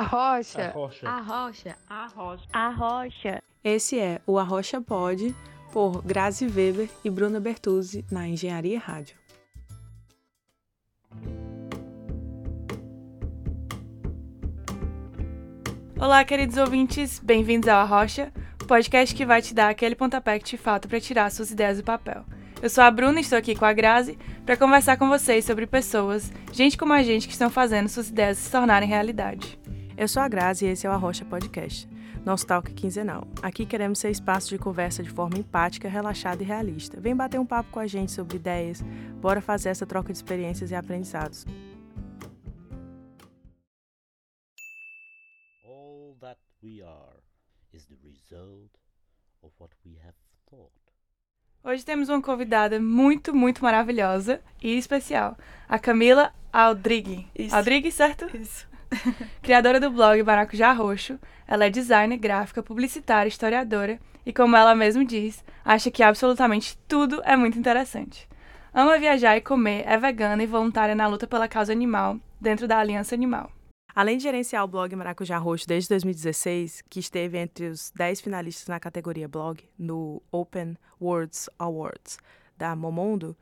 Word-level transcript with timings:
Arrocha. 0.00 0.68
Arrocha. 0.70 1.06
Arrocha. 1.06 1.76
Arrocha. 1.86 2.48
Arrocha. 2.54 3.42
Esse 3.62 3.98
é 3.98 4.18
o 4.26 4.38
Arrocha 4.38 4.80
Pod, 4.80 5.36
por 5.74 6.02
Grazi 6.02 6.46
Weber 6.46 6.88
e 7.04 7.10
Bruna 7.10 7.38
Bertuzzi, 7.38 8.02
na 8.10 8.26
Engenharia 8.26 8.78
Rádio. 8.78 9.14
Olá, 15.98 16.24
queridos 16.24 16.56
ouvintes, 16.56 17.18
bem-vindos 17.18 17.68
ao 17.68 17.80
Arrocha, 17.80 18.32
podcast 18.66 19.14
que 19.14 19.26
vai 19.26 19.42
te 19.42 19.52
dar 19.52 19.68
aquele 19.68 19.94
pontapé 19.94 20.38
que 20.38 20.46
te 20.46 20.56
falta 20.56 20.88
para 20.88 20.98
tirar 20.98 21.30
suas 21.30 21.50
ideias 21.50 21.76
do 21.76 21.84
papel. 21.84 22.24
Eu 22.62 22.70
sou 22.70 22.82
a 22.82 22.90
Bruna 22.90 23.18
e 23.18 23.22
estou 23.22 23.36
aqui 23.36 23.54
com 23.54 23.66
a 23.66 23.72
Grazi 23.74 24.18
para 24.46 24.56
conversar 24.56 24.96
com 24.96 25.10
vocês 25.10 25.44
sobre 25.44 25.66
pessoas, 25.66 26.32
gente 26.54 26.78
como 26.78 26.94
a 26.94 27.02
gente 27.02 27.26
que 27.26 27.34
estão 27.34 27.50
fazendo 27.50 27.90
suas 27.90 28.08
ideias 28.08 28.38
se 28.38 28.50
tornarem 28.50 28.88
realidade. 28.88 29.59
Eu 30.00 30.08
sou 30.08 30.22
a 30.22 30.28
Grazi 30.28 30.64
e 30.64 30.68
esse 30.70 30.86
é 30.86 30.88
o 30.88 30.94
Arrocha 30.94 31.26
Podcast, 31.26 31.86
nosso 32.24 32.46
talk 32.46 32.72
quinzenal. 32.72 33.28
Aqui 33.42 33.66
queremos 33.66 33.98
ser 33.98 34.08
espaço 34.08 34.48
de 34.48 34.56
conversa 34.56 35.02
de 35.02 35.10
forma 35.10 35.36
empática, 35.36 35.90
relaxada 35.90 36.42
e 36.42 36.46
realista. 36.46 36.98
Vem 36.98 37.14
bater 37.14 37.38
um 37.38 37.44
papo 37.44 37.70
com 37.70 37.78
a 37.78 37.86
gente 37.86 38.10
sobre 38.10 38.36
ideias, 38.36 38.80
bora 39.20 39.42
fazer 39.42 39.68
essa 39.68 39.84
troca 39.84 40.10
de 40.10 40.16
experiências 40.16 40.70
e 40.70 40.74
aprendizados. 40.74 41.44
All 45.62 46.16
that 46.18 46.40
we 46.62 46.80
are 46.80 47.18
is 47.70 47.84
the 47.84 47.98
result 48.02 48.72
of 49.42 49.54
what 49.58 49.76
we 49.84 49.98
have 50.02 50.16
thought. 50.48 50.72
Hoje 51.62 51.84
temos 51.84 52.08
uma 52.08 52.22
convidada 52.22 52.80
muito, 52.80 53.34
muito 53.34 53.62
maravilhosa 53.62 54.40
e 54.62 54.78
especial, 54.78 55.36
a 55.68 55.78
Camila 55.78 56.32
Aldrigue. 56.50 57.28
Isso. 57.38 57.54
Aldrigue, 57.54 57.92
certo? 57.92 58.34
Isso. 58.34 58.69
Criadora 59.42 59.80
do 59.80 59.90
blog 59.90 60.22
Maracujá 60.22 60.72
Roxo, 60.72 61.18
ela 61.46 61.64
é 61.64 61.70
designer, 61.70 62.16
gráfica, 62.16 62.62
publicitária, 62.62 63.28
historiadora 63.28 63.98
e, 64.24 64.32
como 64.32 64.56
ela 64.56 64.74
mesma 64.74 65.04
diz, 65.04 65.44
acha 65.64 65.90
que 65.90 66.02
absolutamente 66.02 66.76
tudo 66.88 67.20
é 67.24 67.36
muito 67.36 67.58
interessante. 67.58 68.28
Ama 68.72 68.98
viajar 68.98 69.36
e 69.36 69.40
comer, 69.40 69.84
é 69.86 69.96
vegana 69.96 70.42
e 70.42 70.46
voluntária 70.46 70.94
na 70.94 71.06
luta 71.06 71.26
pela 71.26 71.48
causa 71.48 71.72
animal, 71.72 72.18
dentro 72.40 72.68
da 72.68 72.78
Aliança 72.78 73.14
Animal. 73.14 73.50
Além 73.94 74.16
de 74.16 74.22
gerenciar 74.22 74.64
o 74.64 74.68
blog 74.68 74.94
Maracujá 74.94 75.36
Roxo 75.38 75.66
desde 75.66 75.88
2016, 75.88 76.82
que 76.88 77.00
esteve 77.00 77.38
entre 77.38 77.66
os 77.66 77.90
10 77.96 78.20
finalistas 78.20 78.68
na 78.68 78.78
categoria 78.78 79.26
blog 79.26 79.68
no 79.76 80.22
Open 80.30 80.76
Words 81.00 81.50
Awards 81.58 82.18
da 82.56 82.76
Momondo, 82.76 83.36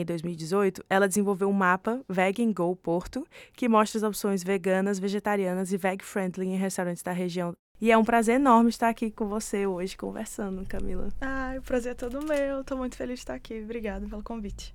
em 0.00 0.04
2018, 0.04 0.84
ela 0.88 1.06
desenvolveu 1.06 1.48
um 1.48 1.52
mapa 1.52 2.00
Vegan 2.08 2.52
Go 2.52 2.74
Porto, 2.76 3.26
que 3.54 3.68
mostra 3.68 3.98
as 3.98 4.02
opções 4.02 4.42
veganas, 4.42 4.98
vegetarianas 4.98 5.72
e 5.72 5.76
veg-friendly 5.76 6.46
em 6.46 6.56
restaurantes 6.56 7.02
da 7.02 7.12
região. 7.12 7.52
E 7.80 7.90
é 7.90 7.98
um 7.98 8.04
prazer 8.04 8.36
enorme 8.36 8.70
estar 8.70 8.88
aqui 8.88 9.10
com 9.10 9.26
você 9.26 9.66
hoje, 9.66 9.96
conversando, 9.96 10.64
Camila. 10.66 11.08
Ai, 11.20 11.58
o 11.58 11.62
prazer 11.62 11.92
é 11.92 11.94
todo 11.94 12.24
meu. 12.24 12.62
Tô 12.64 12.76
muito 12.76 12.96
feliz 12.96 13.16
de 13.16 13.22
estar 13.22 13.34
aqui. 13.34 13.60
Obrigada 13.60 14.06
pelo 14.06 14.22
convite. 14.22 14.72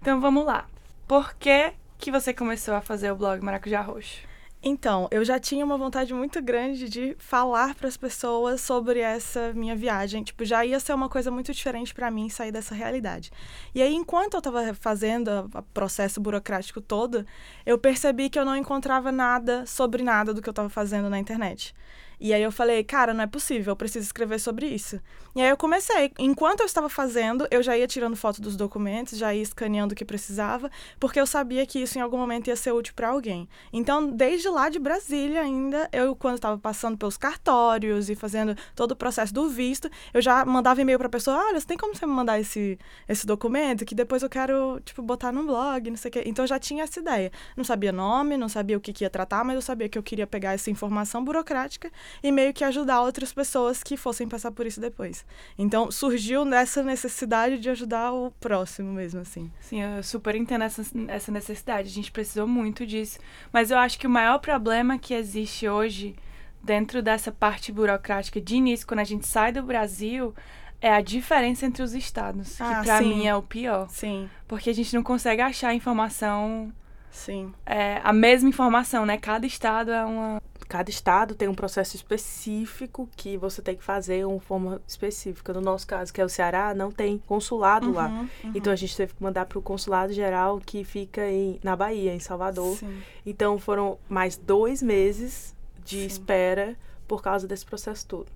Então 0.00 0.20
vamos 0.20 0.44
lá. 0.44 0.66
Por 1.06 1.34
que, 1.34 1.72
que 1.98 2.10
você 2.10 2.32
começou 2.32 2.74
a 2.74 2.80
fazer 2.80 3.12
o 3.12 3.16
blog 3.16 3.42
Maracujá 3.42 3.82
Roxo? 3.82 4.26
Então, 4.60 5.06
eu 5.12 5.24
já 5.24 5.38
tinha 5.38 5.64
uma 5.64 5.78
vontade 5.78 6.12
muito 6.12 6.42
grande 6.42 6.88
de 6.88 7.14
falar 7.18 7.76
para 7.76 7.86
as 7.86 7.96
pessoas 7.96 8.60
sobre 8.60 8.98
essa 8.98 9.52
minha 9.52 9.76
viagem. 9.76 10.24
Tipo, 10.24 10.44
já 10.44 10.64
ia 10.64 10.80
ser 10.80 10.92
uma 10.94 11.08
coisa 11.08 11.30
muito 11.30 11.52
diferente 11.52 11.94
para 11.94 12.10
mim 12.10 12.28
sair 12.28 12.50
dessa 12.50 12.74
realidade. 12.74 13.30
E 13.72 13.80
aí, 13.80 13.94
enquanto 13.94 14.34
eu 14.34 14.38
estava 14.38 14.74
fazendo 14.74 15.48
o 15.54 15.62
processo 15.72 16.20
burocrático 16.20 16.80
todo, 16.80 17.24
eu 17.64 17.78
percebi 17.78 18.28
que 18.28 18.38
eu 18.38 18.44
não 18.44 18.56
encontrava 18.56 19.12
nada 19.12 19.64
sobre 19.64 20.02
nada 20.02 20.34
do 20.34 20.42
que 20.42 20.48
eu 20.48 20.52
estava 20.52 20.68
fazendo 20.68 21.08
na 21.08 21.20
internet. 21.20 21.72
E 22.20 22.34
aí 22.34 22.42
eu 22.42 22.50
falei, 22.50 22.82
cara, 22.82 23.14
não 23.14 23.22
é 23.22 23.26
possível, 23.26 23.72
eu 23.72 23.76
preciso 23.76 24.04
escrever 24.04 24.40
sobre 24.40 24.66
isso. 24.66 25.00
E 25.36 25.40
aí 25.40 25.48
eu 25.48 25.56
comecei. 25.56 26.10
Enquanto 26.18 26.60
eu 26.60 26.66
estava 26.66 26.88
fazendo, 26.88 27.46
eu 27.50 27.62
já 27.62 27.76
ia 27.76 27.86
tirando 27.86 28.16
foto 28.16 28.42
dos 28.42 28.56
documentos, 28.56 29.16
já 29.16 29.32
ia 29.32 29.42
escaneando 29.42 29.92
o 29.92 29.96
que 29.96 30.04
precisava, 30.04 30.70
porque 30.98 31.20
eu 31.20 31.26
sabia 31.26 31.64
que 31.64 31.78
isso 31.78 31.96
em 31.96 32.00
algum 32.00 32.16
momento 32.16 32.48
ia 32.48 32.56
ser 32.56 32.72
útil 32.72 32.92
para 32.94 33.08
alguém. 33.08 33.48
Então, 33.72 34.10
desde 34.10 34.48
lá 34.48 34.68
de 34.68 34.78
Brasília 34.78 35.42
ainda, 35.42 35.88
eu 35.92 36.16
quando 36.16 36.36
estava 36.36 36.58
passando 36.58 36.98
pelos 36.98 37.16
cartórios 37.16 38.10
e 38.10 38.16
fazendo 38.16 38.56
todo 38.74 38.92
o 38.92 38.96
processo 38.96 39.32
do 39.32 39.48
visto, 39.48 39.88
eu 40.12 40.20
já 40.20 40.44
mandava 40.44 40.80
e-mail 40.80 40.98
para 40.98 41.06
a 41.06 41.10
pessoa, 41.10 41.36
olha, 41.36 41.60
você 41.60 41.66
tem 41.66 41.76
como 41.76 41.94
você 41.94 42.04
me 42.04 42.12
mandar 42.12 42.40
esse 42.40 42.78
esse 43.08 43.26
documento 43.26 43.84
que 43.84 43.94
depois 43.94 44.22
eu 44.22 44.28
quero, 44.28 44.80
tipo, 44.84 45.02
botar 45.02 45.30
no 45.32 45.44
blog, 45.44 45.90
não 45.90 45.96
sei 45.96 46.08
o 46.08 46.12
quê. 46.12 46.22
Então 46.26 46.44
eu 46.44 46.48
já 46.48 46.58
tinha 46.58 46.84
essa 46.84 46.98
ideia. 46.98 47.30
Não 47.56 47.64
sabia 47.64 47.92
nome, 47.92 48.36
não 48.36 48.48
sabia 48.48 48.76
o 48.76 48.80
que, 48.80 48.92
que 48.92 49.04
ia 49.04 49.10
tratar, 49.10 49.44
mas 49.44 49.54
eu 49.54 49.62
sabia 49.62 49.88
que 49.88 49.96
eu 49.98 50.02
queria 50.02 50.26
pegar 50.26 50.52
essa 50.54 50.70
informação 50.70 51.24
burocrática 51.24 51.90
e 52.22 52.30
meio 52.32 52.52
que 52.52 52.64
ajudar 52.64 53.02
outras 53.02 53.32
pessoas 53.32 53.82
que 53.82 53.96
fossem 53.96 54.28
passar 54.28 54.50
por 54.50 54.66
isso 54.66 54.80
depois. 54.80 55.24
Então, 55.56 55.90
surgiu 55.90 56.44
nessa 56.44 56.82
necessidade 56.82 57.58
de 57.58 57.70
ajudar 57.70 58.12
o 58.12 58.30
próximo 58.40 58.92
mesmo, 58.92 59.20
assim. 59.20 59.50
Sim, 59.60 59.82
eu 59.82 60.02
super 60.02 60.34
entendo 60.34 60.64
essa, 60.64 60.82
essa 61.08 61.32
necessidade. 61.32 61.88
A 61.88 61.92
gente 61.92 62.12
precisou 62.12 62.46
muito 62.46 62.86
disso. 62.86 63.18
Mas 63.52 63.70
eu 63.70 63.78
acho 63.78 63.98
que 63.98 64.06
o 64.06 64.10
maior 64.10 64.38
problema 64.38 64.98
que 64.98 65.14
existe 65.14 65.68
hoje, 65.68 66.16
dentro 66.62 67.02
dessa 67.02 67.30
parte 67.30 67.72
burocrática 67.72 68.40
de 68.40 68.56
início, 68.56 68.86
quando 68.86 69.00
a 69.00 69.04
gente 69.04 69.26
sai 69.26 69.52
do 69.52 69.62
Brasil, 69.62 70.34
é 70.80 70.92
a 70.92 71.00
diferença 71.00 71.66
entre 71.66 71.82
os 71.82 71.92
estados. 71.94 72.60
Ah, 72.60 72.80
que 72.80 72.84
pra 72.86 72.98
sim. 72.98 73.08
mim 73.08 73.26
é 73.26 73.34
o 73.34 73.42
pior. 73.42 73.88
Sim, 73.90 74.28
Porque 74.46 74.70
a 74.70 74.74
gente 74.74 74.94
não 74.94 75.02
consegue 75.02 75.42
achar 75.42 75.74
informação, 75.74 76.72
sim. 77.18 77.52
é, 77.66 78.00
a 78.02 78.12
mesma 78.12 78.48
informação, 78.48 79.04
né? 79.04 79.16
Cada 79.18 79.46
estado 79.46 79.90
é 79.90 80.04
uma. 80.04 80.42
Cada 80.68 80.90
estado 80.90 81.34
tem 81.34 81.48
um 81.48 81.54
processo 81.54 81.96
específico 81.96 83.08
que 83.16 83.38
você 83.38 83.62
tem 83.62 83.74
que 83.74 83.82
fazer 83.82 84.26
uma 84.26 84.38
forma 84.38 84.82
específica. 84.86 85.52
No 85.54 85.62
nosso 85.62 85.86
caso, 85.86 86.12
que 86.12 86.20
é 86.20 86.24
o 86.24 86.28
Ceará, 86.28 86.74
não 86.74 86.92
tem 86.92 87.18
consulado 87.26 87.90
lá. 87.90 88.08
Uhum, 88.08 88.28
uhum. 88.44 88.52
Então 88.54 88.70
a 88.70 88.76
gente 88.76 88.94
teve 88.94 89.14
que 89.14 89.22
mandar 89.22 89.46
para 89.46 89.58
o 89.58 89.62
consulado 89.62 90.12
geral 90.12 90.60
que 90.60 90.84
fica 90.84 91.26
em, 91.26 91.58
na 91.62 91.74
Bahia, 91.74 92.14
em 92.14 92.20
Salvador. 92.20 92.76
Sim. 92.76 93.00
Então 93.24 93.58
foram 93.58 93.98
mais 94.10 94.36
dois 94.36 94.82
meses 94.82 95.56
de 95.82 96.00
Sim. 96.00 96.06
espera 96.06 96.76
por 97.06 97.22
causa 97.22 97.48
desse 97.48 97.64
processo 97.64 98.06
todo. 98.06 98.30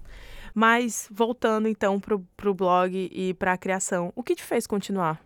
Mas 0.54 1.08
voltando 1.10 1.68
então 1.68 2.00
pro, 2.00 2.20
pro 2.36 2.54
blog 2.54 3.10
e 3.12 3.34
pra 3.34 3.58
criação, 3.58 4.10
o 4.16 4.22
que 4.22 4.34
te 4.34 4.42
fez 4.42 4.66
continuar? 4.66 5.20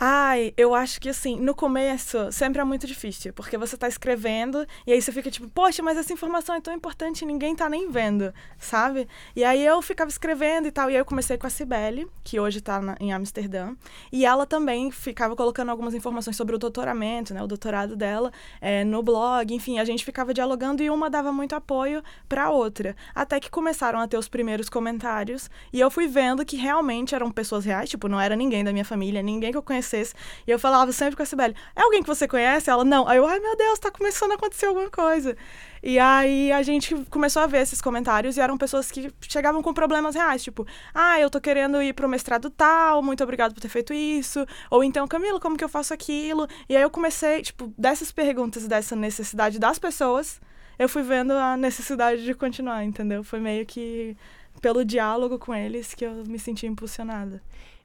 Ai, 0.00 0.54
eu 0.56 0.76
acho 0.76 1.00
que 1.00 1.08
assim, 1.08 1.34
no 1.40 1.56
começo 1.56 2.30
sempre 2.30 2.60
é 2.60 2.64
muito 2.64 2.86
difícil, 2.86 3.32
porque 3.32 3.58
você 3.58 3.76
tá 3.76 3.88
escrevendo 3.88 4.64
e 4.86 4.92
aí 4.92 5.02
você 5.02 5.10
fica 5.10 5.28
tipo, 5.28 5.48
poxa, 5.48 5.82
mas 5.82 5.98
essa 5.98 6.12
informação 6.12 6.54
é 6.54 6.60
tão 6.60 6.72
importante 6.72 7.22
e 7.22 7.26
ninguém 7.26 7.56
tá 7.56 7.68
nem 7.68 7.90
vendo, 7.90 8.32
sabe? 8.58 9.08
E 9.34 9.42
aí 9.42 9.64
eu 9.66 9.82
ficava 9.82 10.08
escrevendo 10.08 10.68
e 10.68 10.70
tal, 10.70 10.88
e 10.88 10.92
aí 10.92 11.00
eu 11.00 11.04
comecei 11.04 11.36
com 11.36 11.48
a 11.48 11.50
Cibele, 11.50 12.06
que 12.22 12.38
hoje 12.38 12.60
tá 12.60 12.80
na- 12.80 12.94
em 13.00 13.12
Amsterdã, 13.12 13.74
e 14.12 14.24
ela 14.24 14.46
também 14.46 14.88
ficava 14.92 15.34
colocando 15.34 15.70
algumas 15.70 15.94
informações 15.94 16.36
sobre 16.36 16.54
o 16.54 16.58
doutoramento, 16.58 17.34
né, 17.34 17.42
o 17.42 17.48
doutorado 17.48 17.96
dela, 17.96 18.30
é, 18.60 18.84
no 18.84 19.02
blog, 19.02 19.52
enfim, 19.52 19.80
a 19.80 19.84
gente 19.84 20.04
ficava 20.04 20.32
dialogando 20.32 20.80
e 20.80 20.88
uma 20.90 21.10
dava 21.10 21.32
muito 21.32 21.56
apoio 21.56 22.04
pra 22.28 22.50
outra, 22.50 22.94
até 23.12 23.40
que 23.40 23.50
começaram 23.50 23.98
a 23.98 24.06
ter 24.06 24.16
os 24.16 24.28
primeiros 24.28 24.68
comentários, 24.68 25.50
e 25.72 25.80
eu 25.80 25.90
fui 25.90 26.06
vendo 26.06 26.44
que 26.44 26.56
realmente 26.56 27.16
eram 27.16 27.32
pessoas 27.32 27.64
reais, 27.64 27.90
tipo, 27.90 28.06
não 28.06 28.20
era 28.20 28.36
ninguém 28.36 28.62
da 28.62 28.72
minha 28.72 28.84
família, 28.84 29.20
ninguém 29.22 29.50
que 29.50 29.58
eu 29.58 29.62
conhecesse. 29.88 30.14
E 30.46 30.50
eu 30.50 30.58
falava 30.58 30.92
sempre 30.92 31.16
com 31.16 31.22
a 31.22 31.26
Sibeli, 31.26 31.54
é 31.74 31.82
alguém 31.82 32.02
que 32.02 32.08
você 32.08 32.28
conhece? 32.28 32.68
Ela, 32.70 32.84
não. 32.84 33.08
Aí 33.08 33.16
eu, 33.16 33.26
ai 33.26 33.40
meu 33.40 33.56
Deus, 33.56 33.78
tá 33.78 33.90
começando 33.90 34.32
a 34.32 34.34
acontecer 34.34 34.66
alguma 34.66 34.90
coisa. 34.90 35.36
E 35.82 35.98
aí 35.98 36.50
a 36.52 36.62
gente 36.62 36.94
começou 37.08 37.42
a 37.42 37.46
ver 37.46 37.62
esses 37.62 37.80
comentários 37.80 38.36
e 38.36 38.40
eram 38.40 38.58
pessoas 38.58 38.90
que 38.90 39.12
chegavam 39.22 39.62
com 39.62 39.72
problemas 39.72 40.14
reais, 40.14 40.42
tipo, 40.42 40.66
ah, 40.92 41.20
eu 41.20 41.30
tô 41.30 41.40
querendo 41.40 41.80
ir 41.80 41.92
pro 41.92 42.08
mestrado 42.08 42.50
tal, 42.50 43.00
muito 43.00 43.22
obrigado 43.22 43.54
por 43.54 43.60
ter 43.60 43.68
feito 43.68 43.94
isso. 43.94 44.44
Ou 44.70 44.82
então, 44.82 45.06
Camila, 45.06 45.38
como 45.38 45.56
que 45.56 45.64
eu 45.64 45.68
faço 45.68 45.94
aquilo? 45.94 46.48
E 46.68 46.76
aí 46.76 46.82
eu 46.82 46.90
comecei, 46.90 47.42
tipo, 47.42 47.72
dessas 47.78 48.10
perguntas, 48.10 48.66
dessa 48.66 48.96
necessidade 48.96 49.58
das 49.58 49.78
pessoas, 49.78 50.40
eu 50.78 50.88
fui 50.88 51.02
vendo 51.02 51.32
a 51.32 51.56
necessidade 51.56 52.24
de 52.24 52.34
continuar, 52.34 52.84
entendeu? 52.84 53.22
Foi 53.22 53.38
meio 53.38 53.64
que 53.64 54.16
pelo 54.60 54.84
diálogo 54.84 55.38
com 55.38 55.54
eles 55.54 55.94
que 55.94 56.04
eu 56.04 56.24
me 56.26 56.38
senti 56.38 56.66
impulsionada. 56.66 57.40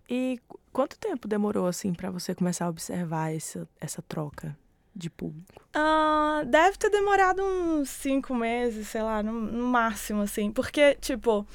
E 0.09 0.39
quanto 0.73 0.97
tempo 0.97 1.27
demorou 1.27 1.67
assim 1.67 1.93
para 1.93 2.09
você 2.09 2.35
começar 2.35 2.65
a 2.65 2.69
observar 2.69 3.33
essa, 3.33 3.69
essa 3.79 4.01
troca 4.01 4.57
de 4.95 5.09
público? 5.09 5.61
Ah, 5.73 6.43
deve 6.45 6.77
ter 6.77 6.89
demorado 6.89 7.41
uns 7.43 7.89
cinco 7.89 8.35
meses, 8.35 8.87
sei 8.87 9.01
lá, 9.01 9.23
no, 9.23 9.31
no 9.31 9.67
máximo, 9.67 10.21
assim. 10.21 10.51
Porque, 10.51 10.95
tipo, 10.95 11.47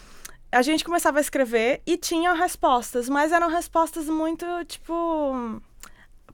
a 0.51 0.63
gente 0.63 0.85
começava 0.85 1.19
a 1.19 1.21
escrever 1.21 1.83
e 1.87 1.97
tinha 1.97 2.33
respostas, 2.33 3.09
mas 3.09 3.33
eram 3.33 3.49
respostas 3.49 4.07
muito, 4.07 4.47
tipo. 4.67 5.61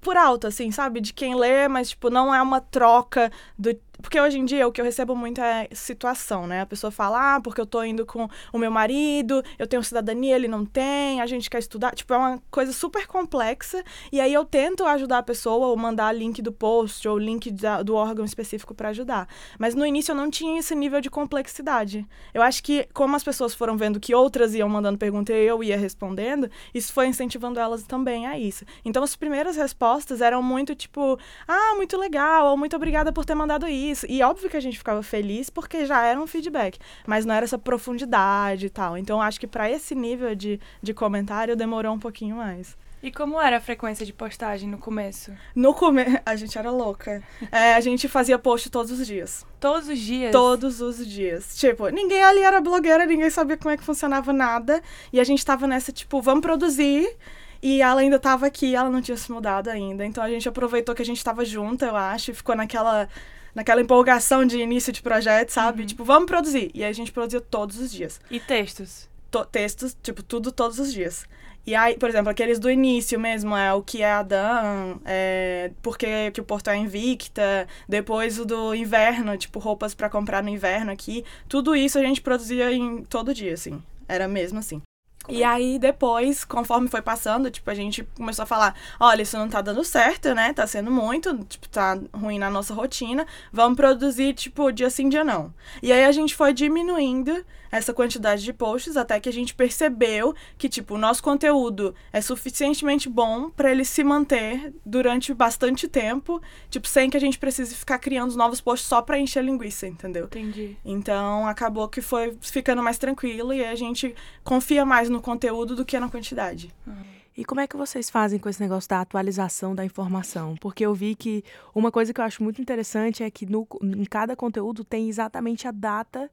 Por 0.01 0.19
alto, 0.19 0.47
assim, 0.47 0.71
sabe? 0.71 1.01
De 1.01 1.15
quem 1.15 1.35
lê, 1.35 1.67
mas, 1.67 1.91
tipo, 1.91 2.11
não 2.11 2.35
é 2.35 2.41
uma 2.43 2.61
troca 2.61 3.33
do 3.59 3.75
porque 4.03 4.21
hoje 4.21 4.39
em 4.39 4.45
dia 4.45 4.67
o 4.67 4.73
que 4.73 4.81
eu 4.81 4.85
recebo 4.85 5.15
muito 5.15 5.41
é 5.41 5.69
situação, 5.73 6.47
né? 6.47 6.63
A 6.63 6.67
pessoa 6.67 6.91
fala, 6.91 7.37
ah, 7.37 7.41
porque 7.41 7.61
eu 7.61 7.67
tô 7.67 7.83
indo 7.83 8.05
com 8.05 8.29
o 8.53 8.59
meu 8.59 8.71
marido, 8.71 9.43
eu 9.59 9.67
tenho 9.67 9.83
cidadania, 9.83 10.35
ele 10.35 10.49
não 10.49 10.65
tem, 10.65 11.21
a 11.21 11.27
gente 11.27 11.49
quer 11.49 11.59
estudar. 11.59 11.95
Tipo, 11.95 12.15
é 12.15 12.17
uma 12.17 12.43
coisa 12.51 12.73
super 12.73 13.07
complexa. 13.07 13.83
E 14.11 14.21
aí 14.21 14.33
eu 14.33 14.45
tento 14.45 14.85
ajudar 14.85 15.19
a 15.19 15.23
pessoa, 15.23 15.69
ou 15.69 15.77
mandar 15.77 16.13
link 16.13 16.43
do 16.43 16.53
post, 16.53 17.07
ou 17.09 17.19
link 17.19 17.51
da, 17.51 17.83
do 17.83 17.95
órgão 17.95 18.25
específico 18.25 18.75
para 18.75 18.89
ajudar. 18.91 19.29
Mas 19.59 19.75
no 19.75 19.87
início 19.87 20.13
eu 20.13 20.17
não 20.17 20.31
tinha 20.31 20.59
esse 20.59 20.75
nível 20.75 21.01
de 21.01 21.11
complexidade. 21.11 22.07
Eu 22.33 22.43
acho 22.43 22.63
que, 22.63 22.89
como 22.93 23.15
as 23.17 23.23
pessoas 23.23 23.55
foram 23.55 23.77
vendo 23.77 24.01
que 24.01 24.15
outras 24.15 24.55
iam 24.55 24.69
mandando 24.69 24.99
pergunta 24.99 25.33
e 25.33 25.47
eu 25.47 25.63
ia 25.63 25.77
respondendo, 25.77 26.51
isso 26.75 26.93
foi 26.93 27.07
incentivando 27.07 27.61
elas 27.61 27.85
também 27.85 28.27
a 28.27 28.39
isso. 28.39 28.65
Então 28.85 29.03
as 29.03 29.15
primeiras 29.15 29.57
respostas 29.57 30.21
eram 30.21 30.43
muito 30.43 30.75
tipo, 30.75 31.19
ah, 31.47 31.75
muito 31.77 31.97
legal, 31.97 32.51
ou 32.51 32.57
muito 32.57 32.75
obrigada 32.75 33.13
por 33.13 33.25
ter 33.25 33.35
mandado 33.35 33.69
isso 33.69 33.94
isso. 33.95 34.07
E 34.09 34.23
óbvio 34.23 34.51
que 34.51 34.57
a 34.57 34.61
gente 34.61 34.77
ficava 34.77 35.03
feliz 35.03 35.49
porque 35.49 35.87
já 35.87 36.05
era 36.05 36.21
um 36.21 36.27
feedback, 36.27 36.79
mas 37.07 37.25
não 37.25 37.35
era 37.35 37.45
essa 37.45 37.59
profundidade 37.59 38.67
e 38.67 38.71
tal. 38.71 38.99
Então 38.99 39.23
acho 39.23 39.41
que 39.41 39.47
para 39.47 39.71
esse 39.71 39.95
nível 39.95 40.35
de, 40.35 40.61
de 40.83 40.93
comentário 40.93 41.57
demorou 41.57 41.95
um 41.95 41.99
pouquinho 41.99 42.37
mais. 42.37 42.77
E 43.05 43.13
como 43.13 43.39
era 43.39 43.59
a 43.59 43.61
frequência 43.61 44.07
de 44.07 44.15
postagem 44.15 44.67
no 44.67 44.79
começo? 44.79 45.31
No 45.55 45.75
começo, 45.75 46.19
a 46.25 46.37
gente 46.37 46.59
era 46.59 46.71
louca. 46.71 47.23
É, 47.53 47.75
a 47.75 47.81
gente 47.81 48.09
fazia 48.09 48.39
post 48.39 48.71
todos 48.71 48.91
os 48.99 49.07
dias. 49.07 49.45
Todos 49.61 49.91
os 49.91 49.99
dias? 49.99 50.33
Todos 50.33 50.81
os 50.81 51.07
dias. 51.07 51.55
Tipo, 51.55 51.89
ninguém 51.91 52.23
ali 52.23 52.41
era 52.41 52.63
blogueira, 52.63 53.05
ninguém 53.05 53.29
sabia 53.29 53.59
como 53.59 53.75
é 53.75 53.77
que 53.77 53.85
funcionava 53.85 54.33
nada. 54.33 54.83
E 55.13 55.21
a 55.21 55.25
gente 55.25 55.45
tava 55.45 55.67
nessa, 55.67 55.93
tipo, 55.93 56.23
vamos 56.23 56.41
produzir. 56.41 57.15
E 57.63 57.83
ela 57.83 58.01
ainda 58.01 58.19
tava 58.19 58.47
aqui, 58.47 58.75
ela 58.75 58.89
não 58.89 59.03
tinha 59.03 59.19
se 59.19 59.31
mudado 59.31 59.69
ainda. 59.69 60.07
Então 60.07 60.25
a 60.25 60.29
gente 60.31 60.49
aproveitou 60.49 60.95
que 60.95 61.03
a 61.03 61.07
gente 61.07 61.23
tava 61.23 61.45
junta, 61.45 61.85
eu 61.85 61.97
acho, 61.97 62.31
e 62.31 62.35
ficou 62.35 62.57
naquela 62.57 63.07
naquela 63.55 63.81
empolgação 63.81 64.45
de 64.45 64.59
início 64.59 64.93
de 64.93 65.03
projeto, 65.03 65.51
sabe? 65.51 65.83
Uhum. 65.83 65.87
Tipo, 65.87 66.05
vamos 66.05 66.27
produzir. 66.27 66.71
E 66.75 66.83
aí 66.83 66.91
a 66.91 66.95
gente 66.95 67.13
produzia 67.13 67.41
todos 67.41 67.79
os 67.79 67.91
dias. 67.91 68.21
E 68.31 68.41
textos? 68.41 69.09
To 69.31 69.45
textos, 69.45 69.97
tipo, 70.03 70.23
tudo 70.23 70.53
todos 70.53 70.79
os 70.79 70.93
dias. 70.93 71.27
E 71.67 71.75
aí, 71.75 71.97
por 71.97 72.11
exemplo, 72.11 72.31
aqueles 72.31 72.59
do 72.59 72.71
início 72.71 73.19
mesmo, 73.19 73.57
é 73.57 73.73
o 73.73 73.83
que 73.83 74.03
é 74.03 74.13
a 74.13 74.23
Dan, 74.23 74.99
é, 75.05 75.71
porque 75.81 76.31
que 76.33 76.41
o 76.41 76.45
Porto 76.45 76.69
é 76.69 76.77
invicta, 76.77 77.67
depois 77.89 78.39
o 78.39 78.45
do 78.45 78.75
inverno, 78.75 79.37
tipo, 79.39 79.59
roupas 79.59 79.95
para 79.95 80.11
comprar 80.11 80.43
no 80.43 80.51
inverno 80.51 80.93
aqui. 80.93 81.25
Tudo 81.49 81.75
isso 81.75 81.99
a 81.99 82.03
gente 82.03 82.21
produzia 82.21 82.71
em 82.71 83.03
todo 83.05 83.33
dia, 83.33 83.55
assim. 83.55 83.83
Era 84.07 84.29
mesmo 84.29 84.59
assim. 84.59 84.83
E 85.29 85.43
aí, 85.43 85.79
depois, 85.79 86.45
conforme 86.45 86.89
foi 86.89 87.01
passando, 87.01 87.51
tipo, 87.51 87.71
a 87.71 87.75
gente 87.75 88.07
começou 88.15 88.43
a 88.43 88.47
falar, 88.47 88.75
olha, 89.01 89.23
isso 89.23 89.39
não 89.39 89.49
tá 89.49 89.63
dando 89.63 89.83
certo, 89.83 90.35
né? 90.35 90.53
Tá 90.53 90.67
sendo 90.67 90.91
muito, 90.91 91.37
tipo, 91.45 91.67
tá 91.69 91.99
ruim 92.13 92.39
na 92.39 92.51
nossa 92.51 92.75
rotina. 92.75 93.27
Vamos 93.53 93.77
produzir, 93.77 94.35
tipo, 94.35 94.71
dia 94.71 94.91
sim, 94.91 95.09
dia 95.09 95.25
não. 95.25 95.53
E 95.83 95.93
aí 95.93 96.05
a 96.05 96.13
gente 96.13 96.35
foi 96.35 96.53
diminuindo 96.53 97.45
essa 97.75 97.93
quantidade 97.93 98.45
de 98.45 98.53
posts 98.53 98.97
até 98.97 99.19
que 99.19 99.29
a 99.29 99.33
gente 99.33 99.53
percebeu 99.53 100.33
que, 100.57 100.69
tipo, 100.69 100.95
o 100.95 100.99
nosso 100.99 101.21
conteúdo 101.21 101.93
é 102.13 102.21
suficientemente 102.21 103.09
bom 103.09 103.51
para 103.51 103.73
ele 103.73 103.85
se 103.85 104.05
manter 104.05 104.73
durante 104.87 105.35
bastante 105.35 105.89
tempo, 105.89 106.41
tipo, 106.71 106.87
sem 106.87 107.11
que 107.11 107.17
a 107.17 107.21
gente 107.21 107.37
precise 107.37 107.75
ficar 107.75 107.99
criando 107.99 108.37
novos 108.37 108.61
posts 108.61 108.89
só 108.89 109.03
pra 109.03 109.19
encher 109.19 109.43
linguiça, 109.43 109.89
entendeu? 109.89 110.27
Entendi. 110.27 110.77
Então, 110.85 111.49
acabou 111.49 111.89
que 111.89 112.01
foi 112.01 112.39
ficando 112.41 112.81
mais 112.81 112.97
tranquilo 112.97 113.53
e 113.53 113.65
a 113.65 113.75
gente 113.75 114.15
confia 114.45 114.85
mais 114.85 115.09
no 115.09 115.21
conteúdo 115.21 115.75
do 115.75 115.85
que 115.85 115.99
na 115.99 116.09
quantidade. 116.09 116.73
Uhum. 116.87 117.15
E 117.37 117.45
como 117.45 117.61
é 117.61 117.67
que 117.67 117.77
vocês 117.77 118.09
fazem 118.09 118.39
com 118.39 118.49
esse 118.49 118.61
negócio 118.61 118.89
da 118.89 119.01
atualização 119.01 119.75
da 119.75 119.85
informação? 119.85 120.55
Porque 120.61 120.87
eu 120.87 120.95
vi 120.95 121.17
que 121.17 121.43
uma 121.75 121.91
coisa 121.91 122.15
que 122.15 122.21
eu 122.21 122.25
acho 122.25 122.41
muito 122.45 122.63
interessante 122.63 123.25
é 123.25 123.31
que 123.33 123.45
no, 123.45 123.67
em 123.83 124.05
cada 124.05 124.37
conteúdo 124.37 124.85
tem 124.85 125.09
exatamente 125.09 125.67
a 125.67 125.73
data 125.73 126.31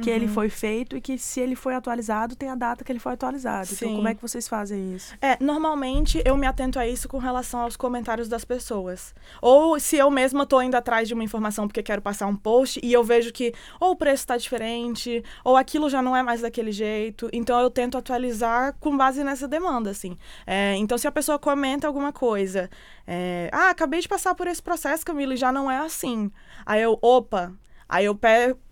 que 0.00 0.10
uhum. 0.10 0.16
ele 0.16 0.28
foi 0.28 0.48
feito 0.48 0.96
e 0.96 1.00
que 1.00 1.18
se 1.18 1.40
ele 1.40 1.54
foi 1.54 1.74
atualizado, 1.74 2.34
tem 2.34 2.48
a 2.48 2.54
data 2.54 2.84
que 2.84 2.90
ele 2.90 2.98
foi 2.98 3.12
atualizado. 3.12 3.66
Sim. 3.66 3.74
Então, 3.74 3.96
como 3.96 4.08
é 4.08 4.14
que 4.14 4.22
vocês 4.22 4.48
fazem 4.48 4.94
isso? 4.94 5.14
É, 5.20 5.36
normalmente 5.42 6.22
eu 6.24 6.36
me 6.36 6.46
atento 6.46 6.78
a 6.78 6.86
isso 6.86 7.08
com 7.08 7.18
relação 7.18 7.60
aos 7.60 7.76
comentários 7.76 8.28
das 8.28 8.44
pessoas. 8.44 9.14
Ou 9.40 9.78
se 9.78 9.96
eu 9.96 10.10
mesma 10.10 10.42
estou 10.42 10.62
indo 10.62 10.74
atrás 10.74 11.06
de 11.08 11.14
uma 11.14 11.24
informação 11.24 11.66
porque 11.66 11.82
quero 11.82 12.02
passar 12.02 12.26
um 12.26 12.36
post 12.36 12.80
e 12.82 12.92
eu 12.92 13.04
vejo 13.04 13.32
que 13.32 13.52
ou 13.78 13.92
o 13.92 13.96
preço 13.96 14.22
está 14.22 14.36
diferente, 14.36 15.22
ou 15.44 15.56
aquilo 15.56 15.88
já 15.88 16.02
não 16.02 16.16
é 16.16 16.22
mais 16.22 16.40
daquele 16.40 16.72
jeito. 16.72 17.28
Então, 17.32 17.60
eu 17.60 17.70
tento 17.70 17.98
atualizar 17.98 18.74
com 18.80 18.96
base 18.96 19.22
nessa 19.22 19.46
demanda, 19.46 19.90
assim. 19.90 20.16
É, 20.46 20.74
então, 20.76 20.96
se 20.96 21.06
a 21.06 21.12
pessoa 21.12 21.38
comenta 21.38 21.86
alguma 21.86 22.12
coisa, 22.12 22.70
é, 23.06 23.48
ah, 23.52 23.70
acabei 23.70 24.00
de 24.00 24.08
passar 24.08 24.34
por 24.34 24.46
esse 24.46 24.62
processo, 24.62 25.04
Camila, 25.04 25.34
e 25.34 25.36
já 25.36 25.52
não 25.52 25.70
é 25.70 25.78
assim. 25.78 26.30
Aí 26.64 26.82
eu, 26.82 26.98
opa, 27.02 27.52
Aí 27.90 28.04
eu 28.04 28.16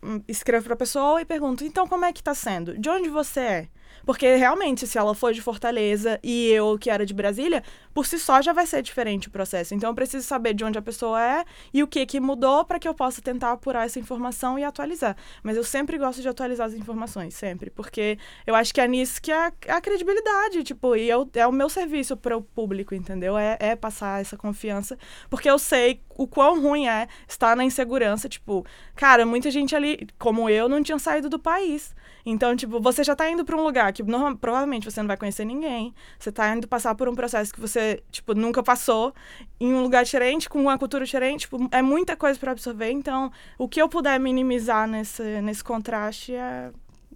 hum, 0.00 0.22
escrevo 0.28 0.64
para 0.66 0.74
a 0.74 0.76
pessoa 0.76 1.20
e 1.20 1.24
pergunto: 1.24 1.64
então 1.64 1.88
como 1.88 2.04
é 2.04 2.12
que 2.12 2.20
está 2.20 2.34
sendo? 2.34 2.78
De 2.78 2.88
onde 2.88 3.08
você 3.08 3.40
é? 3.40 3.68
Porque 4.06 4.36
realmente, 4.36 4.86
se 4.86 4.96
ela 4.96 5.14
for 5.14 5.32
de 5.32 5.42
Fortaleza 5.42 6.20
e 6.22 6.48
eu 6.50 6.78
que 6.78 6.88
era 6.88 7.04
de 7.04 7.12
Brasília, 7.12 7.62
por 7.92 8.06
si 8.06 8.18
só 8.18 8.40
já 8.40 8.52
vai 8.52 8.64
ser 8.64 8.80
diferente 8.80 9.28
o 9.28 9.30
processo. 9.30 9.74
Então 9.74 9.90
eu 9.90 9.94
preciso 9.94 10.26
saber 10.26 10.54
de 10.54 10.64
onde 10.64 10.78
a 10.78 10.82
pessoa 10.82 11.20
é 11.22 11.44
e 11.74 11.82
o 11.82 11.86
que 11.86 12.06
que 12.06 12.20
mudou 12.20 12.64
para 12.64 12.78
que 12.78 12.88
eu 12.88 12.94
possa 12.94 13.20
tentar 13.20 13.52
apurar 13.52 13.86
essa 13.86 13.98
informação 13.98 14.58
e 14.58 14.64
atualizar. 14.64 15.16
Mas 15.42 15.56
eu 15.56 15.64
sempre 15.64 15.98
gosto 15.98 16.22
de 16.22 16.28
atualizar 16.28 16.68
as 16.68 16.74
informações, 16.74 17.34
sempre, 17.34 17.70
porque 17.70 18.18
eu 18.46 18.54
acho 18.54 18.72
que 18.72 18.80
é 18.80 18.88
nisso 18.88 19.20
que 19.20 19.32
é 19.32 19.52
a 19.68 19.80
credibilidade, 19.80 20.62
tipo, 20.62 20.94
e 20.94 21.10
é 21.10 21.46
o 21.46 21.52
meu 21.52 21.68
serviço 21.68 22.16
para 22.16 22.36
o 22.36 22.42
público, 22.42 22.94
entendeu? 22.94 23.36
É, 23.36 23.56
é 23.60 23.76
passar 23.76 24.20
essa 24.20 24.36
confiança, 24.36 24.96
porque 25.28 25.50
eu 25.50 25.58
sei 25.58 26.00
o 26.18 26.26
quão 26.26 26.60
ruim 26.60 26.88
é 26.88 27.08
estar 27.26 27.56
na 27.56 27.64
insegurança, 27.64 28.28
tipo, 28.28 28.66
cara, 28.96 29.24
muita 29.24 29.50
gente 29.50 29.74
ali, 29.74 30.06
como 30.18 30.50
eu, 30.50 30.68
não 30.68 30.82
tinha 30.82 30.98
saído 30.98 31.30
do 31.30 31.38
país. 31.38 31.94
Então, 32.26 32.54
tipo, 32.56 32.80
você 32.80 33.04
já 33.04 33.14
tá 33.14 33.30
indo 33.30 33.44
para 33.44 33.56
um 33.56 33.62
lugar 33.62 33.92
que 33.92 34.02
provavelmente 34.38 34.84
você 34.84 35.00
não 35.00 35.06
vai 35.06 35.16
conhecer 35.16 35.44
ninguém. 35.44 35.94
Você 36.18 36.32
tá 36.32 36.54
indo 36.54 36.66
passar 36.66 36.94
por 36.96 37.08
um 37.08 37.14
processo 37.14 37.54
que 37.54 37.60
você, 37.60 38.02
tipo, 38.10 38.34
nunca 38.34 38.62
passou 38.62 39.14
em 39.60 39.72
um 39.72 39.80
lugar 39.80 40.04
diferente, 40.04 40.48
com 40.48 40.60
uma 40.60 40.76
cultura 40.76 41.04
diferente. 41.04 41.42
Tipo, 41.42 41.68
é 41.70 41.80
muita 41.80 42.16
coisa 42.16 42.38
para 42.38 42.50
absorver. 42.52 42.90
Então, 42.90 43.32
o 43.56 43.68
que 43.68 43.80
eu 43.80 43.88
puder 43.88 44.18
minimizar 44.18 44.88
nesse, 44.88 45.40
nesse 45.40 45.62
contraste, 45.62 46.34
é... 46.34 46.70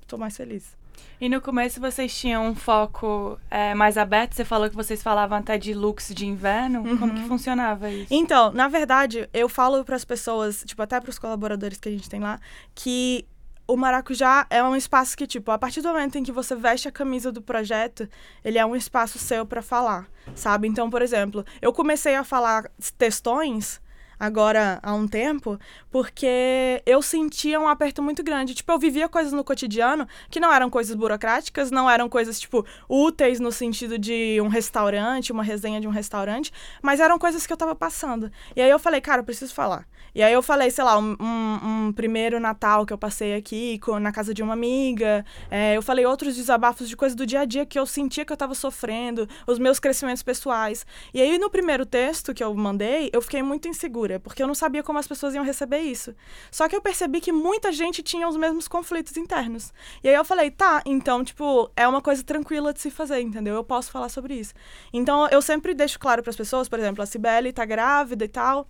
tô 0.06 0.16
mais 0.16 0.36
feliz. 0.36 0.81
E 1.20 1.28
no 1.28 1.40
começo 1.40 1.80
vocês 1.80 2.16
tinham 2.16 2.48
um 2.48 2.54
foco 2.54 3.38
é, 3.50 3.74
mais 3.74 3.96
aberto? 3.96 4.34
Você 4.34 4.44
falou 4.44 4.68
que 4.68 4.74
vocês 4.74 5.02
falavam 5.02 5.38
até 5.38 5.56
de 5.56 5.72
looks 5.72 6.12
de 6.14 6.26
inverno. 6.26 6.82
Uhum. 6.82 6.98
Como 6.98 7.14
que 7.14 7.22
funcionava 7.28 7.90
isso? 7.90 8.12
Então, 8.12 8.50
na 8.52 8.68
verdade, 8.68 9.28
eu 9.32 9.48
falo 9.48 9.84
para 9.84 9.96
as 9.96 10.04
pessoas, 10.04 10.64
tipo, 10.66 10.82
até 10.82 11.00
para 11.00 11.10
os 11.10 11.18
colaboradores 11.18 11.78
que 11.78 11.88
a 11.88 11.92
gente 11.92 12.08
tem 12.08 12.20
lá, 12.20 12.40
que 12.74 13.24
o 13.66 13.76
maracujá 13.76 14.46
é 14.50 14.62
um 14.62 14.76
espaço 14.76 15.16
que, 15.16 15.26
tipo, 15.26 15.50
a 15.50 15.58
partir 15.58 15.80
do 15.80 15.88
momento 15.88 16.18
em 16.18 16.22
que 16.22 16.32
você 16.32 16.54
veste 16.54 16.88
a 16.88 16.92
camisa 16.92 17.30
do 17.30 17.40
projeto, 17.40 18.08
ele 18.44 18.58
é 18.58 18.66
um 18.66 18.76
espaço 18.76 19.18
seu 19.18 19.46
para 19.46 19.62
falar, 19.62 20.08
sabe? 20.34 20.68
Então, 20.68 20.90
por 20.90 21.02
exemplo, 21.02 21.44
eu 21.60 21.72
comecei 21.72 22.14
a 22.14 22.24
falar 22.24 22.70
textões 22.98 23.80
agora 24.22 24.78
há 24.84 24.94
um 24.94 25.08
tempo, 25.08 25.58
porque 25.90 26.80
eu 26.86 27.02
sentia 27.02 27.58
um 27.58 27.66
aperto 27.66 28.00
muito 28.00 28.22
grande. 28.22 28.54
Tipo, 28.54 28.70
eu 28.70 28.78
vivia 28.78 29.08
coisas 29.08 29.32
no 29.32 29.42
cotidiano 29.42 30.06
que 30.30 30.38
não 30.38 30.52
eram 30.52 30.70
coisas 30.70 30.94
burocráticas, 30.94 31.72
não 31.72 31.90
eram 31.90 32.08
coisas, 32.08 32.38
tipo, 32.38 32.64
úteis 32.88 33.40
no 33.40 33.50
sentido 33.50 33.98
de 33.98 34.40
um 34.40 34.46
restaurante, 34.46 35.32
uma 35.32 35.42
resenha 35.42 35.80
de 35.80 35.88
um 35.88 35.90
restaurante, 35.90 36.52
mas 36.80 37.00
eram 37.00 37.18
coisas 37.18 37.44
que 37.48 37.52
eu 37.52 37.56
tava 37.56 37.74
passando. 37.74 38.30
E 38.54 38.62
aí 38.62 38.70
eu 38.70 38.78
falei, 38.78 39.00
cara, 39.00 39.22
eu 39.22 39.24
preciso 39.24 39.52
falar. 39.52 39.88
E 40.14 40.22
aí 40.22 40.32
eu 40.32 40.42
falei, 40.42 40.70
sei 40.70 40.84
lá, 40.84 40.98
um, 40.98 41.16
um, 41.18 41.86
um 41.88 41.92
primeiro 41.92 42.38
Natal 42.38 42.84
que 42.84 42.92
eu 42.92 42.98
passei 42.98 43.34
aqui 43.34 43.78
com, 43.78 43.98
na 43.98 44.12
casa 44.12 44.34
de 44.34 44.42
uma 44.42 44.52
amiga. 44.52 45.24
É, 45.50 45.74
eu 45.74 45.82
falei 45.82 46.04
outros 46.04 46.36
desabafos 46.36 46.86
de 46.88 46.96
coisas 46.96 47.16
do 47.16 47.24
dia 47.24 47.40
a 47.40 47.44
dia 47.46 47.64
que 47.64 47.78
eu 47.78 47.86
sentia 47.86 48.24
que 48.24 48.30
eu 48.30 48.34
estava 48.34 48.54
sofrendo, 48.54 49.26
os 49.46 49.58
meus 49.58 49.80
crescimentos 49.80 50.22
pessoais. 50.22 50.86
E 51.14 51.20
aí 51.20 51.38
no 51.38 51.48
primeiro 51.48 51.86
texto 51.86 52.34
que 52.34 52.44
eu 52.44 52.54
mandei, 52.54 53.08
eu 53.12 53.22
fiquei 53.22 53.42
muito 53.42 53.68
insegura, 53.68 54.11
porque 54.18 54.42
eu 54.42 54.46
não 54.46 54.54
sabia 54.54 54.82
como 54.82 54.98
as 54.98 55.06
pessoas 55.06 55.34
iam 55.34 55.44
receber 55.44 55.80
isso. 55.80 56.14
Só 56.50 56.68
que 56.68 56.76
eu 56.76 56.82
percebi 56.82 57.20
que 57.20 57.32
muita 57.32 57.72
gente 57.72 58.02
tinha 58.02 58.28
os 58.28 58.36
mesmos 58.36 58.68
conflitos 58.68 59.16
internos. 59.16 59.72
E 60.02 60.08
aí 60.08 60.14
eu 60.14 60.24
falei, 60.24 60.50
tá, 60.50 60.82
então, 60.84 61.24
tipo, 61.24 61.70
é 61.76 61.86
uma 61.86 62.00
coisa 62.00 62.22
tranquila 62.22 62.72
de 62.72 62.80
se 62.80 62.90
fazer, 62.90 63.20
entendeu? 63.20 63.54
Eu 63.54 63.64
posso 63.64 63.90
falar 63.90 64.08
sobre 64.08 64.34
isso. 64.34 64.54
Então 64.92 65.28
eu 65.28 65.42
sempre 65.42 65.74
deixo 65.74 65.98
claro 65.98 66.22
para 66.22 66.30
as 66.30 66.36
pessoas, 66.36 66.68
por 66.68 66.78
exemplo, 66.78 67.02
a 67.02 67.06
Cibele 67.06 67.52
tá 67.52 67.64
grávida 67.64 68.24
e 68.24 68.28
tal 68.28 68.68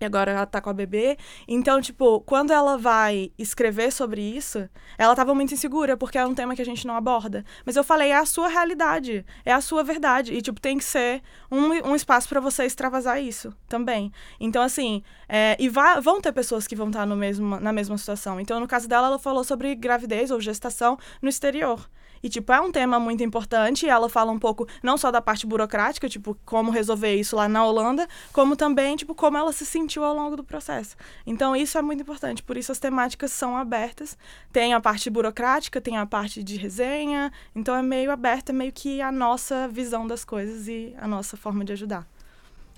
e 0.00 0.04
agora 0.04 0.32
ela 0.32 0.46
tá 0.46 0.60
com 0.60 0.70
a 0.70 0.72
bebê. 0.72 1.16
Então, 1.46 1.80
tipo, 1.80 2.20
quando 2.20 2.52
ela 2.52 2.76
vai 2.76 3.32
escrever 3.38 3.92
sobre 3.92 4.20
isso, 4.22 4.68
ela 4.96 5.14
tava 5.14 5.34
muito 5.34 5.54
insegura, 5.54 5.96
porque 5.96 6.18
é 6.18 6.26
um 6.26 6.34
tema 6.34 6.54
que 6.54 6.62
a 6.62 6.64
gente 6.64 6.86
não 6.86 6.96
aborda. 6.96 7.44
Mas 7.64 7.76
eu 7.76 7.84
falei, 7.84 8.10
é 8.10 8.16
a 8.16 8.26
sua 8.26 8.48
realidade, 8.48 9.24
é 9.44 9.52
a 9.52 9.60
sua 9.60 9.82
verdade. 9.82 10.32
E, 10.34 10.40
tipo, 10.40 10.60
tem 10.60 10.78
que 10.78 10.84
ser 10.84 11.22
um, 11.50 11.90
um 11.90 11.96
espaço 11.96 12.28
para 12.28 12.40
você 12.40 12.64
extravasar 12.64 13.20
isso 13.22 13.52
também. 13.68 14.12
Então, 14.38 14.62
assim, 14.62 15.02
é, 15.28 15.56
e 15.58 15.68
vá, 15.68 16.00
vão 16.00 16.20
ter 16.20 16.32
pessoas 16.32 16.66
que 16.66 16.76
vão 16.76 16.88
estar 16.88 17.06
no 17.06 17.16
mesmo, 17.16 17.58
na 17.60 17.72
mesma 17.72 17.98
situação. 17.98 18.40
Então, 18.40 18.60
no 18.60 18.68
caso 18.68 18.88
dela, 18.88 19.08
ela 19.08 19.18
falou 19.18 19.44
sobre 19.44 19.74
gravidez 19.74 20.30
ou 20.30 20.40
gestação 20.40 20.98
no 21.20 21.28
exterior. 21.28 21.88
E, 22.22 22.28
tipo, 22.28 22.52
é 22.52 22.60
um 22.60 22.70
tema 22.72 22.98
muito 22.98 23.22
importante. 23.22 23.86
E 23.86 23.88
ela 23.88 24.08
fala 24.08 24.32
um 24.32 24.38
pouco, 24.38 24.66
não 24.82 24.96
só 24.96 25.10
da 25.10 25.20
parte 25.20 25.46
burocrática, 25.46 26.08
tipo, 26.08 26.36
como 26.44 26.70
resolver 26.70 27.14
isso 27.14 27.36
lá 27.36 27.48
na 27.48 27.64
Holanda, 27.64 28.08
como 28.32 28.56
também, 28.56 28.96
tipo, 28.96 29.14
como 29.14 29.36
ela 29.36 29.52
se 29.52 29.64
sentiu 29.64 30.04
ao 30.04 30.14
longo 30.14 30.36
do 30.36 30.44
processo. 30.44 30.96
Então, 31.26 31.54
isso 31.54 31.78
é 31.78 31.82
muito 31.82 32.02
importante. 32.02 32.42
Por 32.42 32.56
isso, 32.56 32.72
as 32.72 32.78
temáticas 32.78 33.32
são 33.32 33.56
abertas. 33.56 34.16
Tem 34.52 34.74
a 34.74 34.80
parte 34.80 35.10
burocrática, 35.10 35.80
tem 35.80 35.96
a 35.96 36.06
parte 36.06 36.42
de 36.42 36.56
resenha. 36.56 37.32
Então, 37.54 37.74
é 37.74 37.82
meio 37.82 38.10
aberta, 38.10 38.52
é 38.52 38.54
meio 38.54 38.72
que 38.72 39.00
a 39.00 39.12
nossa 39.12 39.68
visão 39.68 40.06
das 40.06 40.24
coisas 40.24 40.68
e 40.68 40.94
a 40.98 41.06
nossa 41.06 41.36
forma 41.36 41.64
de 41.64 41.72
ajudar. 41.72 42.06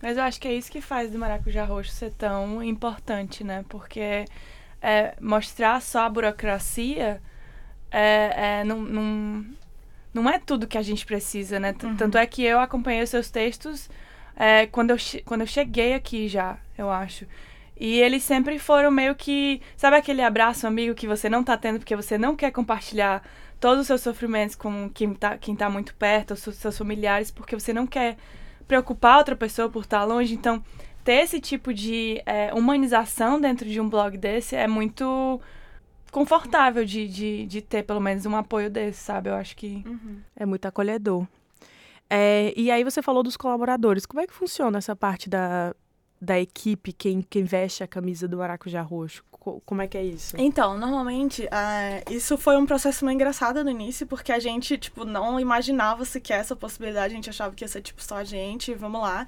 Mas 0.03 0.17
eu 0.17 0.23
acho 0.23 0.41
que 0.41 0.49
é 0.49 0.55
isso 0.55 0.71
que 0.71 0.81
faz 0.81 1.11
do 1.11 1.19
Maracujá 1.19 1.65
Roxo 1.65 1.93
ser 1.93 2.13
tão 2.13 2.63
importante, 2.63 3.45
né? 3.45 3.65
Porque 3.69 4.25
é, 4.81 5.15
mostrar 5.21 5.83
só 5.83 6.01
a 6.01 6.09
burocracia 6.09 7.21
é, 7.91 8.61
é, 8.61 8.65
não, 8.65 8.81
não, 8.81 9.45
não 10.13 10.31
é 10.31 10.39
tudo 10.39 10.67
que 10.67 10.79
a 10.79 10.83
gente 10.83 11.05
precisa, 11.05 11.59
né? 11.59 11.75
Uhum. 11.83 11.97
Tanto 11.97 12.19
é 12.19 12.27
que 12.27 12.43
eu 12.43 12.61
acompanhei 12.61 13.03
os 13.03 13.11
seus 13.11 13.31
textos 13.31 13.89
é, 14.37 14.67
quando, 14.67 14.91
eu, 14.91 14.97
quando 15.25 15.43
eu 15.43 15.47
cheguei 15.47 15.95
aqui 15.95 16.29
já, 16.29 16.59
eu 16.79 16.91
acho. 16.91 17.27
E 17.79 17.99
eles 17.99 18.23
sempre 18.23 18.59
foram 18.59 18.91
meio 18.91 19.15
que. 19.15 19.61
Sabe 19.77 19.97
aquele 19.97 20.23
abraço 20.23 20.67
amigo 20.67 20.95
que 20.95 21.07
você 21.07 21.29
não 21.29 21.43
tá 21.43 21.57
tendo 21.57 21.79
porque 21.79 21.97
você 21.97 22.19
não 22.19 22.37
quer 22.37 22.51
compartilhar 22.51 23.23
todos 23.59 23.81
os 23.81 23.87
seus 23.87 24.01
sofrimentos 24.03 24.55
com 24.55 24.91
quem 24.91 25.15
tá, 25.15 25.39
quem 25.39 25.57
tá 25.57 25.69
muito 25.71 25.95
perto, 25.95 26.33
os 26.33 26.41
seus 26.41 26.77
familiares, 26.77 27.31
porque 27.31 27.55
você 27.55 27.73
não 27.73 27.87
quer 27.87 28.17
preocupar 28.69 29.19
outra 29.19 29.35
pessoa 29.35 29.69
por 29.69 29.83
estar 29.83 30.05
longe. 30.05 30.35
Então, 30.35 30.63
ter 31.05 31.23
esse 31.23 31.41
tipo 31.41 31.73
de 31.73 32.23
é, 32.27 32.53
humanização 32.53 33.41
dentro 33.41 33.69
de 33.69 33.81
um 33.81 33.89
blog 33.89 34.17
desse 34.17 34.55
é 34.55 34.67
muito 34.67 35.41
confortável 36.11 36.85
de, 36.85 37.09
de, 37.09 37.47
de 37.47 37.63
ter 37.63 37.83
pelo 37.83 38.01
menos 38.01 38.27
um 38.27 38.37
apoio 38.37 38.71
desse, 38.71 39.01
sabe? 39.01 39.31
Eu 39.31 39.35
acho 39.35 39.57
que. 39.57 39.83
Uhum. 39.87 40.21
É 40.37 40.45
muito 40.47 40.67
acolhedor. 40.67 41.27
É, 42.09 42.53
e 42.57 42.71
aí 42.71 42.83
você 42.83 43.01
falou 43.01 43.23
dos 43.23 43.37
colaboradores. 43.37 44.05
Como 44.05 44.21
é 44.21 44.27
que 44.27 44.35
funciona 44.35 44.79
essa 44.79 44.97
parte 44.97 45.31
da, 45.31 45.75
da 46.21 46.39
equipe, 46.39 46.93
quem, 46.93 47.23
quem 47.23 47.45
veste 47.45 47.83
a 47.83 47.87
camisa 47.87 48.29
do 48.29 48.37
Maracujá 48.39 48.83
Roxo? 48.83 49.25
Como 49.65 49.81
é 49.81 49.89
que 49.89 49.97
é 49.97 50.05
isso? 50.05 50.37
Então, 50.37 50.77
normalmente, 50.77 51.45
uh, 51.45 52.13
isso 52.13 52.37
foi 52.37 52.59
um 52.59 52.67
processo 52.67 53.07
meio 53.07 53.15
engraçado 53.15 53.65
no 53.65 53.71
início, 53.71 54.07
porque 54.07 54.31
a 54.31 54.39
gente, 54.39 54.77
tipo, 54.77 55.07
não 55.07 55.41
imaginava 55.41 56.05
sequer 56.05 56.41
essa 56.41 56.55
possibilidade, 56.55 57.15
a 57.15 57.17
gente 57.17 57.31
achava 57.31 57.55
que 57.55 57.65
ia 57.65 57.69
ser, 57.69 57.81
tipo, 57.81 58.03
só 58.03 58.17
a 58.17 58.25
gente, 58.25 58.75
vamos 58.75 59.01
lá. 59.01 59.27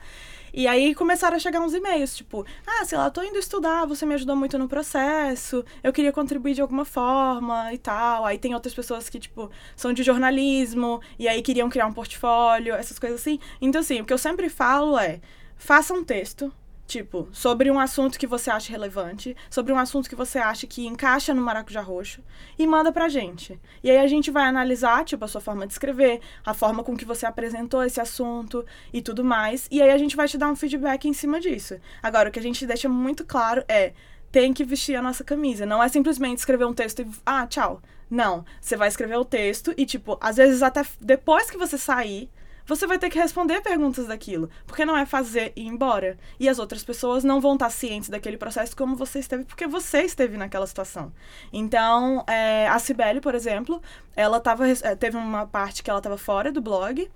E 0.52 0.66
aí 0.66 0.94
começaram 0.94 1.34
a 1.34 1.38
chegar 1.38 1.62
uns 1.62 1.72
e-mails, 1.72 2.14
tipo, 2.14 2.44
ah, 2.66 2.84
sei 2.84 2.98
lá, 2.98 3.10
tô 3.10 3.22
indo 3.22 3.38
estudar, 3.38 3.86
você 3.86 4.04
me 4.04 4.12
ajudou 4.12 4.36
muito 4.36 4.58
no 4.58 4.68
processo, 4.68 5.64
eu 5.82 5.94
queria 5.94 6.12
contribuir 6.12 6.52
de 6.52 6.60
alguma 6.60 6.84
forma 6.84 7.72
e 7.72 7.78
tal. 7.78 8.26
Aí 8.26 8.36
tem 8.36 8.52
outras 8.52 8.74
pessoas 8.74 9.08
que, 9.08 9.18
tipo, 9.18 9.50
são 9.74 9.94
de 9.94 10.02
jornalismo, 10.02 11.00
e 11.18 11.26
aí 11.26 11.40
queriam 11.40 11.70
criar 11.70 11.86
um 11.86 11.92
portfólio, 11.92 12.74
essas 12.74 12.98
coisas 12.98 13.18
assim. 13.18 13.38
Então, 13.62 13.80
assim, 13.80 14.02
o 14.02 14.04
que 14.04 14.12
eu 14.12 14.18
sempre 14.18 14.50
falo 14.50 14.98
é, 14.98 15.22
faça 15.56 15.94
um 15.94 16.04
texto, 16.04 16.52
Tipo, 16.92 17.26
sobre 17.32 17.70
um 17.70 17.80
assunto 17.80 18.18
que 18.18 18.26
você 18.26 18.50
acha 18.50 18.70
relevante, 18.70 19.34
sobre 19.48 19.72
um 19.72 19.78
assunto 19.78 20.10
que 20.10 20.14
você 20.14 20.38
acha 20.38 20.66
que 20.66 20.86
encaixa 20.86 21.32
no 21.32 21.40
maracujá 21.40 21.80
roxo, 21.80 22.20
e 22.58 22.66
manda 22.66 22.92
pra 22.92 23.08
gente. 23.08 23.58
E 23.82 23.90
aí 23.90 23.96
a 23.96 24.06
gente 24.06 24.30
vai 24.30 24.44
analisar, 24.44 25.02
tipo, 25.02 25.24
a 25.24 25.28
sua 25.28 25.40
forma 25.40 25.66
de 25.66 25.72
escrever, 25.72 26.20
a 26.44 26.52
forma 26.52 26.84
com 26.84 26.94
que 26.94 27.06
você 27.06 27.24
apresentou 27.24 27.82
esse 27.82 27.98
assunto 27.98 28.62
e 28.92 29.00
tudo 29.00 29.24
mais. 29.24 29.66
E 29.70 29.80
aí 29.80 29.90
a 29.90 29.96
gente 29.96 30.14
vai 30.14 30.28
te 30.28 30.36
dar 30.36 30.50
um 30.50 30.54
feedback 30.54 31.08
em 31.08 31.14
cima 31.14 31.40
disso. 31.40 31.80
Agora, 32.02 32.28
o 32.28 32.32
que 32.32 32.38
a 32.38 32.42
gente 32.42 32.66
deixa 32.66 32.90
muito 32.90 33.24
claro 33.24 33.64
é 33.66 33.94
tem 34.30 34.52
que 34.52 34.62
vestir 34.62 34.94
a 34.94 35.00
nossa 35.00 35.24
camisa. 35.24 35.64
Não 35.64 35.82
é 35.82 35.88
simplesmente 35.88 36.40
escrever 36.40 36.66
um 36.66 36.74
texto 36.74 37.00
e. 37.00 37.06
Ah, 37.24 37.46
tchau. 37.46 37.80
Não. 38.10 38.44
Você 38.60 38.76
vai 38.76 38.88
escrever 38.88 39.16
o 39.16 39.24
texto 39.24 39.72
e, 39.78 39.86
tipo, 39.86 40.18
às 40.20 40.36
vezes 40.36 40.62
até 40.62 40.84
depois 41.00 41.50
que 41.50 41.56
você 41.56 41.78
sair 41.78 42.28
você 42.74 42.86
vai 42.86 42.98
ter 42.98 43.10
que 43.10 43.18
responder 43.18 43.60
perguntas 43.60 44.06
daquilo, 44.06 44.48
porque 44.66 44.84
não 44.84 44.96
é 44.96 45.04
fazer 45.04 45.52
e 45.54 45.62
ir 45.62 45.66
embora. 45.66 46.16
E 46.40 46.48
as 46.48 46.58
outras 46.58 46.82
pessoas 46.82 47.22
não 47.22 47.40
vão 47.40 47.54
estar 47.54 47.70
cientes 47.70 48.08
daquele 48.08 48.36
processo 48.38 48.76
como 48.76 48.96
você 48.96 49.18
esteve, 49.18 49.44
porque 49.44 49.66
você 49.66 50.02
esteve 50.02 50.36
naquela 50.36 50.66
situação. 50.66 51.12
Então, 51.52 52.24
é, 52.26 52.66
a 52.68 52.78
Cibele, 52.78 53.20
por 53.20 53.34
exemplo, 53.34 53.82
ela 54.16 54.40
tava, 54.40 54.66
é, 54.68 54.96
teve 54.96 55.16
uma 55.16 55.46
parte 55.46 55.82
que 55.82 55.90
ela 55.90 55.98
estava 55.98 56.16
fora 56.16 56.50
do 56.50 56.62
blog, 56.62 57.10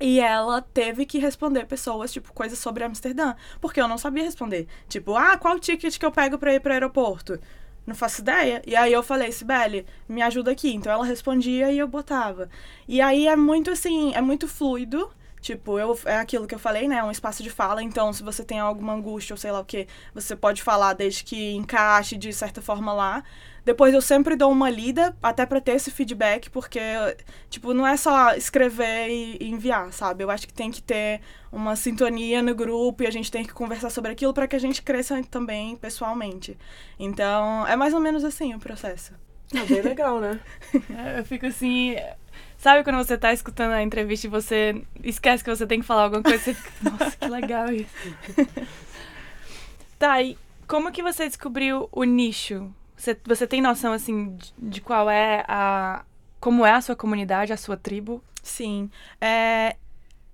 e 0.00 0.20
ela 0.20 0.62
teve 0.62 1.04
que 1.04 1.18
responder 1.18 1.66
pessoas, 1.66 2.12
tipo, 2.12 2.32
coisas 2.32 2.58
sobre 2.58 2.84
Amsterdã. 2.84 3.34
Porque 3.60 3.80
eu 3.80 3.88
não 3.88 3.98
sabia 3.98 4.22
responder. 4.22 4.68
Tipo, 4.88 5.16
ah, 5.16 5.36
qual 5.36 5.58
ticket 5.58 5.98
que 5.98 6.06
eu 6.06 6.12
pego 6.12 6.38
pra 6.38 6.54
ir 6.54 6.60
pro 6.60 6.72
aeroporto? 6.72 7.40
Não 7.88 7.94
faço 7.94 8.20
ideia. 8.20 8.62
E 8.66 8.76
aí 8.76 8.92
eu 8.92 9.02
falei, 9.02 9.32
Sibeli, 9.32 9.86
me 10.08 10.20
ajuda 10.20 10.50
aqui. 10.50 10.74
Então 10.74 10.92
ela 10.92 11.04
respondia 11.04 11.72
e 11.72 11.78
eu 11.78 11.88
botava. 11.88 12.48
E 12.86 13.00
aí 13.00 13.26
é 13.26 13.34
muito 13.34 13.70
assim, 13.70 14.14
é 14.14 14.20
muito 14.20 14.46
fluido. 14.46 15.10
Tipo, 15.40 15.78
eu, 15.78 15.98
é 16.04 16.16
aquilo 16.16 16.46
que 16.46 16.54
eu 16.54 16.58
falei, 16.58 16.88
né? 16.88 16.96
É 16.96 17.04
um 17.04 17.10
espaço 17.10 17.42
de 17.42 17.50
fala. 17.50 17.82
Então, 17.82 18.12
se 18.12 18.22
você 18.22 18.44
tem 18.44 18.58
alguma 18.58 18.94
angústia 18.94 19.34
ou 19.34 19.38
sei 19.38 19.50
lá 19.50 19.60
o 19.60 19.64
que, 19.64 19.86
você 20.14 20.34
pode 20.34 20.62
falar 20.62 20.92
desde 20.94 21.24
que 21.24 21.54
encaixe 21.54 22.16
de 22.16 22.32
certa 22.32 22.60
forma 22.60 22.92
lá. 22.92 23.22
Depois 23.64 23.92
eu 23.92 24.00
sempre 24.00 24.34
dou 24.34 24.50
uma 24.50 24.70
lida, 24.70 25.14
até 25.22 25.44
para 25.44 25.60
ter 25.60 25.72
esse 25.72 25.90
feedback, 25.90 26.48
porque, 26.48 26.80
tipo, 27.50 27.74
não 27.74 27.86
é 27.86 27.98
só 27.98 28.34
escrever 28.34 29.10
e, 29.10 29.36
e 29.40 29.50
enviar, 29.50 29.92
sabe? 29.92 30.24
Eu 30.24 30.30
acho 30.30 30.46
que 30.46 30.54
tem 30.54 30.70
que 30.70 30.82
ter 30.82 31.20
uma 31.52 31.76
sintonia 31.76 32.40
no 32.42 32.54
grupo 32.54 33.02
e 33.02 33.06
a 33.06 33.10
gente 33.10 33.30
tem 33.30 33.44
que 33.44 33.52
conversar 33.52 33.90
sobre 33.90 34.10
aquilo 34.10 34.32
para 34.32 34.48
que 34.48 34.56
a 34.56 34.58
gente 34.58 34.80
cresça 34.80 35.22
também 35.30 35.76
pessoalmente. 35.76 36.56
Então, 36.98 37.66
é 37.66 37.76
mais 37.76 37.92
ou 37.92 38.00
menos 38.00 38.24
assim 38.24 38.54
o 38.54 38.58
processo. 38.58 39.12
É 39.54 39.64
bem 39.64 39.82
legal, 39.82 40.20
né? 40.20 40.40
É, 40.96 41.20
eu 41.20 41.24
fico 41.24 41.46
assim. 41.46 41.96
Sabe 42.58 42.84
quando 42.84 42.96
você 42.96 43.16
tá 43.16 43.32
escutando 43.32 43.72
a 43.72 43.82
entrevista 43.82 44.26
e 44.26 44.30
você 44.30 44.84
esquece 45.02 45.42
que 45.42 45.50
você 45.50 45.66
tem 45.66 45.80
que 45.80 45.86
falar 45.86 46.02
alguma 46.02 46.22
coisa? 46.22 46.38
Você 46.38 46.54
fica, 46.54 46.72
nossa, 46.90 47.16
que 47.16 47.28
legal 47.28 47.72
isso. 47.72 47.94
tá, 49.98 50.20
e 50.20 50.36
como 50.66 50.92
que 50.92 51.02
você 51.02 51.26
descobriu 51.26 51.88
o 51.90 52.04
nicho 52.04 52.70
você, 52.98 53.16
você 53.24 53.46
tem 53.46 53.62
noção, 53.62 53.92
assim, 53.92 54.34
de, 54.34 54.52
de 54.58 54.80
qual 54.80 55.08
é 55.08 55.44
a. 55.46 56.04
Como 56.40 56.66
é 56.66 56.72
a 56.72 56.80
sua 56.80 56.96
comunidade, 56.96 57.52
a 57.52 57.56
sua 57.56 57.76
tribo? 57.76 58.22
Sim. 58.42 58.90
É, 59.20 59.76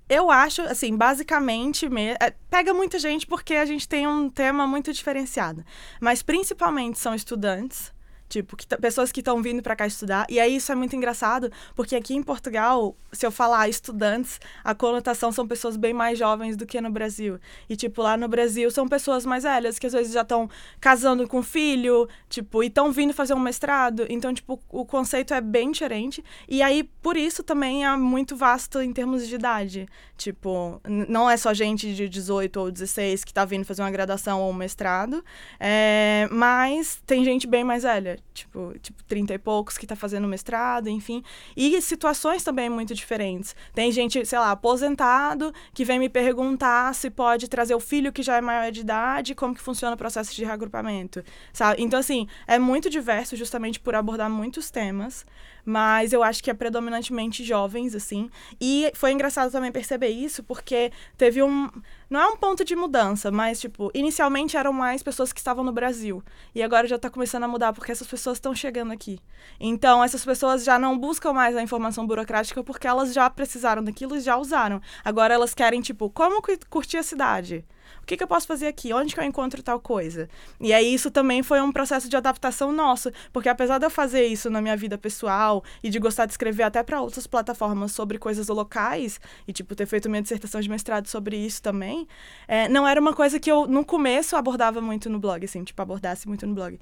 eu 0.08 0.30
acho, 0.30 0.62
assim, 0.62 0.96
basicamente, 0.96 1.88
me, 1.88 2.12
é, 2.12 2.34
pega 2.50 2.72
muita 2.72 2.98
gente 2.98 3.26
porque 3.26 3.54
a 3.54 3.64
gente 3.66 3.86
tem 3.88 4.06
um 4.06 4.30
tema 4.30 4.66
muito 4.66 4.92
diferenciado. 4.92 5.64
Mas 6.00 6.22
principalmente 6.22 6.98
são 6.98 7.14
estudantes 7.14 7.92
Tipo, 8.34 8.56
que 8.56 8.66
pessoas 8.66 9.12
que 9.12 9.20
estão 9.20 9.40
vindo 9.40 9.62
para 9.62 9.76
cá 9.76 9.86
estudar. 9.86 10.26
E 10.28 10.40
aí 10.40 10.56
isso 10.56 10.72
é 10.72 10.74
muito 10.74 10.96
engraçado, 10.96 11.52
porque 11.76 11.94
aqui 11.94 12.16
em 12.16 12.22
Portugal, 12.22 12.96
se 13.12 13.24
eu 13.24 13.30
falar 13.30 13.68
estudantes, 13.68 14.40
a 14.64 14.74
conotação 14.74 15.30
são 15.30 15.46
pessoas 15.46 15.76
bem 15.76 15.94
mais 15.94 16.18
jovens 16.18 16.56
do 16.56 16.66
que 16.66 16.80
no 16.80 16.90
Brasil. 16.90 17.38
E, 17.68 17.76
tipo, 17.76 18.02
lá 18.02 18.16
no 18.16 18.26
Brasil 18.26 18.68
são 18.72 18.88
pessoas 18.88 19.24
mais 19.24 19.44
velhas, 19.44 19.78
que 19.78 19.86
às 19.86 19.92
vezes 19.92 20.12
já 20.12 20.22
estão 20.22 20.50
casando 20.80 21.28
com 21.28 21.44
filho, 21.44 22.08
tipo, 22.28 22.64
e 22.64 22.66
estão 22.66 22.90
vindo 22.90 23.14
fazer 23.14 23.34
um 23.34 23.38
mestrado. 23.38 24.04
Então, 24.10 24.34
tipo, 24.34 24.60
o 24.68 24.84
conceito 24.84 25.32
é 25.32 25.40
bem 25.40 25.70
diferente. 25.70 26.24
E 26.48 26.60
aí, 26.60 26.82
por 26.82 27.16
isso 27.16 27.44
também 27.44 27.86
é 27.86 27.96
muito 27.96 28.34
vasto 28.34 28.80
em 28.82 28.92
termos 28.92 29.28
de 29.28 29.36
idade. 29.36 29.86
Tipo, 30.16 30.80
não 30.88 31.30
é 31.30 31.36
só 31.36 31.54
gente 31.54 31.94
de 31.94 32.08
18 32.08 32.58
ou 32.58 32.68
16 32.72 33.22
que 33.22 33.30
está 33.30 33.44
vindo 33.44 33.64
fazer 33.64 33.82
uma 33.82 33.92
graduação 33.92 34.42
ou 34.42 34.50
um 34.50 34.54
mestrado, 34.54 35.24
é, 35.60 36.28
mas 36.32 37.00
tem 37.06 37.24
gente 37.24 37.46
bem 37.46 37.62
mais 37.62 37.84
velha 37.84 38.23
tipo, 38.32 38.74
tipo 38.80 39.02
30 39.04 39.34
e 39.34 39.38
poucos 39.38 39.78
que 39.78 39.84
está 39.84 39.94
fazendo 39.94 40.26
mestrado, 40.26 40.88
enfim. 40.88 41.22
E 41.56 41.80
situações 41.80 42.42
também 42.42 42.68
muito 42.68 42.94
diferentes. 42.94 43.54
Tem 43.72 43.90
gente, 43.92 44.24
sei 44.26 44.38
lá, 44.38 44.50
aposentado, 44.50 45.52
que 45.72 45.84
vem 45.84 45.98
me 45.98 46.08
perguntar 46.08 46.94
se 46.94 47.10
pode 47.10 47.48
trazer 47.48 47.74
o 47.74 47.80
filho 47.80 48.12
que 48.12 48.22
já 48.22 48.36
é 48.36 48.40
maior 48.40 48.70
de 48.72 48.80
idade, 48.80 49.34
como 49.34 49.54
que 49.54 49.60
funciona 49.60 49.94
o 49.94 49.98
processo 49.98 50.34
de 50.34 50.44
reagrupamento, 50.44 51.22
sabe? 51.52 51.82
Então, 51.82 52.00
assim, 52.00 52.26
é 52.46 52.58
muito 52.58 52.90
diverso 52.90 53.36
justamente 53.36 53.78
por 53.78 53.94
abordar 53.94 54.28
muitos 54.28 54.70
temas 54.70 55.24
mas 55.64 56.12
eu 56.12 56.22
acho 56.22 56.42
que 56.42 56.50
é 56.50 56.54
predominantemente 56.54 57.42
jovens, 57.42 57.94
assim. 57.94 58.30
E 58.60 58.90
foi 58.94 59.12
engraçado 59.12 59.50
também 59.50 59.72
perceber 59.72 60.08
isso, 60.08 60.42
porque 60.42 60.92
teve 61.16 61.42
um. 61.42 61.70
Não 62.14 62.20
é 62.20 62.28
um 62.28 62.36
ponto 62.36 62.64
de 62.64 62.76
mudança, 62.76 63.32
mas, 63.32 63.60
tipo, 63.60 63.90
inicialmente 63.92 64.56
eram 64.56 64.72
mais 64.72 65.02
pessoas 65.02 65.32
que 65.32 65.40
estavam 65.40 65.64
no 65.64 65.72
Brasil. 65.72 66.22
E 66.54 66.62
agora 66.62 66.86
já 66.86 66.94
está 66.94 67.10
começando 67.10 67.42
a 67.42 67.48
mudar, 67.48 67.72
porque 67.72 67.90
essas 67.90 68.06
pessoas 68.06 68.36
estão 68.36 68.54
chegando 68.54 68.92
aqui. 68.92 69.18
Então, 69.58 70.00
essas 70.00 70.24
pessoas 70.24 70.62
já 70.62 70.78
não 70.78 70.96
buscam 70.96 71.32
mais 71.32 71.56
a 71.56 71.62
informação 71.62 72.06
burocrática 72.06 72.62
porque 72.62 72.86
elas 72.86 73.12
já 73.12 73.28
precisaram 73.28 73.82
daquilo 73.82 74.14
e 74.14 74.20
já 74.20 74.36
usaram. 74.36 74.80
Agora 75.04 75.34
elas 75.34 75.54
querem, 75.54 75.80
tipo, 75.80 76.08
como 76.08 76.40
curtir 76.70 76.98
a 76.98 77.02
cidade? 77.02 77.64
O 78.02 78.06
que, 78.06 78.16
que 78.16 78.22
eu 78.22 78.28
posso 78.28 78.46
fazer 78.46 78.66
aqui? 78.66 78.92
Onde 78.92 79.14
que 79.14 79.20
eu 79.20 79.24
encontro 79.24 79.62
tal 79.62 79.80
coisa? 79.80 80.28
E 80.60 80.72
aí 80.72 80.92
isso 80.92 81.10
também 81.10 81.42
foi 81.42 81.60
um 81.60 81.72
processo 81.72 82.08
de 82.08 82.16
adaptação 82.16 82.72
nosso, 82.72 83.10
porque 83.32 83.48
apesar 83.48 83.78
de 83.78 83.86
eu 83.86 83.90
fazer 83.90 84.26
isso 84.26 84.50
na 84.50 84.60
minha 84.60 84.76
vida 84.76 84.98
pessoal 84.98 85.62
e 85.82 85.90
de 85.90 85.98
gostar 85.98 86.26
de 86.26 86.32
escrever 86.32 86.64
até 86.64 86.82
para 86.82 87.00
outras 87.00 87.26
plataformas 87.26 87.92
sobre 87.92 88.18
coisas 88.18 88.48
locais, 88.48 89.20
e 89.46 89.52
tipo, 89.52 89.74
ter 89.74 89.86
feito 89.86 90.08
minha 90.10 90.22
dissertação 90.22 90.60
de 90.60 90.68
mestrado 90.68 91.06
sobre 91.08 91.36
isso 91.36 91.62
também, 91.62 92.06
é, 92.46 92.68
não 92.68 92.86
era 92.86 93.00
uma 93.00 93.14
coisa 93.14 93.38
que 93.40 93.50
eu, 93.50 93.66
no 93.66 93.84
começo, 93.84 94.36
abordava 94.36 94.80
muito 94.80 95.08
no 95.08 95.18
blog, 95.18 95.44
assim, 95.44 95.64
tipo, 95.64 95.80
abordasse 95.80 96.28
muito 96.28 96.46
no 96.46 96.54
blog. 96.54 96.78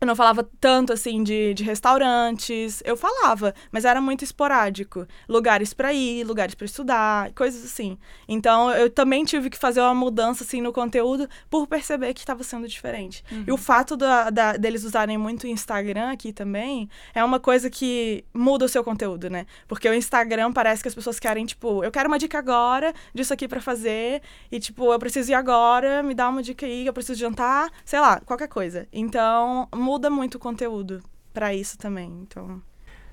Eu 0.00 0.06
não 0.06 0.14
falava 0.14 0.48
tanto 0.60 0.92
assim 0.92 1.22
de, 1.22 1.54
de 1.54 1.64
restaurantes. 1.64 2.82
Eu 2.84 2.96
falava, 2.96 3.54
mas 3.72 3.84
era 3.84 4.00
muito 4.00 4.24
esporádico. 4.24 5.06
Lugares 5.28 5.74
para 5.74 5.92
ir, 5.92 6.24
lugares 6.24 6.54
para 6.54 6.64
estudar, 6.64 7.32
coisas 7.32 7.64
assim. 7.64 7.98
Então 8.28 8.70
eu 8.70 8.88
também 8.88 9.24
tive 9.24 9.50
que 9.50 9.58
fazer 9.58 9.80
uma 9.80 9.94
mudança 9.94 10.44
assim 10.44 10.60
no 10.60 10.72
conteúdo 10.72 11.28
por 11.50 11.66
perceber 11.66 12.14
que 12.14 12.20
estava 12.20 12.42
sendo 12.42 12.68
diferente. 12.68 13.24
Uhum. 13.30 13.44
E 13.46 13.52
o 13.52 13.56
fato 13.56 13.96
da, 13.96 14.30
da, 14.30 14.52
deles 14.56 14.84
usarem 14.84 15.18
muito 15.18 15.44
o 15.44 15.46
Instagram 15.46 16.10
aqui 16.10 16.32
também 16.32 16.88
é 17.14 17.24
uma 17.24 17.40
coisa 17.40 17.68
que 17.68 18.24
muda 18.32 18.64
o 18.64 18.68
seu 18.68 18.84
conteúdo, 18.84 19.28
né? 19.28 19.46
Porque 19.66 19.88
o 19.88 19.94
Instagram 19.94 20.52
parece 20.52 20.82
que 20.82 20.88
as 20.88 20.94
pessoas 20.94 21.18
querem, 21.18 21.44
tipo, 21.44 21.82
eu 21.82 21.90
quero 21.90 22.08
uma 22.08 22.18
dica 22.18 22.38
agora 22.38 22.92
disso 23.14 23.32
aqui 23.32 23.48
para 23.48 23.60
fazer. 23.60 24.22
E, 24.50 24.60
tipo, 24.60 24.92
eu 24.92 24.98
preciso 24.98 25.32
ir 25.32 25.34
agora, 25.34 26.02
me 26.02 26.14
dá 26.14 26.28
uma 26.28 26.42
dica 26.42 26.66
aí, 26.66 26.86
eu 26.86 26.92
preciso 26.92 27.18
jantar, 27.18 27.70
sei 27.84 28.00
lá, 28.00 28.20
qualquer 28.20 28.48
coisa. 28.48 28.86
Então, 28.92 29.68
muda 29.88 30.10
muito 30.10 30.34
o 30.34 30.38
conteúdo 30.38 31.02
para 31.32 31.54
isso 31.54 31.78
também. 31.78 32.10
Então. 32.20 32.60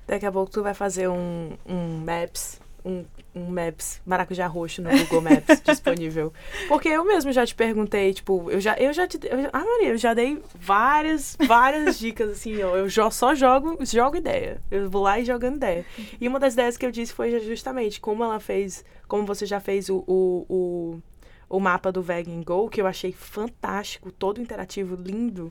Daqui 0.06 0.26
a 0.26 0.30
pouco 0.30 0.52
tu 0.52 0.62
vai 0.62 0.74
fazer 0.74 1.08
um, 1.08 1.56
um 1.66 2.04
Maps, 2.04 2.60
um, 2.84 3.02
um 3.34 3.46
Maps 3.46 4.00
maracujá 4.04 4.46
roxo 4.46 4.82
no 4.82 4.90
Google 4.90 5.22
Maps 5.22 5.60
disponível. 5.64 6.34
Porque 6.68 6.88
eu 6.88 7.02
mesmo 7.02 7.32
já 7.32 7.46
te 7.46 7.54
perguntei, 7.54 8.12
tipo, 8.12 8.50
eu 8.50 8.60
já, 8.60 8.74
eu 8.74 8.92
já 8.92 9.08
te. 9.08 9.18
Eu, 9.24 9.48
ah, 9.54 9.64
Maria, 9.64 9.88
eu 9.88 9.96
já 9.96 10.12
dei 10.12 10.40
várias, 10.54 11.34
várias 11.46 11.96
dicas, 11.98 12.30
assim, 12.30 12.52
eu, 12.52 12.76
eu 12.76 12.88
jo, 12.90 13.10
só 13.10 13.34
jogo, 13.34 13.78
jogo 13.86 14.18
ideia. 14.18 14.60
Eu 14.70 14.90
vou 14.90 15.02
lá 15.02 15.18
e 15.18 15.24
jogando 15.24 15.56
ideia. 15.56 15.86
E 16.20 16.28
uma 16.28 16.38
das 16.38 16.52
ideias 16.52 16.76
que 16.76 16.84
eu 16.84 16.90
disse 16.90 17.14
foi 17.14 17.40
justamente 17.40 18.00
como 18.00 18.22
ela 18.22 18.38
fez, 18.38 18.84
como 19.08 19.24
você 19.24 19.46
já 19.46 19.60
fez 19.60 19.88
o, 19.88 20.04
o, 20.06 20.46
o, 20.46 21.02
o 21.48 21.58
mapa 21.58 21.90
do 21.90 22.02
Vegan 22.02 22.42
Go, 22.42 22.68
que 22.68 22.82
eu 22.82 22.86
achei 22.86 23.12
fantástico, 23.12 24.12
todo 24.12 24.42
interativo, 24.42 24.94
lindo 24.94 25.50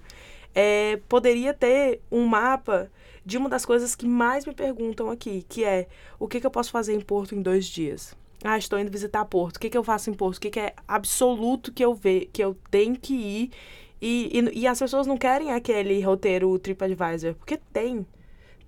é, 0.55 0.97
poderia 1.09 1.53
ter 1.53 2.01
um 2.09 2.25
mapa 2.25 2.89
de 3.25 3.37
uma 3.37 3.49
das 3.49 3.65
coisas 3.65 3.93
que 3.93 4.07
mais 4.07 4.45
me 4.45 4.53
perguntam 4.53 5.09
aqui, 5.09 5.45
que 5.49 5.65
é 5.65 5.87
o 6.17 6.27
que, 6.27 6.39
que 6.39 6.47
eu 6.47 6.51
posso 6.51 6.71
fazer 6.71 6.93
em 6.93 7.01
Porto 7.01 7.35
em 7.35 7.41
dois 7.41 7.65
dias? 7.65 8.15
Ah, 8.43 8.57
estou 8.57 8.79
indo 8.79 8.91
visitar 8.91 9.25
Porto. 9.25 9.57
O 9.57 9.59
que, 9.59 9.69
que 9.69 9.77
eu 9.77 9.83
faço 9.83 10.09
em 10.09 10.13
Porto? 10.13 10.37
O 10.37 10.41
que, 10.41 10.51
que 10.51 10.59
é 10.59 10.73
absoluto 10.87 11.73
que 11.73 11.83
eu 11.83 11.93
ver, 11.93 12.29
que 12.31 12.43
eu 12.43 12.55
tenho 12.69 12.95
que 12.95 13.13
ir? 13.13 13.51
E, 14.01 14.29
e, 14.31 14.59
e 14.61 14.67
as 14.67 14.79
pessoas 14.79 15.07
não 15.07 15.17
querem 15.17 15.51
aquele 15.51 15.99
roteiro 16.01 16.57
TripAdvisor, 16.59 17.33
porque 17.35 17.59
tem. 17.73 18.05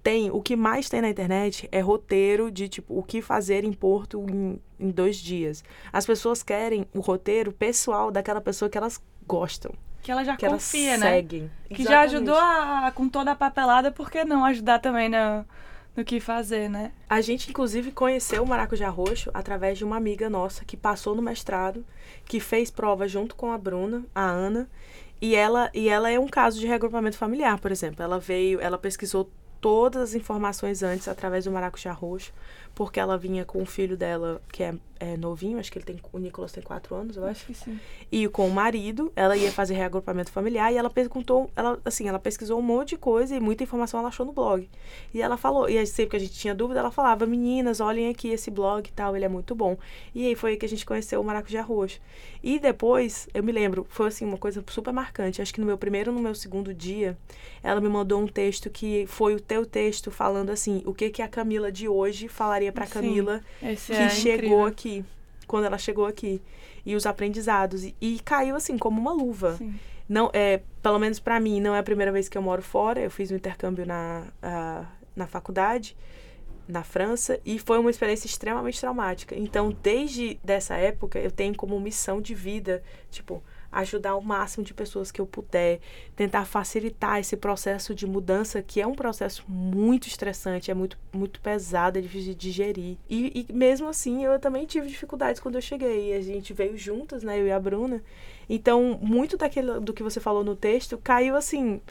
Tem. 0.02 0.32
O 0.32 0.42
que 0.42 0.56
mais 0.56 0.90
tem 0.90 1.02
na 1.02 1.10
internet 1.10 1.68
é 1.72 1.80
roteiro 1.80 2.50
de 2.50 2.68
tipo 2.68 2.98
o 2.98 3.04
que 3.04 3.22
fazer 3.22 3.64
em 3.64 3.74
Porto 3.74 4.26
em, 4.30 4.60
em 4.80 4.90
dois 4.90 5.18
dias. 5.18 5.64
As 5.94 6.06
pessoas 6.06 6.42
querem 6.42 6.86
o 6.94 7.00
roteiro 7.00 7.52
pessoal 7.52 8.10
daquela 8.10 8.42
pessoa 8.42 8.70
que 8.70 8.78
elas 8.78 9.02
gostam 9.28 9.72
que 10.08 10.12
ela 10.14 10.24
já 10.24 10.38
que 10.38 10.48
confia, 10.48 10.92
elas 10.92 11.00
né? 11.02 11.16
Seguem. 11.18 11.52
Que 11.70 11.84
já 11.84 12.00
ajudou 12.02 12.38
a, 12.38 12.90
com 12.96 13.10
toda 13.10 13.32
a 13.32 13.36
papelada, 13.36 13.92
por 13.92 14.10
que 14.10 14.24
não 14.24 14.46
ajudar 14.46 14.80
também 14.80 15.10
no, 15.10 15.46
no 15.98 16.06
que 16.06 16.22
fazer, 16.22 16.70
né? 16.70 16.94
A 17.10 17.20
gente, 17.20 17.50
inclusive, 17.50 17.92
conheceu 17.92 18.42
o 18.42 18.48
Maracujá 18.48 18.88
Roxo 18.88 19.30
através 19.34 19.78
de 19.78 19.84
uma 19.84 19.98
amiga 19.98 20.30
nossa 20.30 20.64
que 20.64 20.78
passou 20.78 21.14
no 21.14 21.22
mestrado, 21.22 21.86
que 22.24 22.40
fez 22.40 22.72
prova 22.72 23.06
junto 23.06 23.36
com 23.36 23.52
a 23.52 23.58
Bruna, 23.58 24.06
a 24.16 24.24
Ana, 24.24 24.70
e 25.20 25.36
ela, 25.36 25.70
e 25.74 25.90
ela 25.90 26.10
é 26.10 26.18
um 26.18 26.30
caso 26.30 26.58
de 26.58 26.66
reagrupamento 26.66 27.18
familiar, 27.18 27.60
por 27.60 27.70
exemplo. 27.70 28.02
Ela 28.02 28.18
veio, 28.18 28.62
ela 28.62 28.78
pesquisou 28.78 29.30
todas 29.60 30.02
as 30.02 30.16
informações 30.16 30.84
antes 30.84 31.10
através 31.10 31.44
do 31.44 31.52
Maracujá 31.52 31.92
Roxo, 31.92 32.32
porque 32.78 33.00
ela 33.00 33.18
vinha 33.18 33.44
com 33.44 33.60
o 33.60 33.66
filho 33.66 33.98
dela, 33.98 34.40
que 34.52 34.62
é, 34.62 34.72
é 35.00 35.18
novinho, 35.18 35.58
acho 35.58 35.72
que 35.72 35.80
ele 35.80 35.86
tem. 35.86 36.00
O 36.14 36.20
Nicolas 36.20 36.52
tem 36.52 36.62
quatro 36.62 36.94
anos, 36.94 37.18
eu 37.18 37.24
acho. 37.24 37.32
acho 37.32 37.46
que 37.48 37.54
sim. 37.56 37.80
E 38.12 38.28
com 38.28 38.48
o 38.48 38.52
marido, 38.52 39.12
ela 39.16 39.36
ia 39.36 39.52
fazer 39.52 39.74
reagrupamento 39.74 40.32
familiar 40.32 40.72
e 40.72 40.78
ela 40.78 40.88
perguntou, 40.88 41.50
ela, 41.56 41.80
assim, 41.84 42.08
ela 42.08 42.20
pesquisou 42.20 42.60
um 42.60 42.62
monte 42.62 42.90
de 42.90 42.98
coisa 42.98 43.36
e 43.36 43.40
muita 43.40 43.64
informação 43.64 44.00
ela 44.00 44.10
achou 44.10 44.24
no 44.24 44.32
blog. 44.32 44.70
E 45.12 45.20
ela 45.20 45.38
falou, 45.38 45.68
e 45.68 45.84
sempre 45.88 46.12
que 46.12 46.16
a 46.18 46.20
gente 46.20 46.34
tinha 46.34 46.54
dúvida, 46.54 46.80
ela 46.80 46.92
falava, 46.92 47.26
meninas, 47.26 47.80
olhem 47.80 48.10
aqui 48.10 48.30
esse 48.30 48.52
blog 48.52 48.88
e 48.88 48.92
tal, 48.92 49.16
ele 49.16 49.26
é 49.26 49.30
muito 49.30 49.56
bom. 49.56 49.76
E 50.14 50.28
aí 50.28 50.36
foi 50.36 50.52
aí 50.52 50.58
que 50.58 50.66
a 50.68 50.70
gente 50.70 50.86
conheceu 50.86 51.20
o 51.20 51.24
Maracujá 51.24 51.64
Roxo. 51.64 52.00
E 52.44 52.60
depois, 52.60 53.28
eu 53.34 53.42
me 53.42 53.52
lembro, 53.52 53.88
foi 53.90 54.08
assim, 54.08 54.24
uma 54.24 54.38
coisa 54.38 54.64
super 54.68 54.94
marcante. 54.94 55.42
Acho 55.42 55.52
que 55.52 55.60
no 55.60 55.66
meu 55.66 55.80
primeiro 55.80 56.12
no 56.12 56.20
meu 56.20 56.36
segundo 56.36 56.76
dia, 56.76 57.18
ela 57.64 57.82
me 57.82 57.90
mandou 57.90 58.22
um 58.22 58.28
texto 58.28 58.70
que 58.70 59.06
foi 59.08 59.34
o 59.34 59.40
teu 59.40 59.66
texto 59.66 60.12
falando 60.12 60.52
assim, 60.52 60.84
o 60.86 60.94
que 60.94 61.10
que 61.10 61.24
a 61.24 61.28
Camila 61.28 61.72
de 61.72 61.88
hoje 61.88 62.28
falaria 62.28 62.67
para 62.72 62.88
Camila 62.88 63.42
Sim, 63.62 63.76
que 63.76 63.94
é 63.94 64.10
chegou 64.10 64.36
incrível. 64.36 64.66
aqui, 64.66 65.06
quando 65.46 65.66
ela 65.66 65.78
chegou 65.78 66.06
aqui 66.06 66.42
e 66.86 66.96
os 66.96 67.06
aprendizados 67.06 67.84
e, 67.84 67.96
e 68.00 68.20
caiu 68.24 68.56
assim 68.56 68.78
como 68.78 69.00
uma 69.00 69.14
luva. 69.14 69.56
Sim. 69.58 69.76
Não 70.08 70.30
é, 70.34 70.62
pelo 70.82 70.98
menos 71.00 71.20
para 71.20 71.38
mim, 71.40 71.60
não 71.60 71.76
é 71.76 71.80
a 71.80 71.84
primeira 71.84 72.12
vez 72.12 72.30
que 72.30 72.38
eu 72.38 72.42
moro 72.42 72.62
fora. 72.62 73.02
Eu 73.02 73.12
fiz 73.12 73.30
um 73.32 73.36
intercâmbio 73.36 73.86
na 73.86 74.24
na 75.18 75.26
faculdade 75.26 75.98
na 76.68 76.84
França 76.84 77.40
e 77.46 77.58
foi 77.58 77.80
uma 77.80 77.90
experiência 77.90 78.28
extremamente 78.28 78.80
traumática. 78.80 79.36
Então, 79.36 79.76
desde 79.82 80.38
dessa 80.44 80.76
época, 80.76 81.18
eu 81.18 81.32
tenho 81.32 81.56
como 81.56 81.80
missão 81.80 82.22
de 82.22 82.36
vida, 82.36 82.84
tipo, 83.10 83.42
ajudar 83.72 84.16
o 84.16 84.22
máximo 84.22 84.64
de 84.64 84.74
pessoas 84.74 85.12
que 85.12 85.20
eu 85.20 85.26
puder, 85.26 85.80
tentar 86.16 86.46
facilitar 86.46 87.20
esse 87.20 87.38
processo 87.38 87.94
de 87.94 88.08
mudança, 88.08 88.62
que 88.62 88.82
é 88.82 88.88
um 88.88 88.96
processo 88.96 89.44
muito 89.48 90.08
estressante, 90.08 90.72
é 90.72 90.74
muito, 90.74 90.98
muito 91.14 91.40
pesado, 91.42 92.00
é 92.00 92.02
difícil 92.02 92.34
de 92.34 92.36
digerir. 92.36 92.98
E, 93.10 93.46
e 93.50 93.54
mesmo 93.54 93.88
assim, 93.88 94.24
eu 94.24 94.40
também 94.40 94.66
tive 94.66 94.88
dificuldades 94.88 95.40
quando 95.40 95.56
eu 95.56 95.62
cheguei. 95.62 96.14
A 96.16 96.22
gente 96.22 96.54
veio 96.54 96.78
juntas, 96.78 97.24
né, 97.24 97.40
eu 97.40 97.48
e 97.48 97.52
a 97.52 97.60
Bruna. 97.60 98.02
Então, 98.50 98.98
muito 99.02 99.38
daquele, 99.38 99.80
do 99.80 99.94
que 99.94 100.04
você 100.04 100.20
falou 100.20 100.44
no 100.44 100.56
texto 100.56 100.98
caiu 100.98 101.36
assim 101.36 101.82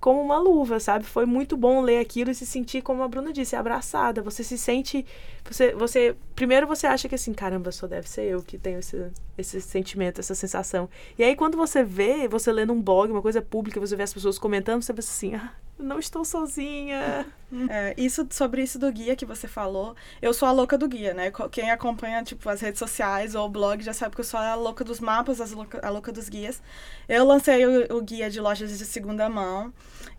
como 0.00 0.20
uma 0.20 0.38
luva, 0.38 0.78
sabe? 0.80 1.04
Foi 1.04 1.26
muito 1.26 1.56
bom 1.56 1.80
ler 1.80 1.98
aquilo 1.98 2.30
e 2.30 2.34
se 2.34 2.46
sentir, 2.46 2.82
como 2.82 3.02
a 3.02 3.08
Bruna 3.08 3.32
disse, 3.32 3.56
abraçada. 3.56 4.22
Você 4.22 4.44
se 4.44 4.56
sente. 4.56 5.04
Você, 5.44 5.72
você 5.74 6.16
Primeiro 6.34 6.66
você 6.66 6.86
acha 6.86 7.08
que 7.08 7.16
assim, 7.16 7.32
caramba, 7.34 7.72
só 7.72 7.86
deve 7.86 8.08
ser 8.08 8.22
eu 8.22 8.42
que 8.42 8.56
tenho 8.56 8.78
esse, 8.78 9.10
esse 9.36 9.60
sentimento, 9.60 10.20
essa 10.20 10.34
sensação. 10.34 10.88
E 11.18 11.24
aí, 11.24 11.34
quando 11.34 11.56
você 11.56 11.82
vê, 11.82 12.28
você 12.28 12.52
lendo 12.52 12.72
um 12.72 12.80
blog, 12.80 13.10
uma 13.10 13.22
coisa 13.22 13.42
pública, 13.42 13.80
você 13.80 13.96
vê 13.96 14.04
as 14.04 14.14
pessoas 14.14 14.38
comentando, 14.38 14.82
você 14.82 14.94
pensa 14.94 15.10
assim, 15.10 15.34
ah, 15.34 15.52
não 15.78 15.98
estou 15.98 16.24
sozinha. 16.24 17.26
É, 17.70 17.94
isso 17.96 18.26
sobre 18.30 18.62
isso 18.62 18.78
do 18.78 18.92
guia 18.92 19.16
que 19.16 19.24
você 19.24 19.48
falou, 19.48 19.96
eu 20.20 20.34
sou 20.34 20.46
a 20.46 20.52
louca 20.52 20.76
do 20.76 20.86
guia, 20.86 21.14
né? 21.14 21.32
Quem 21.50 21.70
acompanha 21.70 22.22
tipo 22.22 22.46
as 22.48 22.60
redes 22.60 22.78
sociais 22.78 23.34
ou 23.34 23.46
o 23.46 23.48
blog 23.48 23.82
já 23.82 23.94
sabe 23.94 24.14
que 24.14 24.20
eu 24.20 24.24
sou 24.24 24.38
a 24.38 24.54
louca 24.54 24.84
dos 24.84 25.00
mapas, 25.00 25.40
a 25.40 25.56
louca, 25.56 25.80
a 25.82 25.88
louca 25.88 26.12
dos 26.12 26.28
guias. 26.28 26.60
Eu 27.08 27.24
lancei 27.24 27.64
o, 27.64 27.96
o 27.96 28.02
guia 28.02 28.28
de 28.28 28.38
lojas 28.38 28.76
de 28.76 28.84
segunda 28.84 29.30
mão 29.30 29.72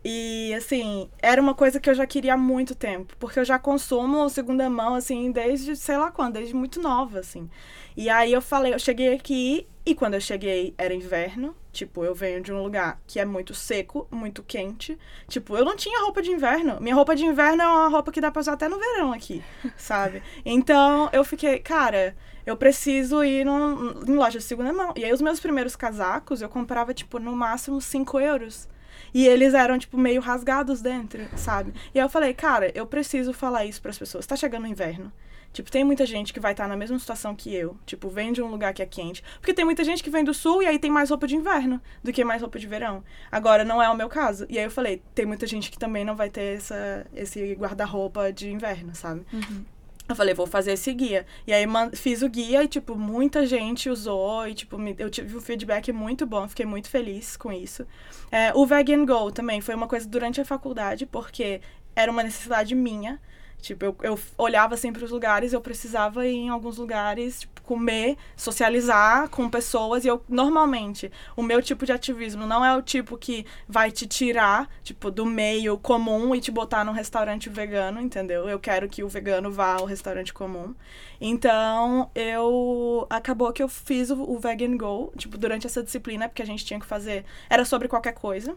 e 0.04 0.54
assim, 0.56 1.08
era 1.22 1.40
uma 1.40 1.54
coisa 1.54 1.80
que 1.80 1.88
eu 1.90 1.94
já 1.94 2.08
queria 2.08 2.34
há 2.34 2.38
muito 2.38 2.74
tempo, 2.74 3.16
porque 3.20 3.40
eu 3.40 3.46
já 3.46 3.60
consumo 3.60 4.28
segunda 4.30 4.68
mão 4.68 4.96
assim 4.96 5.32
desde 5.32 5.76
sei 5.76 5.98
lá 5.98 6.10
quando, 6.10 6.34
desde 6.34 6.56
muito 6.56 6.82
nova 6.82 7.20
assim. 7.20 7.48
E 7.96 8.10
aí 8.10 8.34
eu 8.34 8.42
falei, 8.42 8.74
eu 8.74 8.80
cheguei 8.80 9.14
aqui 9.14 9.68
e 9.92 9.96
quando 9.96 10.14
eu 10.14 10.22
cheguei 10.22 10.74
era 10.78 10.94
inverno, 10.94 11.56
Tipo, 11.72 12.04
eu 12.04 12.16
venho 12.16 12.42
de 12.42 12.52
um 12.52 12.64
lugar 12.64 13.00
que 13.06 13.20
é 13.20 13.26
muito 13.26 13.54
seco, 13.54 14.08
muito 14.10 14.42
quente. 14.42 14.98
Tipo, 15.28 15.56
eu 15.56 15.64
não 15.64 15.76
tinha 15.76 16.02
roupa 16.02 16.22
de 16.22 16.32
inverno. 16.32 16.78
Minha 16.82 16.96
roupa 16.96 17.16
de 17.16 17.24
inverno 17.24 17.62
é 17.62 17.68
uma 17.68 17.88
roupa 17.88 18.12
que 18.12 18.20
dá 18.20 18.32
pra 18.32 18.40
usar 18.40 18.54
até 18.54 18.68
no 18.68 18.80
verão 18.80 19.14
aqui, 19.14 19.44
sabe? 19.78 20.24
Então, 20.44 21.10
eu 21.14 21.24
fiquei, 21.24 21.60
cara, 21.60 22.16
eu 22.46 22.58
preciso 22.58 23.24
ir 23.24 23.46
num, 23.46 24.04
em 24.08 24.16
loja 24.16 24.40
de 24.40 24.44
segunda 24.44 24.74
mão. 24.74 24.94
E 24.96 25.06
aí, 25.06 25.14
os 25.14 25.22
meus 25.22 25.40
primeiros 25.40 25.76
casacos, 25.76 26.42
eu 26.42 26.50
comprava, 26.50 26.94
tipo, 26.94 27.20
no 27.20 27.36
máximo 27.36 27.80
5 27.80 28.20
euros. 28.20 28.68
E 29.14 29.28
eles 29.28 29.54
eram, 29.54 29.78
tipo, 29.78 29.98
meio 29.98 30.22
rasgados 30.22 30.82
dentro, 30.82 31.22
sabe? 31.36 31.74
E 31.94 32.00
aí 32.00 32.06
eu 32.06 32.10
falei, 32.10 32.34
cara, 32.34 32.72
eu 32.76 32.86
preciso 32.86 33.32
falar 33.32 33.66
isso 33.66 33.82
para 33.82 33.92
as 33.92 33.98
pessoas. 33.98 34.26
Tá 34.26 34.36
chegando 34.36 34.64
o 34.64 34.68
inverno. 34.68 35.12
Tipo, 35.52 35.72
tem 35.72 35.84
muita 35.84 36.06
gente 36.06 36.32
que 36.32 36.40
vai 36.40 36.52
estar 36.52 36.68
na 36.68 36.78
mesma 36.78 36.98
situação 37.00 37.36
que 37.36 37.54
eu. 37.54 37.78
Tipo, 37.86 38.10
vem 38.10 38.32
de 38.32 38.42
um 38.42 38.48
lugar 38.48 38.74
que 38.74 38.82
é 38.82 38.86
quente. 38.86 39.24
Porque 39.40 39.54
tem 39.54 39.66
muita 39.66 39.84
gente 39.84 40.04
que 40.04 40.10
vem 40.10 40.24
do 40.24 40.34
sul 40.34 40.62
e 40.62 40.68
aí 40.68 40.78
tem 40.78 40.92
mais 40.92 41.10
roupa 41.10 41.28
de 41.28 41.36
inverno 41.36 41.82
do 42.04 42.14
que 42.14 42.24
mais 42.24 42.42
roupa 42.42 42.60
de 42.60 42.68
verão. 42.68 43.04
Agora, 43.32 43.64
não 43.64 43.82
é 43.82 43.90
o 43.90 43.96
meu 43.96 44.10
caso. 44.10 44.46
E 44.50 44.58
aí 44.60 44.66
eu 44.66 44.72
falei, 44.72 45.02
tem 45.16 45.26
muita 45.26 45.48
gente 45.48 45.72
que 45.72 45.78
também 45.78 46.06
não 46.06 46.16
vai 46.16 46.30
ter 46.30 46.58
essa, 46.58 47.06
esse 47.16 47.54
guarda-roupa 47.56 48.32
de 48.32 48.50
inverno, 48.50 48.94
sabe? 48.94 49.26
Uhum. 49.34 49.66
Eu 50.10 50.16
falei, 50.16 50.34
vou 50.34 50.48
fazer 50.48 50.72
esse 50.72 50.92
guia. 50.92 51.24
E 51.46 51.54
aí 51.54 51.66
fiz 51.94 52.24
o 52.24 52.30
guia 52.30 52.64
e, 52.64 52.68
tipo, 52.68 52.96
muita 52.96 53.46
gente 53.46 53.92
usou 53.92 54.48
e, 54.48 54.56
tipo, 54.56 54.76
me, 54.76 54.96
eu 54.98 55.08
tive 55.08 55.38
um 55.38 55.42
feedback 55.42 55.92
muito 55.92 56.26
bom, 56.26 56.48
fiquei 56.48 56.66
muito 56.66 56.90
feliz 56.90 57.38
com 57.38 57.54
isso. 57.54 57.86
É, 58.32 58.52
o 58.56 58.66
Vegan 58.66 59.06
Go 59.06 59.32
também 59.32 59.62
foi 59.62 59.76
uma 59.76 59.88
coisa 59.88 60.08
durante 60.08 60.42
a 60.42 60.46
faculdade, 60.46 61.06
porque 61.06 61.62
era 61.96 62.12
uma 62.12 62.24
necessidade 62.24 62.74
minha. 62.74 63.22
Tipo, 63.62 63.86
eu, 63.86 63.98
eu 64.02 64.20
olhava 64.38 64.78
sempre 64.78 65.04
os 65.04 65.12
lugares, 65.12 65.52
eu 65.52 65.62
precisava 65.62 66.26
ir 66.26 66.36
em 66.36 66.50
alguns 66.50 66.78
lugares, 66.78 67.42
tipo, 67.42 67.62
comer, 67.62 68.18
socializar 68.36 69.30
com 69.30 69.50
pessoas. 69.50 70.06
E 70.06 70.08
eu, 70.08 70.24
normalmente, 70.30 71.12
o 71.36 71.44
meu 71.44 71.62
tipo 71.62 71.86
de 71.86 71.92
ativismo 71.92 72.48
não 72.48 72.64
é 72.64 72.76
o 72.76 72.82
tipo 72.82 73.18
que 73.18 73.46
vai 73.68 73.92
te 73.92 74.08
tirar, 74.08 74.70
tipo, 74.82 75.12
do 75.12 75.26
meio 75.26 75.78
comum 75.78 76.34
e 76.34 76.42
te 76.42 76.52
botar 76.52 76.84
num 76.84 76.94
restaurante 76.94 77.50
vegano, 77.50 78.00
entendeu? 78.02 78.48
Eu 78.48 78.60
quero 78.60 78.88
que 78.88 79.04
o 79.04 79.10
vegano 79.10 79.52
vá 79.52 79.74
ao 79.74 79.86
restaurante 79.86 80.34
comum. 80.34 80.74
Então, 81.20 82.10
eu. 82.16 83.06
Acabou 83.10 83.52
que 83.52 83.62
eu 83.62 83.68
fiz 83.68 84.10
o, 84.10 84.22
o 84.22 84.40
Vegan 84.40 84.78
Go, 84.78 85.12
tipo, 85.18 85.38
durante 85.38 85.68
essa 85.68 85.84
disciplina, 85.84 86.30
porque 86.30 86.42
a 86.42 86.46
gente 86.46 86.66
tinha 86.66 86.80
que 86.80 86.86
fazer. 86.86 87.26
Era 87.50 87.66
sobre 87.66 87.88
qualquer 87.88 88.14
coisa. 88.14 88.56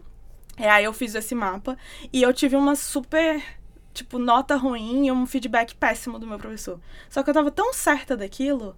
E 0.57 0.65
aí 0.65 0.83
eu 0.83 0.93
fiz 0.93 1.15
esse 1.15 1.33
mapa 1.33 1.77
e 2.11 2.21
eu 2.21 2.31
tive 2.31 2.55
uma 2.55 2.75
super, 2.75 3.43
tipo, 3.93 4.17
nota 4.17 4.55
ruim 4.55 5.07
e 5.07 5.11
um 5.11 5.25
feedback 5.25 5.75
péssimo 5.75 6.19
do 6.19 6.27
meu 6.27 6.37
professor. 6.37 6.79
Só 7.09 7.23
que 7.23 7.29
eu 7.29 7.33
tava 7.33 7.51
tão 7.51 7.73
certa 7.73 8.17
daquilo, 8.17 8.75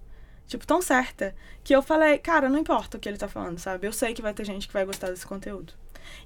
tipo, 0.48 0.66
tão 0.68 0.82
certa, 0.82 1.36
que 1.64 1.76
eu 1.76 1.82
falei, 1.82 2.18
cara, 2.18 2.50
não 2.50 2.60
importa 2.60 2.98
o 2.98 3.00
que 3.00 3.08
ele 3.08 3.18
tá 3.18 3.28
falando, 3.28 3.58
sabe? 3.60 3.88
Eu 3.88 3.94
sei 3.94 4.14
que 4.14 4.22
vai 4.22 4.34
ter 4.34 4.46
gente 4.46 4.68
que 4.68 4.74
vai 4.74 4.86
gostar 4.86 5.10
desse 5.10 5.26
conteúdo. 5.26 5.74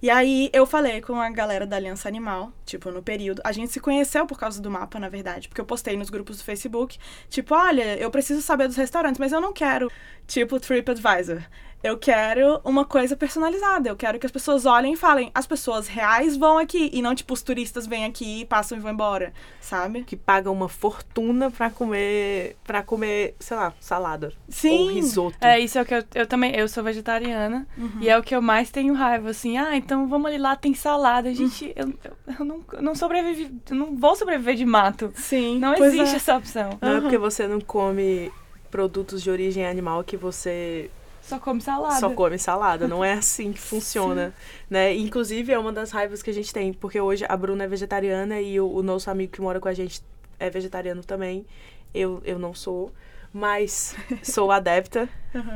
E 0.01 0.09
aí 0.09 0.49
eu 0.53 0.65
falei 0.65 1.01
com 1.01 1.19
a 1.19 1.29
galera 1.29 1.65
da 1.65 1.75
Aliança 1.75 2.07
Animal, 2.07 2.51
tipo, 2.65 2.91
no 2.91 3.01
período. 3.01 3.41
A 3.45 3.51
gente 3.51 3.71
se 3.71 3.79
conheceu 3.79 4.25
por 4.25 4.37
causa 4.37 4.61
do 4.61 4.69
mapa, 4.69 4.99
na 4.99 5.09
verdade, 5.09 5.47
porque 5.47 5.61
eu 5.61 5.65
postei 5.65 5.97
nos 5.97 6.09
grupos 6.09 6.37
do 6.37 6.43
Facebook, 6.43 6.97
tipo, 7.29 7.55
olha, 7.55 7.97
eu 7.97 8.11
preciso 8.11 8.41
saber 8.41 8.67
dos 8.67 8.77
restaurantes, 8.77 9.19
mas 9.19 9.31
eu 9.31 9.41
não 9.41 9.53
quero, 9.53 9.91
tipo, 10.27 10.59
TripAdvisor. 10.59 11.41
Eu 11.81 11.97
quero 11.97 12.59
uma 12.63 12.83
coisa 12.83 13.15
personalizada. 13.15 13.89
Eu 13.89 13.95
quero 13.95 14.19
que 14.19 14.25
as 14.25 14.31
pessoas 14.31 14.65
olhem 14.65 14.93
e 14.93 14.97
falem, 14.97 15.31
as 15.33 15.47
pessoas 15.47 15.87
reais 15.87 16.35
vão 16.35 16.57
aqui. 16.57 16.89
E 16.93 17.01
não, 17.01 17.15
tipo, 17.15 17.33
os 17.33 17.41
turistas 17.41 17.87
vêm 17.87 18.05
aqui, 18.05 18.45
passam 18.45 18.77
e 18.77 18.81
vão 18.81 18.91
embora, 18.91 19.33
sabe? 19.61 20.03
Que 20.03 20.17
pagam 20.17 20.53
uma 20.53 20.67
fortuna 20.67 21.49
pra 21.49 21.69
comer, 21.69 22.57
pra 22.65 22.83
comer, 22.83 23.35
sei 23.39 23.55
lá, 23.55 23.73
salada. 23.79 24.33
Sim. 24.49 24.77
Ou 24.77 24.87
risoto. 24.91 25.37
É, 25.39 25.59
isso 25.59 25.77
é 25.77 25.81
o 25.81 25.85
que 25.85 25.93
eu, 25.93 26.03
eu 26.15 26.27
também, 26.27 26.55
eu 26.55 26.67
sou 26.67 26.83
vegetariana 26.83 27.65
e 28.01 28.09
é 28.09 28.17
o 28.17 28.23
que 28.23 28.35
eu 28.35 28.41
mais 28.41 28.69
tenho 28.69 28.93
raiva, 28.93 29.29
assim, 29.29 29.57
ah, 29.57 29.75
então 29.75 30.07
vamos 30.07 30.27
ali 30.27 30.37
lá, 30.37 30.55
tem 30.55 30.73
salada. 30.73 31.33
Gente, 31.33 31.71
eu, 31.75 31.93
eu, 32.03 32.35
eu 32.39 32.45
não, 32.45 32.61
eu 32.73 32.81
não 32.81 32.95
sobrevivi, 32.95 33.51
não 33.71 33.95
vou 33.95 34.15
sobreviver 34.15 34.55
de 34.55 34.65
mato. 34.65 35.11
Sim. 35.15 35.59
Não 35.59 35.73
existe 35.75 36.13
é. 36.13 36.17
essa 36.17 36.37
opção. 36.37 36.77
Não 36.81 36.97
é 36.97 37.01
porque 37.01 37.17
você 37.17 37.47
não 37.47 37.61
come 37.61 38.31
produtos 38.69 39.21
de 39.21 39.29
origem 39.31 39.65
animal 39.65 40.03
que 40.03 40.15
você 40.15 40.89
Só 41.29 41.39
come 41.39 41.61
salada. 41.61 41.99
só 41.99 42.09
come 42.09 42.37
salada. 42.39 42.87
Não 42.87 43.05
é 43.05 43.13
assim 43.13 43.53
que 43.53 43.59
funciona, 43.59 44.33
né? 44.69 44.95
Inclusive, 44.95 45.53
é 45.53 45.59
uma 45.59 45.71
das 45.71 45.91
raivas 45.91 46.23
que 46.23 46.29
a 46.29 46.33
gente 46.33 46.51
tem, 46.51 46.73
porque 46.73 46.99
hoje 46.99 47.25
a 47.27 47.37
Bruna 47.37 47.63
é 47.65 47.67
vegetariana 47.67 48.41
e 48.41 48.59
o, 48.59 48.67
o 48.67 48.81
nosso 48.81 49.09
amigo 49.11 49.31
que 49.31 49.41
mora 49.41 49.59
com 49.59 49.67
a 49.67 49.73
gente 49.73 50.01
é 50.39 50.49
vegetariano 50.49 51.03
também. 51.03 51.45
Eu, 51.93 52.21
eu 52.23 52.39
não 52.39 52.53
sou, 52.53 52.91
mas 53.31 53.95
sou 54.23 54.51
adepta. 54.51 55.07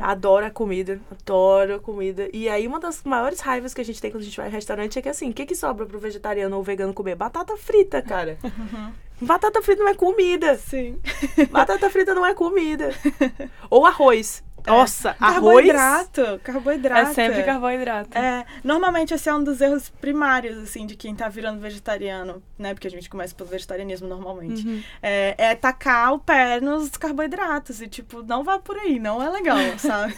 Adoro 0.02 0.46
a 0.46 0.52
comida, 0.52 1.02
adoro 1.10 1.76
a 1.76 1.80
comida. 1.80 2.30
E 2.32 2.48
aí, 2.48 2.68
uma 2.68 2.80
das 2.80 3.02
maiores 3.04 3.40
raivas 3.40 3.74
que 3.74 3.82
a 3.82 3.86
gente 3.86 4.00
tem 4.00 4.12
quando 4.12 4.22
a 4.22 4.26
gente 4.26 4.38
vai 4.38 4.48
em 4.48 4.52
restaurante 4.52 5.00
é 5.00 5.02
que 5.02 5.10
assim, 5.10 5.32
o 5.32 5.34
que, 5.34 5.48
que 5.48 5.56
sobra 5.56 5.88
pro 5.88 5.98
vegetariano 5.98 6.56
ou 6.56 6.62
vegano 6.62 6.94
comer? 6.94 7.16
Batata 7.16 7.58
frita, 7.58 8.00
cara. 8.02 8.38
Batata 9.20 9.62
frita 9.62 9.82
não 9.82 9.90
é 9.90 9.96
comida. 9.96 10.56
Sim. 10.58 11.00
Batata 11.50 11.90
frita 11.90 12.14
não 12.14 12.26
é 12.26 12.34
comida. 12.34 12.92
Ou 13.70 13.86
arroz. 13.86 14.44
Nossa, 14.66 15.16
arroz. 15.20 15.34
Carboidrato. 15.34 16.40
Carboidrato. 16.44 17.12
É 17.12 17.14
sempre 17.14 17.44
carboidrato. 17.44 18.18
É, 18.18 18.46
normalmente 18.64 19.14
esse 19.14 19.30
é 19.30 19.34
um 19.34 19.44
dos 19.44 19.62
erros 19.62 19.90
primários, 19.90 20.58
assim, 20.58 20.86
de 20.86 20.96
quem 20.96 21.16
tá 21.16 21.28
virando 21.30 21.60
vegetariano, 21.60 22.42
né? 22.58 22.74
Porque 22.74 22.88
a 22.88 22.92
gente 22.92 23.10
começa 23.10 23.36
pelo 23.36 23.50
vegetarianismo 23.50 24.08
normalmente. 24.08 24.66
Uhum. 24.68 24.82
É, 25.02 25.36
é 25.38 25.56
tacar 25.56 26.14
o 26.14 26.20
pé 26.20 26.60
nos 26.60 26.90
carboidratos. 26.92 27.82
E, 27.82 27.88
tipo, 27.88 28.24
não 28.24 28.44
vá 28.44 28.58
por 28.60 28.78
aí, 28.78 29.00
não 29.00 29.22
é 29.22 29.30
legal, 29.30 29.58
sabe? 29.78 30.16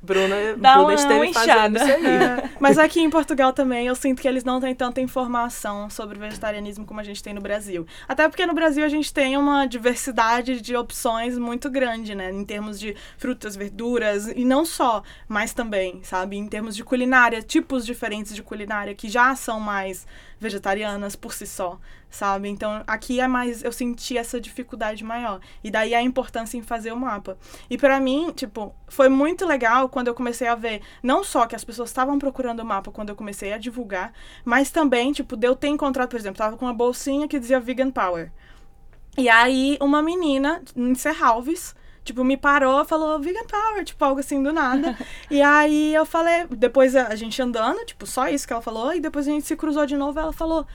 Bruna, 0.00 0.36
Dá 0.56 0.74
Bruna 0.74 0.88
uma 0.88 0.94
esteve 0.94 1.32
fazendo 1.32 1.50
inchada. 1.52 1.78
isso 1.78 1.94
aí. 1.94 2.06
É, 2.06 2.50
Mas 2.60 2.78
aqui 2.78 3.00
em 3.00 3.10
Portugal 3.10 3.52
também 3.52 3.86
eu 3.86 3.94
sinto 3.94 4.22
que 4.22 4.28
eles 4.28 4.44
não 4.44 4.60
têm 4.60 4.74
tanta 4.74 5.00
informação 5.00 5.90
sobre 5.90 6.18
vegetarianismo 6.18 6.84
como 6.84 7.00
a 7.00 7.04
gente 7.04 7.22
tem 7.22 7.34
no 7.34 7.40
Brasil. 7.40 7.86
Até 8.08 8.28
porque 8.28 8.46
no 8.46 8.54
Brasil 8.54 8.84
a 8.84 8.88
gente 8.88 9.12
tem 9.12 9.36
uma 9.36 9.66
diversidade 9.66 10.60
de 10.60 10.76
opções 10.76 11.36
muito 11.38 11.68
grande, 11.70 12.14
né? 12.14 12.30
Em 12.30 12.44
termos 12.44 12.78
de 12.78 12.94
frutas, 13.18 13.31
verduras, 13.56 14.26
e 14.28 14.44
não 14.44 14.64
só, 14.64 15.02
mas 15.28 15.52
também, 15.52 16.02
sabe? 16.02 16.36
Em 16.36 16.46
termos 16.46 16.76
de 16.76 16.84
culinária, 16.84 17.42
tipos 17.42 17.84
diferentes 17.84 18.34
de 18.34 18.42
culinária 18.42 18.94
que 18.94 19.08
já 19.08 19.34
são 19.34 19.60
mais 19.60 20.06
vegetarianas 20.38 21.14
por 21.14 21.32
si 21.32 21.46
só, 21.46 21.78
sabe? 22.10 22.48
Então 22.48 22.82
aqui 22.86 23.20
é 23.20 23.28
mais. 23.28 23.62
Eu 23.62 23.72
senti 23.72 24.18
essa 24.18 24.40
dificuldade 24.40 25.04
maior. 25.04 25.40
E 25.62 25.70
daí 25.70 25.94
a 25.94 26.02
importância 26.02 26.58
em 26.58 26.62
fazer 26.62 26.92
o 26.92 26.96
mapa. 26.96 27.38
E 27.70 27.78
pra 27.78 28.00
mim, 28.00 28.32
tipo, 28.34 28.74
foi 28.88 29.08
muito 29.08 29.46
legal 29.46 29.88
quando 29.88 30.08
eu 30.08 30.14
comecei 30.14 30.48
a 30.48 30.54
ver 30.54 30.82
não 31.02 31.22
só 31.22 31.46
que 31.46 31.54
as 31.54 31.64
pessoas 31.64 31.88
estavam 31.90 32.18
procurando 32.18 32.60
o 32.60 32.66
mapa 32.66 32.90
quando 32.90 33.10
eu 33.10 33.16
comecei 33.16 33.52
a 33.52 33.58
divulgar, 33.58 34.12
mas 34.44 34.70
também, 34.70 35.12
tipo, 35.12 35.36
de 35.36 35.46
eu 35.46 35.54
ter 35.54 35.68
encontrado, 35.68 36.08
por 36.08 36.18
exemplo, 36.18 36.38
tava 36.38 36.56
com 36.56 36.66
uma 36.66 36.74
bolsinha 36.74 37.28
que 37.28 37.38
dizia 37.38 37.60
Vegan 37.60 37.90
Power. 37.90 38.30
E 39.16 39.28
aí 39.28 39.76
uma 39.80 40.02
menina 40.02 40.62
em 40.74 40.94
Serralves, 40.94 41.74
tipo, 42.04 42.24
me 42.24 42.36
parou, 42.36 42.84
falou 42.84 43.18
Vegan 43.20 43.46
Power, 43.46 43.84
tipo, 43.84 44.04
algo 44.04 44.20
assim 44.20 44.42
do 44.42 44.52
nada. 44.52 44.96
e 45.30 45.40
aí 45.40 45.94
eu 45.94 46.04
falei, 46.04 46.46
depois 46.50 46.94
a 46.96 47.14
gente 47.14 47.40
andando, 47.40 47.84
tipo, 47.84 48.06
só 48.06 48.28
isso 48.28 48.46
que 48.46 48.52
ela 48.52 48.62
falou, 48.62 48.94
e 48.94 49.00
depois 49.00 49.26
a 49.26 49.30
gente 49.30 49.46
se 49.46 49.56
cruzou 49.56 49.86
de 49.86 49.96
novo, 49.96 50.18
ela 50.18 50.32
falou: 50.32 50.66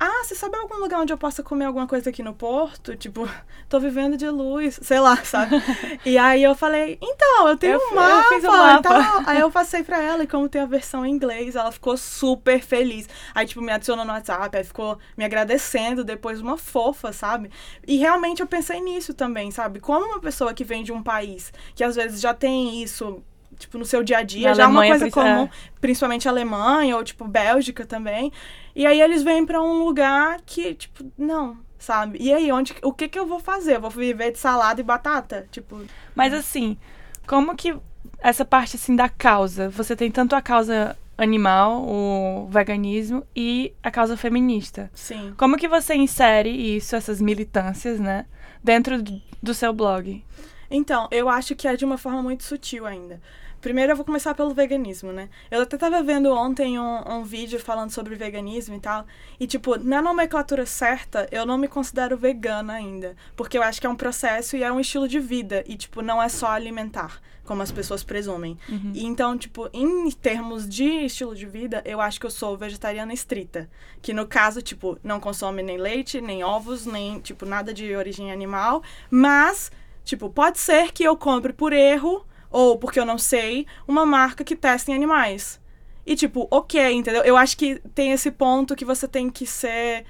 ah, 0.00 0.22
você 0.24 0.34
sabe 0.34 0.56
algum 0.56 0.76
lugar 0.76 1.00
onde 1.00 1.12
eu 1.12 1.18
possa 1.18 1.42
comer 1.42 1.64
alguma 1.64 1.86
coisa 1.86 2.10
aqui 2.10 2.22
no 2.22 2.32
Porto? 2.32 2.96
Tipo, 2.96 3.28
tô 3.68 3.80
vivendo 3.80 4.16
de 4.16 4.28
luz, 4.28 4.78
sei 4.82 5.00
lá, 5.00 5.16
sabe? 5.24 5.56
e 6.06 6.16
aí 6.16 6.42
eu 6.42 6.54
falei, 6.54 6.98
então, 7.02 7.48
eu 7.48 7.56
tenho 7.56 7.74
Eu 7.74 7.80
um 7.80 7.90
eu 7.90 7.94
mapa, 7.96 8.28
fiz 8.28 8.44
um 8.44 8.48
mapa. 8.52 8.82
tal. 8.82 9.22
Aí 9.26 9.40
eu 9.40 9.50
passei 9.50 9.82
pra 9.82 10.00
ela, 10.00 10.22
e 10.22 10.26
como 10.26 10.48
tem 10.48 10.60
a 10.62 10.66
versão 10.66 11.04
em 11.04 11.10
inglês, 11.10 11.56
ela 11.56 11.72
ficou 11.72 11.96
super 11.96 12.60
feliz. 12.62 13.08
Aí, 13.34 13.44
tipo, 13.46 13.60
me 13.60 13.72
adicionou 13.72 14.04
no 14.04 14.12
WhatsApp, 14.12 14.56
aí 14.56 14.62
ficou 14.64 14.98
me 15.16 15.24
agradecendo, 15.24 16.04
depois 16.04 16.40
uma 16.40 16.56
fofa, 16.56 17.12
sabe? 17.12 17.50
E 17.86 17.96
realmente 17.96 18.40
eu 18.40 18.46
pensei 18.46 18.80
nisso 18.80 19.12
também, 19.14 19.50
sabe? 19.50 19.80
Como 19.80 20.06
uma 20.06 20.20
pessoa 20.20 20.54
que 20.54 20.62
vem 20.64 20.84
de 20.84 20.92
um 20.92 21.02
país 21.02 21.52
que 21.74 21.82
às 21.82 21.96
vezes 21.96 22.20
já 22.20 22.32
tem 22.32 22.82
isso, 22.82 23.20
tipo, 23.58 23.76
no 23.78 23.84
seu 23.84 24.04
dia 24.04 24.18
a 24.18 24.22
dia, 24.22 24.48
Na 24.50 24.54
já 24.54 24.62
é 24.62 24.66
uma 24.66 24.80
Alemanha, 24.80 24.92
coisa 24.92 25.10
prin- 25.10 25.20
é. 25.20 25.34
comum, 25.36 25.48
principalmente 25.80 26.28
Alemanha 26.28 26.96
ou, 26.96 27.02
tipo, 27.02 27.24
Bélgica 27.26 27.84
também. 27.84 28.32
E 28.78 28.86
aí 28.86 29.00
eles 29.00 29.24
vêm 29.24 29.44
pra 29.44 29.60
um 29.60 29.82
lugar 29.82 30.40
que, 30.46 30.72
tipo, 30.72 31.10
não, 31.18 31.58
sabe? 31.76 32.16
E 32.20 32.32
aí, 32.32 32.52
onde, 32.52 32.76
o 32.80 32.92
que 32.92 33.08
que 33.08 33.18
eu 33.18 33.26
vou 33.26 33.40
fazer? 33.40 33.74
Eu 33.74 33.80
vou 33.80 33.90
viver 33.90 34.30
de 34.30 34.38
salada 34.38 34.80
e 34.80 34.84
batata? 34.84 35.48
Tipo, 35.50 35.84
Mas 36.14 36.32
assim, 36.32 36.78
como 37.26 37.56
que 37.56 37.76
essa 38.20 38.44
parte 38.44 38.76
assim 38.76 38.94
da 38.94 39.08
causa, 39.08 39.68
você 39.68 39.96
tem 39.96 40.12
tanto 40.12 40.36
a 40.36 40.40
causa 40.40 40.96
animal, 41.18 41.82
o 41.88 42.46
veganismo 42.48 43.26
e 43.34 43.72
a 43.82 43.90
causa 43.90 44.16
feminista. 44.16 44.88
sim. 44.94 45.34
Como 45.36 45.56
que 45.56 45.66
você 45.66 45.96
insere 45.96 46.48
isso, 46.48 46.94
essas 46.94 47.20
militâncias, 47.20 47.98
né, 47.98 48.26
dentro 48.62 49.02
do 49.42 49.54
seu 49.54 49.72
blog? 49.72 50.24
Então, 50.70 51.08
eu 51.10 51.28
acho 51.28 51.56
que 51.56 51.66
é 51.66 51.74
de 51.74 51.84
uma 51.84 51.98
forma 51.98 52.22
muito 52.22 52.44
sutil 52.44 52.86
ainda. 52.86 53.20
Primeiro 53.60 53.92
eu 53.92 53.96
vou 53.96 54.04
começar 54.04 54.34
pelo 54.34 54.54
veganismo, 54.54 55.12
né? 55.12 55.28
Eu 55.50 55.62
até 55.62 55.76
tava 55.76 56.02
vendo 56.02 56.32
ontem 56.32 56.78
um, 56.78 57.18
um 57.18 57.24
vídeo 57.24 57.58
falando 57.58 57.90
sobre 57.90 58.14
veganismo 58.14 58.76
e 58.76 58.80
tal. 58.80 59.06
E, 59.38 59.46
tipo, 59.46 59.76
na 59.78 60.00
nomenclatura 60.00 60.64
certa, 60.64 61.28
eu 61.32 61.44
não 61.44 61.58
me 61.58 61.66
considero 61.66 62.16
vegana 62.16 62.74
ainda. 62.74 63.16
Porque 63.36 63.58
eu 63.58 63.62
acho 63.62 63.80
que 63.80 63.86
é 63.86 63.90
um 63.90 63.96
processo 63.96 64.56
e 64.56 64.62
é 64.62 64.70
um 64.70 64.78
estilo 64.78 65.08
de 65.08 65.18
vida. 65.18 65.64
E, 65.66 65.76
tipo, 65.76 66.02
não 66.02 66.22
é 66.22 66.28
só 66.28 66.48
alimentar, 66.52 67.20
como 67.44 67.62
as 67.62 67.72
pessoas 67.72 68.04
presumem. 68.04 68.56
E 68.94 69.04
então, 69.04 69.36
tipo, 69.36 69.68
em 69.72 70.10
termos 70.12 70.68
de 70.68 70.84
estilo 71.06 71.34
de 71.34 71.46
vida, 71.46 71.82
eu 71.84 72.00
acho 72.00 72.20
que 72.20 72.26
eu 72.26 72.30
sou 72.30 72.56
vegetariana 72.56 73.12
estrita. 73.12 73.68
Que 74.00 74.12
no 74.12 74.26
caso, 74.26 74.62
tipo, 74.62 74.98
não 75.02 75.18
consome 75.18 75.62
nem 75.62 75.78
leite, 75.78 76.20
nem 76.20 76.44
ovos, 76.44 76.86
nem, 76.86 77.18
tipo, 77.20 77.44
nada 77.44 77.74
de 77.74 77.94
origem 77.96 78.30
animal. 78.30 78.82
Mas 79.10 79.70
Tipo, 80.08 80.30
pode 80.30 80.58
ser 80.58 80.90
que 80.90 81.04
eu 81.04 81.14
compre 81.18 81.52
por 81.52 81.70
erro, 81.70 82.24
ou 82.50 82.78
porque 82.78 82.98
eu 82.98 83.06
não 83.06 83.18
sei, 83.18 83.66
uma 83.86 84.06
marca 84.06 84.44
que 84.44 84.56
testa 84.56 84.90
em 84.90 84.94
animais. 84.94 85.60
E, 86.06 86.16
tipo, 86.16 86.48
ok, 86.50 86.92
entendeu? 86.92 87.22
Eu 87.22 87.36
acho 87.36 87.56
que 87.56 87.80
tem 87.94 88.12
esse 88.12 88.30
ponto 88.30 88.74
que 88.74 88.84
você 88.84 89.06
tem 89.06 89.28
que 89.28 89.46
ser 89.46 90.06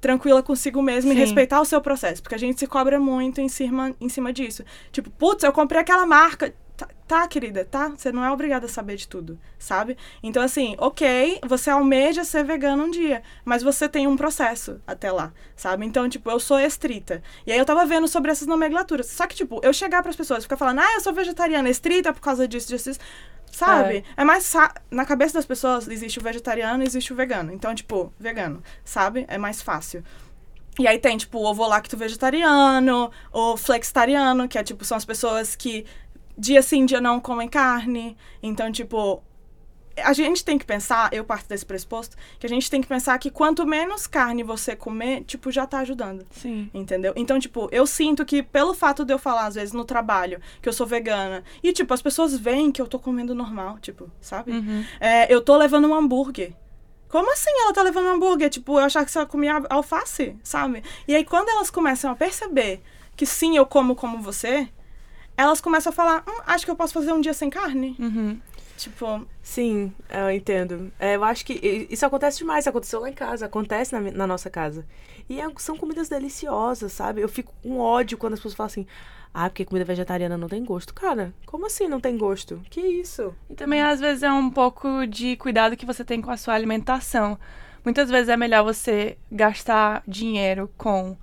tranquila 0.00 0.42
consigo 0.42 0.80
mesmo 0.80 1.12
e 1.12 1.14
Sim. 1.14 1.20
respeitar 1.20 1.60
o 1.60 1.64
seu 1.64 1.80
processo. 1.80 2.22
Porque 2.22 2.34
a 2.34 2.38
gente 2.38 2.58
se 2.58 2.66
cobra 2.66 2.98
muito 2.98 3.40
em 3.40 3.48
cima, 3.48 3.94
em 4.00 4.08
cima 4.08 4.32
disso. 4.32 4.64
Tipo, 4.90 5.10
putz, 5.10 5.44
eu 5.44 5.52
comprei 5.52 5.80
aquela 5.80 6.06
marca. 6.06 6.54
Tá, 7.08 7.26
querida, 7.26 7.64
tá? 7.64 7.88
Você 7.88 8.12
não 8.12 8.22
é 8.22 8.30
obrigada 8.30 8.66
a 8.66 8.68
saber 8.68 8.96
de 8.96 9.08
tudo, 9.08 9.38
sabe? 9.58 9.96
Então, 10.22 10.42
assim, 10.42 10.76
ok, 10.78 11.40
você 11.48 11.70
almeja 11.70 12.22
ser 12.22 12.44
vegano 12.44 12.84
um 12.84 12.90
dia, 12.90 13.22
mas 13.46 13.62
você 13.62 13.88
tem 13.88 14.06
um 14.06 14.14
processo 14.14 14.78
até 14.86 15.10
lá, 15.10 15.32
sabe? 15.56 15.86
Então, 15.86 16.06
tipo, 16.06 16.30
eu 16.30 16.38
sou 16.38 16.60
estrita. 16.60 17.22
E 17.46 17.50
aí 17.52 17.58
eu 17.58 17.64
tava 17.64 17.86
vendo 17.86 18.06
sobre 18.06 18.30
essas 18.30 18.46
nomenclaturas. 18.46 19.06
Só 19.06 19.26
que, 19.26 19.34
tipo, 19.34 19.58
eu 19.64 19.72
chegar 19.72 20.02
pras 20.02 20.16
pessoas 20.16 20.40
e 20.40 20.42
ficar 20.42 20.58
falando, 20.58 20.80
ah, 20.80 20.94
eu 20.96 21.00
sou 21.00 21.14
vegetariana 21.14 21.70
estrita 21.70 22.12
por 22.12 22.20
causa 22.20 22.46
disso, 22.46 22.68
disso, 22.68 22.90
disso. 22.90 23.00
Sabe? 23.50 24.04
É, 24.14 24.22
mais. 24.22 24.44
sa- 24.44 24.74
Na 24.90 25.06
cabeça 25.06 25.32
das 25.32 25.46
pessoas 25.46 25.88
existe 25.88 26.18
o 26.18 26.22
vegetariano 26.22 26.82
existe 26.84 27.10
o 27.10 27.16
vegano. 27.16 27.50
Então, 27.54 27.74
tipo, 27.74 28.12
vegano, 28.20 28.62
sabe? 28.84 29.24
É 29.28 29.38
mais 29.38 29.62
fácil. 29.62 30.04
E 30.78 30.86
aí 30.86 30.98
tem, 30.98 31.16
tipo, 31.16 31.38
o 31.38 31.44
ovo-lacto 31.44 31.96
vegetariano, 31.96 33.10
o 33.32 33.56
flexitariano, 33.56 34.46
que 34.46 34.56
é, 34.58 34.62
tipo, 34.62 34.84
são 34.84 34.96
as 34.96 35.04
pessoas 35.04 35.56
que 35.56 35.84
dia 36.38 36.62
sim, 36.62 36.86
dia 36.86 37.00
não 37.00 37.20
comem 37.20 37.48
carne. 37.48 38.16
Então, 38.42 38.70
tipo, 38.70 39.22
a 40.02 40.12
gente 40.12 40.44
tem 40.44 40.56
que 40.56 40.64
pensar, 40.64 41.12
eu 41.12 41.24
parto 41.24 41.48
desse 41.48 41.66
pressuposto, 41.66 42.16
que 42.38 42.46
a 42.46 42.48
gente 42.48 42.70
tem 42.70 42.80
que 42.80 42.86
pensar 42.86 43.18
que 43.18 43.30
quanto 43.30 43.66
menos 43.66 44.06
carne 44.06 44.42
você 44.42 44.76
comer, 44.76 45.24
tipo, 45.24 45.50
já 45.50 45.66
tá 45.66 45.80
ajudando. 45.80 46.26
Sim. 46.30 46.70
Entendeu? 46.72 47.12
Então, 47.16 47.38
tipo, 47.38 47.68
eu 47.72 47.86
sinto 47.86 48.24
que 48.24 48.42
pelo 48.42 48.74
fato 48.74 49.04
de 49.04 49.12
eu 49.12 49.18
falar, 49.18 49.46
às 49.46 49.56
vezes, 49.56 49.72
no 49.72 49.84
trabalho, 49.84 50.40
que 50.62 50.68
eu 50.68 50.72
sou 50.72 50.86
vegana, 50.86 51.42
e, 51.62 51.72
tipo, 51.72 51.92
as 51.92 52.02
pessoas 52.02 52.36
veem 52.38 52.70
que 52.70 52.80
eu 52.80 52.86
tô 52.86 52.98
comendo 52.98 53.34
normal, 53.34 53.78
tipo, 53.80 54.10
sabe? 54.20 54.52
Uhum. 54.52 54.84
É, 55.00 55.32
eu 55.32 55.40
tô 55.40 55.56
levando 55.56 55.88
um 55.88 55.94
hambúrguer. 55.94 56.52
Como 57.08 57.32
assim 57.32 57.50
ela 57.62 57.72
tá 57.72 57.82
levando 57.82 58.06
um 58.06 58.12
hambúrguer? 58.12 58.50
Tipo, 58.50 58.78
eu 58.78 58.84
achava 58.84 59.04
que 59.06 59.10
você 59.10 59.24
comia 59.24 59.62
alface, 59.70 60.36
sabe? 60.42 60.82
E 61.06 61.14
aí, 61.14 61.24
quando 61.24 61.48
elas 61.48 61.70
começam 61.70 62.10
a 62.10 62.14
perceber 62.14 62.82
que 63.16 63.24
sim, 63.24 63.56
eu 63.56 63.66
como 63.66 63.96
como 63.96 64.20
você, 64.20 64.68
elas 65.38 65.60
começam 65.60 65.90
a 65.90 65.94
falar, 65.94 66.24
hum, 66.28 66.40
acho 66.46 66.64
que 66.64 66.70
eu 66.70 66.76
posso 66.76 66.92
fazer 66.92 67.12
um 67.12 67.20
dia 67.20 67.32
sem 67.32 67.48
carne. 67.48 67.94
Uhum. 67.98 68.40
Tipo, 68.76 69.26
Sim, 69.42 69.92
eu 70.10 70.30
entendo. 70.30 70.92
É, 70.98 71.16
eu 71.16 71.24
acho 71.24 71.44
que 71.44 71.86
isso 71.90 72.04
acontece 72.04 72.38
demais. 72.38 72.66
Aconteceu 72.66 73.00
lá 73.00 73.08
em 73.08 73.12
casa, 73.12 73.46
acontece 73.46 73.92
na, 73.92 74.00
na 74.00 74.26
nossa 74.26 74.50
casa. 74.50 74.84
E 75.28 75.40
é- 75.40 75.48
são 75.58 75.76
comidas 75.76 76.08
deliciosas, 76.08 76.92
sabe? 76.92 77.20
Eu 77.20 77.28
fico 77.28 77.52
com 77.62 77.78
ódio 77.78 78.18
quando 78.18 78.34
as 78.34 78.40
pessoas 78.40 78.54
falam 78.54 78.66
assim: 78.68 78.86
ah, 79.32 79.48
porque 79.48 79.64
comida 79.64 79.84
vegetariana 79.84 80.36
não 80.36 80.48
tem 80.48 80.64
gosto. 80.64 80.92
Cara, 80.92 81.32
como 81.46 81.66
assim 81.66 81.86
não 81.88 82.00
tem 82.00 82.16
gosto? 82.16 82.60
Que 82.70 82.80
isso? 82.80 83.34
E 83.48 83.54
também, 83.54 83.80
às 83.82 84.00
vezes, 84.00 84.22
é 84.22 84.32
um 84.32 84.50
pouco 84.50 85.06
de 85.06 85.36
cuidado 85.36 85.76
que 85.76 85.86
você 85.86 86.04
tem 86.04 86.20
com 86.20 86.30
a 86.30 86.36
sua 86.36 86.54
alimentação. 86.54 87.38
Muitas 87.84 88.10
vezes 88.10 88.28
é 88.28 88.36
melhor 88.36 88.64
você 88.64 89.16
gastar 89.30 90.02
dinheiro 90.06 90.70
com 90.76 91.16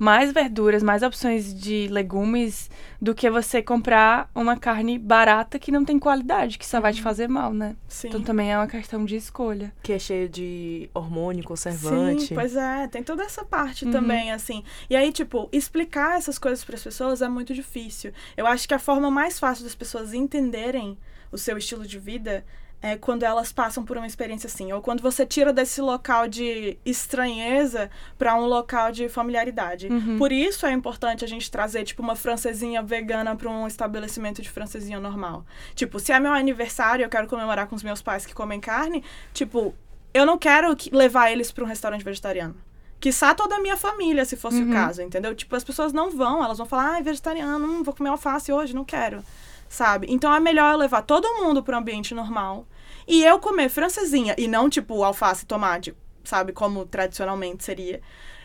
mais 0.00 0.32
verduras, 0.32 0.82
mais 0.82 1.02
opções 1.02 1.54
de 1.54 1.86
legumes, 1.88 2.70
do 2.98 3.14
que 3.14 3.28
você 3.30 3.62
comprar 3.62 4.30
uma 4.34 4.56
carne 4.56 4.98
barata 4.98 5.58
que 5.58 5.70
não 5.70 5.84
tem 5.84 5.98
qualidade, 5.98 6.58
que 6.58 6.66
só 6.66 6.80
vai 6.80 6.94
te 6.94 7.02
fazer 7.02 7.28
mal, 7.28 7.52
né? 7.52 7.76
sim. 7.86 8.08
Então 8.08 8.22
também 8.22 8.50
é 8.50 8.56
uma 8.56 8.66
questão 8.66 9.04
de 9.04 9.14
escolha. 9.14 9.70
Que 9.82 9.92
é 9.92 9.98
cheio 9.98 10.26
de 10.26 10.88
hormônio, 10.94 11.44
conservante. 11.44 12.28
Sim, 12.28 12.34
pois 12.34 12.56
é, 12.56 12.88
tem 12.88 13.02
toda 13.02 13.22
essa 13.22 13.44
parte 13.44 13.84
Uhum. 13.84 13.90
também, 13.90 14.32
assim. 14.32 14.64
E 14.88 14.96
aí, 14.96 15.12
tipo, 15.12 15.50
explicar 15.52 16.16
essas 16.16 16.38
coisas 16.38 16.64
para 16.64 16.76
as 16.76 16.82
pessoas 16.82 17.20
é 17.20 17.28
muito 17.28 17.52
difícil. 17.52 18.10
Eu 18.38 18.46
acho 18.46 18.66
que 18.66 18.72
a 18.72 18.78
forma 18.78 19.10
mais 19.10 19.38
fácil 19.38 19.64
das 19.64 19.74
pessoas 19.74 20.14
entenderem 20.14 20.96
o 21.30 21.36
seu 21.36 21.58
estilo 21.58 21.86
de 21.86 21.98
vida 21.98 22.42
é 22.82 22.96
quando 22.96 23.22
elas 23.24 23.52
passam 23.52 23.84
por 23.84 23.96
uma 23.98 24.06
experiência 24.06 24.46
assim, 24.46 24.72
ou 24.72 24.80
quando 24.80 25.02
você 25.02 25.26
tira 25.26 25.52
desse 25.52 25.80
local 25.82 26.26
de 26.26 26.78
estranheza 26.84 27.90
para 28.18 28.34
um 28.34 28.46
local 28.46 28.90
de 28.90 29.08
familiaridade. 29.08 29.88
Uhum. 29.88 30.16
Por 30.16 30.32
isso 30.32 30.64
é 30.66 30.72
importante 30.72 31.24
a 31.24 31.28
gente 31.28 31.50
trazer, 31.50 31.84
tipo, 31.84 32.02
uma 32.02 32.16
francesinha 32.16 32.82
vegana 32.82 33.36
para 33.36 33.50
um 33.50 33.66
estabelecimento 33.66 34.40
de 34.40 34.48
francesinha 34.50 34.98
normal. 34.98 35.44
Tipo, 35.74 35.98
se 36.00 36.12
é 36.12 36.18
meu 36.18 36.32
aniversário, 36.32 37.04
eu 37.04 37.08
quero 37.10 37.26
comemorar 37.28 37.66
com 37.66 37.76
os 37.76 37.82
meus 37.82 38.00
pais 38.00 38.24
que 38.24 38.32
comem 38.34 38.60
carne, 38.60 39.04
tipo, 39.34 39.74
eu 40.14 40.24
não 40.24 40.38
quero 40.38 40.74
que- 40.74 40.90
levar 40.94 41.30
eles 41.30 41.52
para 41.52 41.64
um 41.64 41.66
restaurante 41.66 42.04
vegetariano. 42.04 42.56
Quiçá 42.98 43.34
toda 43.34 43.56
a 43.56 43.60
minha 43.60 43.76
família, 43.76 44.24
se 44.24 44.36
fosse 44.36 44.60
Uhum. 44.62 44.70
o 44.70 44.72
caso, 44.72 45.02
entendeu? 45.02 45.34
Tipo, 45.34 45.56
as 45.56 45.64
pessoas 45.64 45.92
não 45.92 46.10
vão, 46.10 46.42
elas 46.44 46.58
vão 46.58 46.66
falar, 46.66 46.94
ah, 46.94 46.98
é 46.98 47.02
vegetariano, 47.02 47.64
hum, 47.66 47.82
vou 47.82 47.94
comer 47.94 48.10
alface 48.10 48.52
hoje, 48.52 48.74
não 48.74 48.84
quero. 48.84 49.22
Sabe? 49.70 50.08
Então 50.10 50.34
é 50.34 50.40
melhor 50.40 50.72
eu 50.72 50.78
levar 50.78 51.02
todo 51.02 51.32
mundo 51.42 51.62
para 51.62 51.76
um 51.76 51.80
ambiente 51.80 52.12
normal 52.14 52.66
e 53.06 53.22
eu 53.24 53.38
comer 53.38 53.68
francesinha 53.70 54.34
e 54.36 54.48
não, 54.48 54.68
tipo, 54.68 55.02
alface 55.04 55.44
e 55.44 55.46
tomate, 55.46 55.94
sabe? 56.24 56.52
Como 56.52 56.84
tradicionalmente 56.84 57.64
seria. 57.64 58.02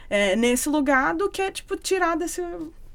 é, 0.09 0.35
nesse 0.35 0.69
lugar 0.69 1.15
do 1.15 1.29
que, 1.29 1.51
tipo, 1.51 1.75
tirar 1.75 2.15
desse 2.15 2.41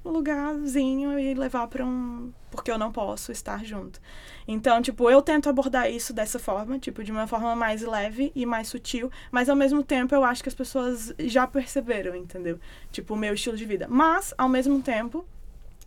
lugarzinho 0.05 1.19
e 1.19 1.35
levar 1.35 1.67
para 1.67 1.85
um. 1.85 2.33
Porque 2.51 2.71
eu 2.71 2.79
não 2.79 2.91
posso 2.91 3.31
estar 3.33 3.65
junto. 3.65 4.01
Então, 4.47 4.81
tipo, 4.83 5.11
eu 5.11 5.23
tento 5.23 5.49
abordar 5.49 5.91
isso 5.91 6.13
dessa 6.13 6.39
forma, 6.39 6.79
tipo, 6.79 7.05
de 7.05 7.13
uma 7.13 7.27
forma 7.27 7.55
mais 7.55 7.83
leve 7.83 8.33
e 8.35 8.47
mais 8.47 8.69
sutil, 8.69 9.11
mas 9.31 9.49
ao 9.49 9.57
mesmo 9.57 9.83
tempo 9.83 10.15
eu 10.15 10.25
acho 10.25 10.43
que 10.43 10.49
as 10.49 10.55
pessoas 10.55 11.13
já 11.19 11.47
perceberam, 11.47 12.15
entendeu? 12.17 12.59
Tipo, 12.93 13.15
o 13.15 13.17
meu 13.17 13.35
estilo 13.35 13.57
de 13.57 13.65
vida. 13.65 13.87
Mas, 13.89 14.35
ao 14.39 14.49
mesmo 14.49 14.81
tempo, 14.83 15.25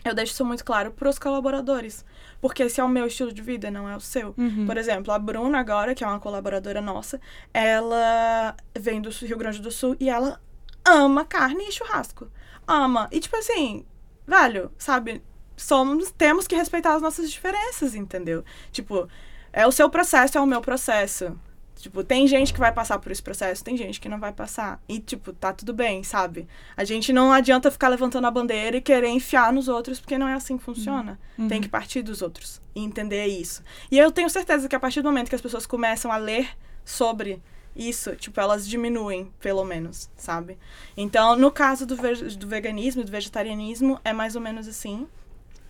eu 0.06 0.14
deixo 0.14 0.34
isso 0.34 0.46
muito 0.46 0.64
claro 0.64 0.92
para 0.92 1.10
os 1.10 1.20
colaboradores. 1.20 2.06
Porque 2.44 2.64
esse 2.64 2.82
é 2.82 2.84
o 2.84 2.90
meu 2.90 3.08
estilo 3.08 3.32
de 3.32 3.42
vida, 3.42 3.72
não 3.72 3.88
é 3.88 3.96
o 3.96 4.02
seu. 4.02 4.36
Uhum. 4.38 4.66
Por 4.66 4.76
exemplo, 4.76 5.14
a 5.14 5.18
Bruna 5.18 5.62
agora, 5.62 5.96
que 5.96 6.04
é 6.04 6.08
uma 6.08 6.20
colaboradora 6.20 6.82
nossa, 6.82 7.22
ela 7.54 8.54
vem 8.78 9.02
do 9.02 9.10
Rio 9.12 9.38
Grande 9.38 9.62
do 9.62 9.72
Sul 9.72 9.96
e 9.98 10.10
ela 10.10 10.42
ama 10.86 11.24
carne 11.24 11.70
e 11.70 11.72
churrasco. 11.72 12.30
Ama. 12.68 13.08
E 13.14 13.22
tipo 13.22 13.38
assim, 13.38 13.86
velho, 14.28 14.74
sabe? 14.78 15.24
Somos, 15.56 16.12
temos 16.12 16.46
que 16.46 16.54
respeitar 16.54 16.96
as 16.96 17.02
nossas 17.02 17.32
diferenças, 17.32 17.96
entendeu? 17.96 18.44
Tipo, 18.74 19.08
é 19.54 19.66
o 19.66 19.72
seu 19.72 19.90
processo, 19.90 20.38
é 20.38 20.42
o 20.42 20.46
meu 20.46 20.60
processo. 20.60 21.40
Tipo, 21.84 22.02
tem 22.02 22.26
gente 22.26 22.54
que 22.54 22.60
vai 22.62 22.72
passar 22.72 22.98
por 22.98 23.12
esse 23.12 23.22
processo, 23.22 23.62
tem 23.62 23.76
gente 23.76 24.00
que 24.00 24.08
não 24.08 24.18
vai 24.18 24.32
passar. 24.32 24.82
E, 24.88 25.00
tipo, 25.02 25.34
tá 25.34 25.52
tudo 25.52 25.74
bem, 25.74 26.02
sabe? 26.02 26.48
A 26.78 26.86
gente 26.86 27.12
não 27.12 27.34
adianta 27.34 27.70
ficar 27.70 27.90
levantando 27.90 28.26
a 28.26 28.32
bandeira 28.32 28.78
e 28.78 28.82
querer 28.82 29.10
enfiar 29.10 29.52
nos 29.52 29.68
outros, 29.68 30.00
porque 30.00 30.18
não 30.18 30.26
é 30.26 30.34
assim 30.34 30.58
que 30.58 30.64
funciona. 30.64 31.20
Tem 31.50 31.60
que 31.60 31.68
partir 31.68 32.02
dos 32.02 32.22
outros 32.22 32.62
e 32.74 32.80
entender 32.82 33.26
isso. 33.26 33.62
E 33.92 34.00
eu 34.00 34.12
tenho 34.12 34.30
certeza 34.30 34.70
que 34.70 34.76
a 34.78 34.80
partir 34.80 35.02
do 35.02 35.10
momento 35.10 35.28
que 35.28 35.36
as 35.36 35.42
pessoas 35.42 35.66
começam 35.66 36.10
a 36.10 36.16
ler 36.16 36.48
sobre 36.86 37.42
isso, 37.76 38.16
tipo, 38.16 38.40
elas 38.40 38.66
diminuem, 38.66 39.30
pelo 39.42 39.66
menos, 39.66 40.10
sabe? 40.16 40.58
Então, 40.96 41.36
no 41.36 41.52
caso 41.52 41.86
do, 41.86 41.98
ve- 41.98 42.36
do 42.38 42.48
veganismo 42.48 43.02
e 43.02 43.04
do 43.04 43.12
vegetarianismo, 43.12 44.00
é 44.06 44.14
mais 44.14 44.36
ou 44.38 44.42
menos 44.42 44.68
assim. 44.70 45.06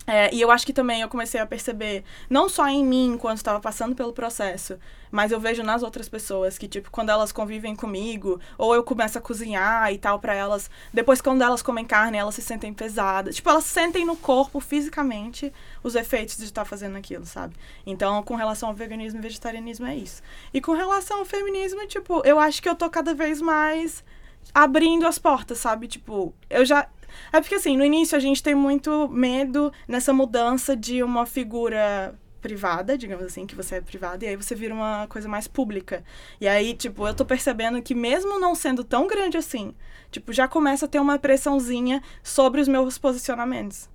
É, 0.06 0.34
e 0.34 0.40
eu 0.40 0.50
acho 0.50 0.66
que 0.66 0.72
também 0.72 1.00
eu 1.00 1.08
comecei 1.08 1.40
a 1.40 1.46
perceber, 1.46 2.04
não 2.28 2.48
só 2.48 2.68
em 2.68 2.84
mim, 2.84 3.12
enquanto 3.14 3.38
estava 3.38 3.58
passando 3.58 3.94
pelo 3.94 4.12
processo, 4.12 4.78
mas 5.10 5.32
eu 5.32 5.40
vejo 5.40 5.62
nas 5.62 5.82
outras 5.82 6.08
pessoas 6.08 6.58
que, 6.58 6.68
tipo, 6.68 6.90
quando 6.90 7.08
elas 7.08 7.32
convivem 7.32 7.74
comigo, 7.74 8.38
ou 8.58 8.74
eu 8.74 8.82
começo 8.82 9.16
a 9.16 9.20
cozinhar 9.20 9.90
e 9.92 9.96
tal 9.96 10.18
pra 10.18 10.34
elas, 10.34 10.70
depois 10.92 11.20
quando 11.22 11.40
elas 11.42 11.62
comem 11.62 11.84
carne, 11.84 12.18
elas 12.18 12.34
se 12.34 12.42
sentem 12.42 12.74
pesadas. 12.74 13.36
Tipo, 13.36 13.48
elas 13.48 13.64
sentem 13.64 14.04
no 14.04 14.16
corpo, 14.16 14.60
fisicamente, 14.60 15.52
os 15.82 15.94
efeitos 15.94 16.36
de 16.36 16.44
estar 16.44 16.64
fazendo 16.64 16.96
aquilo, 16.96 17.24
sabe? 17.24 17.54
Então, 17.86 18.22
com 18.22 18.34
relação 18.34 18.68
ao 18.68 18.74
veganismo 18.74 19.20
e 19.20 19.22
vegetarianismo, 19.22 19.86
é 19.86 19.96
isso. 19.96 20.22
E 20.52 20.60
com 20.60 20.72
relação 20.72 21.20
ao 21.20 21.24
feminismo, 21.24 21.86
tipo, 21.86 22.20
eu 22.26 22.38
acho 22.38 22.60
que 22.60 22.68
eu 22.68 22.74
tô 22.74 22.90
cada 22.90 23.14
vez 23.14 23.40
mais 23.40 24.04
abrindo 24.52 25.06
as 25.06 25.18
portas, 25.18 25.58
sabe? 25.58 25.86
Tipo, 25.86 26.34
eu 26.50 26.64
já. 26.64 26.88
É 27.32 27.40
porque 27.40 27.54
assim, 27.54 27.76
no 27.76 27.84
início 27.84 28.16
a 28.16 28.20
gente 28.20 28.42
tem 28.42 28.54
muito 28.54 29.08
medo 29.08 29.72
nessa 29.86 30.12
mudança 30.12 30.76
de 30.76 31.02
uma 31.02 31.26
figura 31.26 32.14
privada, 32.44 32.98
digamos 32.98 33.24
assim, 33.24 33.46
que 33.46 33.54
você 33.54 33.76
é 33.76 33.80
privada, 33.80 34.22
e 34.22 34.28
aí 34.28 34.36
você 34.36 34.54
vira 34.54 34.74
uma 34.74 35.06
coisa 35.08 35.26
mais 35.26 35.48
pública. 35.48 36.04
E 36.38 36.46
aí, 36.46 36.74
tipo, 36.74 37.08
eu 37.08 37.14
tô 37.14 37.24
percebendo 37.24 37.80
que 37.80 37.94
mesmo 37.94 38.38
não 38.38 38.54
sendo 38.54 38.84
tão 38.84 39.06
grande 39.06 39.38
assim, 39.38 39.74
tipo, 40.10 40.30
já 40.30 40.46
começa 40.46 40.84
a 40.84 40.88
ter 40.88 41.00
uma 41.00 41.18
pressãozinha 41.18 42.02
sobre 42.22 42.60
os 42.60 42.68
meus 42.68 42.98
posicionamentos. 42.98 43.88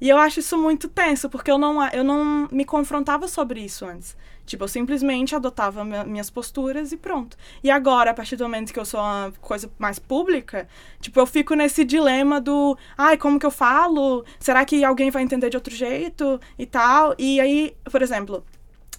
E 0.00 0.10
eu 0.10 0.18
acho 0.18 0.40
isso 0.40 0.58
muito 0.58 0.86
tenso, 0.86 1.30
porque 1.30 1.50
eu 1.50 1.56
não, 1.56 1.82
eu 1.88 2.04
não 2.04 2.46
me 2.52 2.66
confrontava 2.66 3.26
sobre 3.26 3.60
isso 3.60 3.86
antes. 3.86 4.14
Tipo, 4.46 4.64
eu 4.64 4.68
simplesmente 4.68 5.34
adotava 5.34 5.84
mi- 5.84 6.04
minhas 6.04 6.28
posturas 6.30 6.92
e 6.92 6.96
pronto. 6.96 7.36
E 7.62 7.70
agora, 7.70 8.10
a 8.10 8.14
partir 8.14 8.36
do 8.36 8.44
momento 8.44 8.72
que 8.72 8.78
eu 8.78 8.84
sou 8.84 9.00
uma 9.00 9.32
coisa 9.40 9.70
mais 9.78 9.98
pública, 9.98 10.68
tipo, 11.00 11.18
eu 11.18 11.26
fico 11.26 11.54
nesse 11.54 11.84
dilema 11.84 12.40
do, 12.40 12.76
ai, 12.96 13.16
como 13.16 13.38
que 13.38 13.46
eu 13.46 13.50
falo? 13.50 14.24
Será 14.38 14.64
que 14.64 14.84
alguém 14.84 15.10
vai 15.10 15.22
entender 15.22 15.48
de 15.50 15.56
outro 15.56 15.74
jeito 15.74 16.40
e 16.58 16.66
tal? 16.66 17.14
E 17.18 17.40
aí, 17.40 17.74
por 17.90 18.02
exemplo, 18.02 18.44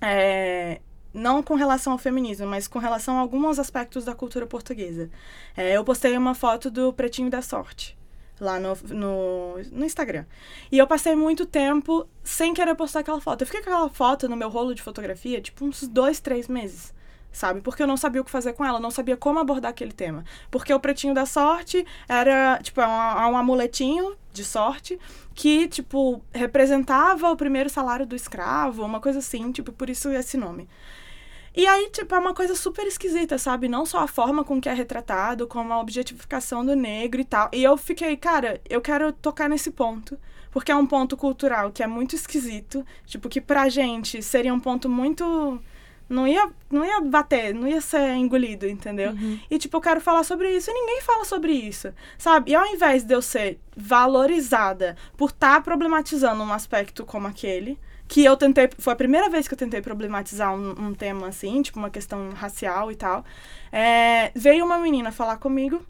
é, 0.01 0.81
não 1.13 1.43
com 1.43 1.55
relação 1.55 1.93
ao 1.93 1.99
feminismo, 1.99 2.47
mas 2.47 2.67
com 2.67 2.79
relação 2.79 3.17
a 3.17 3.21
alguns 3.21 3.60
aspectos 3.60 4.03
da 4.03 4.15
cultura 4.15 4.47
portuguesa. 4.47 5.10
É, 5.55 5.77
eu 5.77 5.84
postei 5.84 6.17
uma 6.17 6.34
foto 6.34 6.69
do 6.71 6.91
Pretinho 6.91 7.29
da 7.29 7.41
Sorte 7.41 7.95
lá 8.39 8.60
no, 8.60 8.78
no, 8.89 9.58
no 9.71 9.86
Instagram. 9.86 10.26
E 10.71 10.78
eu 10.78 10.88
passei 10.88 11.15
muito 11.15 11.45
tempo 11.45 12.08
sem 12.24 12.54
querer 12.54 12.76
postar 12.76 13.00
aquela 13.00 13.21
foto. 13.21 13.41
Eu 13.41 13.48
fiquei 13.48 13.62
com 13.62 13.69
aquela 13.69 13.89
foto 13.89 14.28
no 14.28 14.36
meu 14.36 14.50
rolo 14.50 14.74
de 14.74 14.82
fotografia, 14.82 15.41
tipo, 15.41 15.65
uns 15.65 15.88
dois, 15.88 16.19
três 16.19 16.48
meses. 16.48 16.93
Sabe? 17.32 17.60
Porque 17.60 17.84
eu 17.84 17.88
não 17.88 17.98
sabia 17.98 18.21
o 18.21 18.24
que 18.24 18.32
fazer 18.32 18.54
com 18.54 18.63
ela, 18.63 18.80
não 18.80 18.89
sabia 18.89 19.17
como 19.17 19.39
abordar 19.39 19.71
aquele 19.71 19.91
tema. 19.91 20.24
Porque 20.50 20.74
o 20.74 20.80
pretinho 20.80 21.13
da 21.13 21.26
sorte 21.26 21.86
era, 22.08 22.58
tipo, 22.63 22.80
é 22.80 22.88
um, 22.88 23.34
um 23.34 23.38
amuletinho 23.38 24.15
de 24.32 24.45
sorte 24.45 24.98
que, 25.34 25.67
tipo, 25.67 26.21
representava 26.34 27.30
o 27.30 27.36
primeiro 27.36 27.69
salário 27.69 28.06
do 28.06 28.15
escravo, 28.15 28.86
uma 28.86 29.02
coisa 29.02 29.19
assim, 29.19 29.52
tipo, 29.52 29.74
por 29.74 29.89
isso 29.89 30.10
esse 30.10 30.38
nome. 30.38 30.69
E 31.55 31.65
aí, 31.65 31.89
tipo, 31.89 32.13
é 32.13 32.19
uma 32.19 32.33
coisa 32.33 32.53
super 32.53 32.85
esquisita, 32.85 33.37
sabe? 33.37 33.69
Não 33.69 33.85
só 33.85 33.99
a 33.99 34.07
forma 34.07 34.43
com 34.43 34.59
que 34.59 34.67
é 34.67 34.73
retratado, 34.73 35.47
como 35.47 35.71
a 35.71 35.79
objetificação 35.79 36.65
do 36.65 36.75
negro 36.75 37.21
e 37.21 37.25
tal. 37.25 37.49
E 37.53 37.63
eu 37.63 37.77
fiquei, 37.77 38.17
cara, 38.17 38.59
eu 38.69 38.81
quero 38.81 39.13
tocar 39.13 39.47
nesse 39.49 39.71
ponto. 39.71 40.19
Porque 40.51 40.71
é 40.71 40.75
um 40.75 40.85
ponto 40.85 41.15
cultural 41.17 41.71
que 41.71 41.81
é 41.83 41.87
muito 41.87 42.13
esquisito. 42.15 42.85
Tipo, 43.05 43.29
que 43.29 43.39
pra 43.39 43.69
gente 43.69 44.21
seria 44.21 44.53
um 44.53 44.59
ponto 44.59 44.89
muito. 44.89 45.61
Não 46.07 46.27
ia, 46.27 46.51
não 46.69 46.85
ia 46.85 47.01
bater, 47.01 47.53
não 47.53 47.67
ia 47.67 47.81
ser 47.81 48.13
engolido, 48.13 48.67
entendeu? 48.67 49.11
E, 49.49 49.57
tipo, 49.57 49.75
eu 49.77 49.81
quero 49.81 49.99
falar 50.01 50.23
sobre 50.23 50.55
isso 50.55 50.69
e 50.69 50.73
ninguém 50.73 51.01
fala 51.01 51.25
sobre 51.25 51.51
isso, 51.51 51.91
sabe? 52.17 52.51
E 52.51 52.55
ao 52.55 52.65
invés 52.67 53.03
de 53.03 53.13
eu 53.13 53.21
ser 53.23 53.59
valorizada 53.75 54.95
por 55.17 55.31
estar 55.31 55.63
problematizando 55.63 56.43
um 56.43 56.53
aspecto 56.53 57.03
como 57.05 57.25
aquele, 57.27 57.79
que 58.07 58.23
eu 58.23 58.37
tentei. 58.37 58.69
Foi 58.77 58.93
a 58.93 58.95
primeira 58.95 59.29
vez 59.29 59.47
que 59.47 59.53
eu 59.53 59.57
tentei 59.57 59.81
problematizar 59.81 60.53
um, 60.53 60.87
um 60.87 60.93
tema 60.93 61.27
assim, 61.27 61.61
tipo 61.61 61.79
uma 61.79 61.89
questão 61.89 62.31
racial 62.31 62.91
e 62.91 62.95
tal. 62.95 63.23
É, 63.71 64.31
veio 64.35 64.65
uma 64.65 64.77
menina 64.77 65.11
falar 65.11 65.37
comigo, 65.37 65.81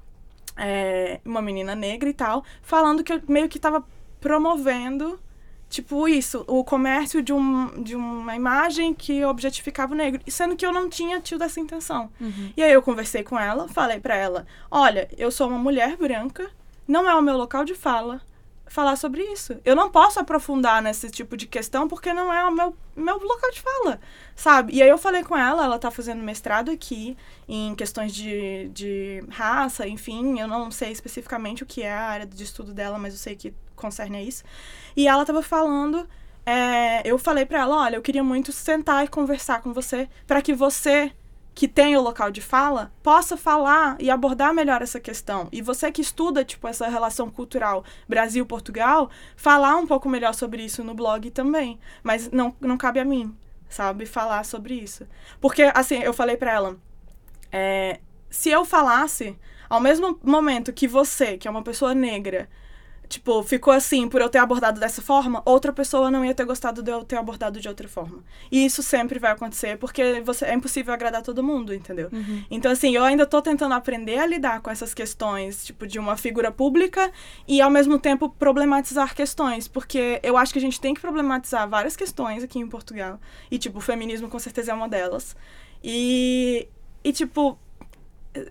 é, 0.58 1.20
uma 1.26 1.42
menina 1.42 1.76
negra 1.76 2.10
e 2.10 2.14
tal, 2.14 2.44
falando 2.62 3.04
que 3.04 3.14
eu 3.14 3.22
meio 3.28 3.50
que 3.50 3.60
tava 3.60 3.84
promovendo 4.20 5.20
tipo 5.68 6.08
isso, 6.08 6.46
o 6.48 6.64
comércio 6.64 7.22
de, 7.22 7.34
um, 7.34 7.84
de 7.84 7.96
uma 7.96 8.36
imagem 8.36 8.94
que 8.94 9.26
objetificava 9.26 9.94
o 9.94 9.98
negro, 9.98 10.22
sendo 10.28 10.56
que 10.56 10.66
eu 10.66 10.72
não 10.72 10.88
tinha 10.88 11.20
tido 11.20 11.44
essa 11.44 11.60
intenção. 11.60 12.10
Uhum. 12.22 12.54
E 12.56 12.64
aí 12.64 12.72
eu 12.72 12.82
conversei 12.82 13.24
com 13.24 13.38
ela, 13.38 13.68
falei 13.68 14.00
para 14.00 14.16
ela: 14.16 14.46
"Olha, 14.72 15.10
eu 15.18 15.30
sou 15.32 15.50
uma 15.50 15.58
mulher 15.58 15.98
branca, 15.98 16.50
não 16.88 17.10
é 17.10 17.16
o 17.16 17.22
meu 17.22 17.36
local 17.36 17.66
de 17.66 17.76
fala 17.76 18.22
falar 18.68 18.96
sobre 18.96 19.22
isso. 19.24 19.60
Eu 19.64 19.76
não 19.76 19.90
posso 19.90 20.20
aprofundar 20.20 20.82
nesse 20.82 21.10
tipo 21.10 21.38
de 21.38 21.48
questão 21.48 21.88
porque 21.88 22.14
não 22.14 22.34
é 22.34 22.44
o 22.46 22.52
meu, 22.52 22.76
meu 22.96 23.18
local 23.18 23.52
de 23.52 23.62
fala, 23.62 24.00
sabe? 24.36 24.74
E 24.74 24.82
aí 24.82 24.90
eu 24.90 24.98
falei 24.98 25.24
com 25.24 25.38
ela, 25.38 25.64
ela 25.64 25.80
tá 25.80 25.92
fazendo 25.92 26.24
mestrado 26.24 26.72
aqui 26.72 27.16
em 27.48 27.76
questões 27.76 28.14
de, 28.14 28.70
de 28.70 29.24
raça, 29.30 29.88
enfim, 29.88 30.40
eu 30.40 30.48
não 30.48 30.72
sei 30.72 30.92
especificamente 30.92 31.64
o 31.64 31.66
que 31.66 31.84
é 31.84 31.94
a 31.94 32.08
área 32.08 32.26
de 32.26 32.44
estudo 32.44 32.74
dela, 32.74 32.98
mas 32.98 33.14
eu 33.14 33.20
sei 33.20 33.36
que 33.36 33.54
concerne 33.76 34.18
a 34.18 34.22
isso. 34.22 34.44
E 34.96 35.08
ela 35.08 35.26
tava 35.26 35.42
falando, 35.42 36.08
é, 36.46 37.08
eu 37.08 37.18
falei 37.18 37.46
para 37.46 37.60
ela, 37.60 37.78
olha, 37.78 37.96
eu 37.96 38.02
queria 38.02 38.24
muito 38.24 38.52
sentar 38.52 39.04
e 39.06 39.08
conversar 39.08 39.62
com 39.62 39.74
você 39.74 40.10
para 40.26 40.42
que 40.42 40.54
você 40.54 41.12
que 41.56 41.70
tem 41.70 41.96
o 41.96 42.02
local 42.02 42.30
de 42.30 42.42
fala 42.42 42.92
possa 43.02 43.38
falar 43.38 43.96
e 43.98 44.12
abordar 44.12 44.54
melhor 44.54 44.82
essa 44.82 45.00
questão. 45.00 45.48
E 45.54 45.62
você 45.62 45.90
que 45.90 46.02
estuda, 46.02 46.44
tipo, 46.44 46.68
essa 46.68 46.90
relação 46.90 47.32
cultural 47.32 47.86
Brasil-Portugal, 48.10 49.10
falar 49.38 49.78
um 49.78 49.88
pouco 49.88 50.10
melhor 50.10 50.34
sobre 50.34 50.64
isso 50.64 50.84
no 50.84 50.94
blog 50.94 51.32
também. 51.32 51.80
Mas 52.04 52.30
não, 52.30 52.54
não 52.60 52.78
cabe 52.78 53.00
a 53.00 53.06
mim, 53.06 53.34
sabe, 53.70 54.06
falar 54.06 54.44
sobre 54.44 54.74
isso. 54.74 55.08
Porque, 55.40 55.72
assim, 55.74 56.00
eu 56.00 56.14
falei 56.14 56.36
para 56.36 56.52
ela, 56.52 56.78
é, 57.50 58.02
se 58.30 58.50
eu 58.50 58.66
falasse, 58.66 59.40
ao 59.70 59.80
mesmo 59.80 60.20
momento 60.22 60.74
que 60.74 60.90
você, 60.90 61.38
que 61.38 61.48
é 61.48 61.52
uma 61.52 61.64
pessoa 61.64 61.96
negra, 61.96 62.50
tipo, 63.08 63.44
ficou 63.44 63.74
assim 63.74 64.08
por 64.08 64.22
eu 64.22 64.30
ter 64.30 64.40
abordado 64.40 64.80
dessa 64.80 65.02
forma, 65.02 65.42
outra 65.46 65.72
pessoa 65.72 66.12
não 66.12 66.24
ia 66.24 66.34
ter 66.34 66.46
gostado 66.46 66.82
de 66.82 66.92
eu 66.92 67.04
ter 67.04 67.18
abordado 67.18 67.60
de 67.60 67.68
outra 67.68 67.88
forma. 67.88 68.24
E 68.52 68.66
isso 68.66 68.82
sempre 68.84 69.20
vai 69.20 69.32
acontecer, 69.32 69.78
porque 69.78 70.22
você 70.22 70.46
é 70.46 70.54
impossível 70.54 70.94
agradar 70.94 71.22
todo 71.22 71.44
mundo, 71.44 71.74
entendeu? 71.74 72.10
Uhum. 72.12 72.44
Então, 72.50 72.72
assim, 72.72 72.96
eu 72.96 73.04
ainda 73.04 73.26
tô 73.26 73.42
tentando 73.42 73.74
aprender 73.74 74.18
a 74.20 74.26
lidar 74.26 74.62
com 74.62 74.70
essas 74.70 74.94
questões, 74.94 75.66
tipo, 75.66 75.86
de 75.88 76.00
uma 76.00 76.18
figura 76.18 76.52
pública 76.52 77.12
e, 77.48 77.62
ao 77.62 77.70
mesmo 77.70 78.00
tempo, 78.00 78.30
problematizar 78.30 79.16
questões, 79.16 79.68
porque 79.68 80.20
eu 80.24 80.38
acho 80.38 80.54
que 80.54 80.60
a 80.60 80.62
gente 80.62 80.80
tem 80.80 80.94
que 80.94 81.02
problematizar 81.02 81.68
várias 81.70 81.96
questões 81.96 82.44
aqui 82.44 82.60
em 82.60 82.68
Portugal. 82.68 83.20
E, 83.50 83.58
tipo, 83.58 83.80
o 83.80 83.82
feminismo 83.82 84.30
com 84.30 84.40
certeza 84.40 84.72
é 84.72 84.76
uma 84.76 84.90
delas. 84.90 85.36
E, 85.84 86.68
e 87.04 87.14
tipo, 87.14 87.60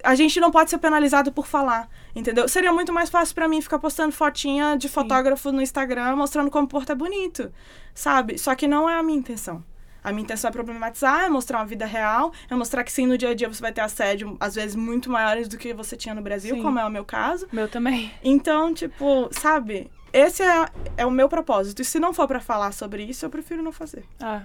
a 0.03 0.14
gente 0.14 0.40
não 0.40 0.51
pode 0.51 0.70
ser 0.70 0.79
penalizado 0.79 1.33
por 1.33 1.47
falar, 1.47 1.88
entendeu? 2.14 2.49
Seria 2.49 2.73
muito 2.73 2.92
mais 2.92 3.11
fácil 3.11 3.35
para 3.35 3.49
mim 3.49 3.61
ficar 3.61 3.79
postando 3.79 4.12
fotinha 4.12 4.77
de 4.77 4.88
fotógrafo 4.88 5.51
no 5.53 5.61
Instagram 5.61 6.16
mostrando 6.16 6.51
como 6.51 6.64
o 6.64 6.68
Porto 6.68 6.92
é 6.92 6.94
bonito, 6.94 7.53
sabe? 7.94 8.38
Só 8.38 8.55
que 8.55 8.66
não 8.66 8.88
é 8.88 8.99
a 8.99 9.03
minha 9.03 9.18
intenção. 9.18 9.62
A 10.03 10.12
minha 10.12 10.23
intenção 10.25 10.51
é 10.51 10.53
problematizar, 10.53 11.25
é 11.25 11.29
mostrar 11.31 11.59
uma 11.61 11.64
vida 11.66 11.87
real, 11.87 12.31
é 12.51 12.55
mostrar 12.55 12.85
que 12.85 12.92
sim, 12.92 13.07
no 13.07 13.16
dia 13.16 13.31
a 13.31 13.35
dia 13.35 13.49
você 13.49 13.62
vai 13.62 13.73
ter 13.73 13.81
assédio, 13.81 14.37
às 14.38 14.55
vezes, 14.55 14.77
muito 14.77 15.11
maiores 15.11 15.49
do 15.49 15.57
que 15.57 15.73
você 15.73 15.97
tinha 15.97 16.14
no 16.14 16.20
Brasil, 16.20 16.55
Sim. 16.57 16.62
como 16.62 16.79
é 16.79 16.85
o 16.85 16.90
meu 16.90 17.07
caso. 17.07 17.47
Meu 17.51 17.68
também. 17.68 18.12
Então, 18.23 18.75
tipo, 18.75 19.29
sabe? 19.33 19.90
Esse 20.12 20.42
é, 20.42 20.66
é 20.99 21.07
o 21.07 21.11
meu 21.11 21.27
propósito. 21.27 21.81
E 21.81 21.85
se 21.87 21.99
não 21.99 22.12
for 22.12 22.29
para 22.29 22.38
falar 22.38 22.73
sobre 22.73 23.03
isso, 23.03 23.25
eu 23.25 23.31
prefiro 23.31 23.62
não 23.62 23.73
fazer. 23.73 24.05
Ah. 24.20 24.42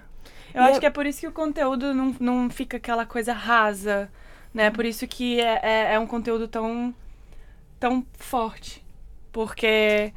Eu 0.53 0.61
E 0.63 0.65
acho 0.65 0.77
é- 0.77 0.79
que 0.79 0.85
é 0.85 0.89
por 0.89 1.05
isso 1.05 1.19
que 1.19 1.27
o 1.27 1.31
conteúdo 1.33 1.93
não, 1.93 2.15
não 2.21 2.49
fica 2.49 2.77
aquela 2.77 3.05
coisa 3.05 3.33
rasa, 3.33 4.09
né? 4.53 4.69
Por 4.69 4.85
isso 4.85 5.07
que 5.07 5.39
é, 5.39 5.59
é, 5.63 5.93
é 5.93 5.99
um 5.99 6.07
conteúdo 6.07 6.47
tão, 6.47 6.93
tão 7.79 8.05
forte. 8.17 8.83
Porque 9.31 9.65
é, 9.65 10.13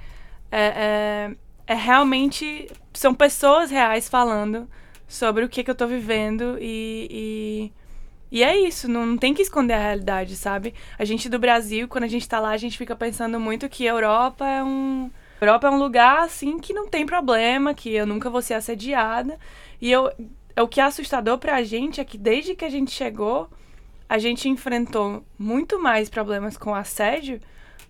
é, 0.50 1.30
é 1.66 1.74
realmente... 1.74 2.70
São 2.94 3.14
pessoas 3.14 3.70
reais 3.70 4.08
falando 4.08 4.68
sobre 5.08 5.44
o 5.44 5.48
que, 5.48 5.64
que 5.64 5.70
eu 5.70 5.74
tô 5.74 5.86
vivendo 5.86 6.58
e... 6.60 7.70
e 7.70 7.82
e 8.32 8.42
é 8.42 8.58
isso, 8.58 8.88
não, 8.88 9.14
tem 9.18 9.34
que 9.34 9.42
esconder 9.42 9.74
a 9.74 9.78
realidade, 9.78 10.36
sabe? 10.36 10.72
A 10.98 11.04
gente 11.04 11.28
do 11.28 11.38
Brasil, 11.38 11.86
quando 11.86 12.04
a 12.04 12.08
gente 12.08 12.26
tá 12.26 12.40
lá, 12.40 12.48
a 12.48 12.56
gente 12.56 12.78
fica 12.78 12.96
pensando 12.96 13.38
muito 13.38 13.68
que 13.68 13.84
Europa 13.84 14.48
é 14.48 14.64
um. 14.64 15.10
Europa 15.38 15.66
é 15.66 15.70
um 15.70 15.78
lugar, 15.78 16.20
assim, 16.22 16.58
que 16.58 16.72
não 16.72 16.88
tem 16.88 17.04
problema, 17.04 17.74
que 17.74 17.92
eu 17.92 18.06
nunca 18.06 18.30
vou 18.30 18.40
ser 18.40 18.54
assediada. 18.54 19.38
E 19.78 19.92
eu, 19.92 20.10
o 20.58 20.66
que 20.66 20.80
é 20.80 20.84
assustador 20.84 21.36
pra 21.36 21.62
gente 21.62 22.00
é 22.00 22.04
que 22.04 22.16
desde 22.16 22.54
que 22.54 22.64
a 22.64 22.70
gente 22.70 22.90
chegou, 22.90 23.50
a 24.14 24.18
gente 24.18 24.46
enfrentou 24.48 25.24
muito 25.38 25.80
mais 25.82 26.10
problemas 26.10 26.56
com 26.58 26.74
assédio 26.74 27.40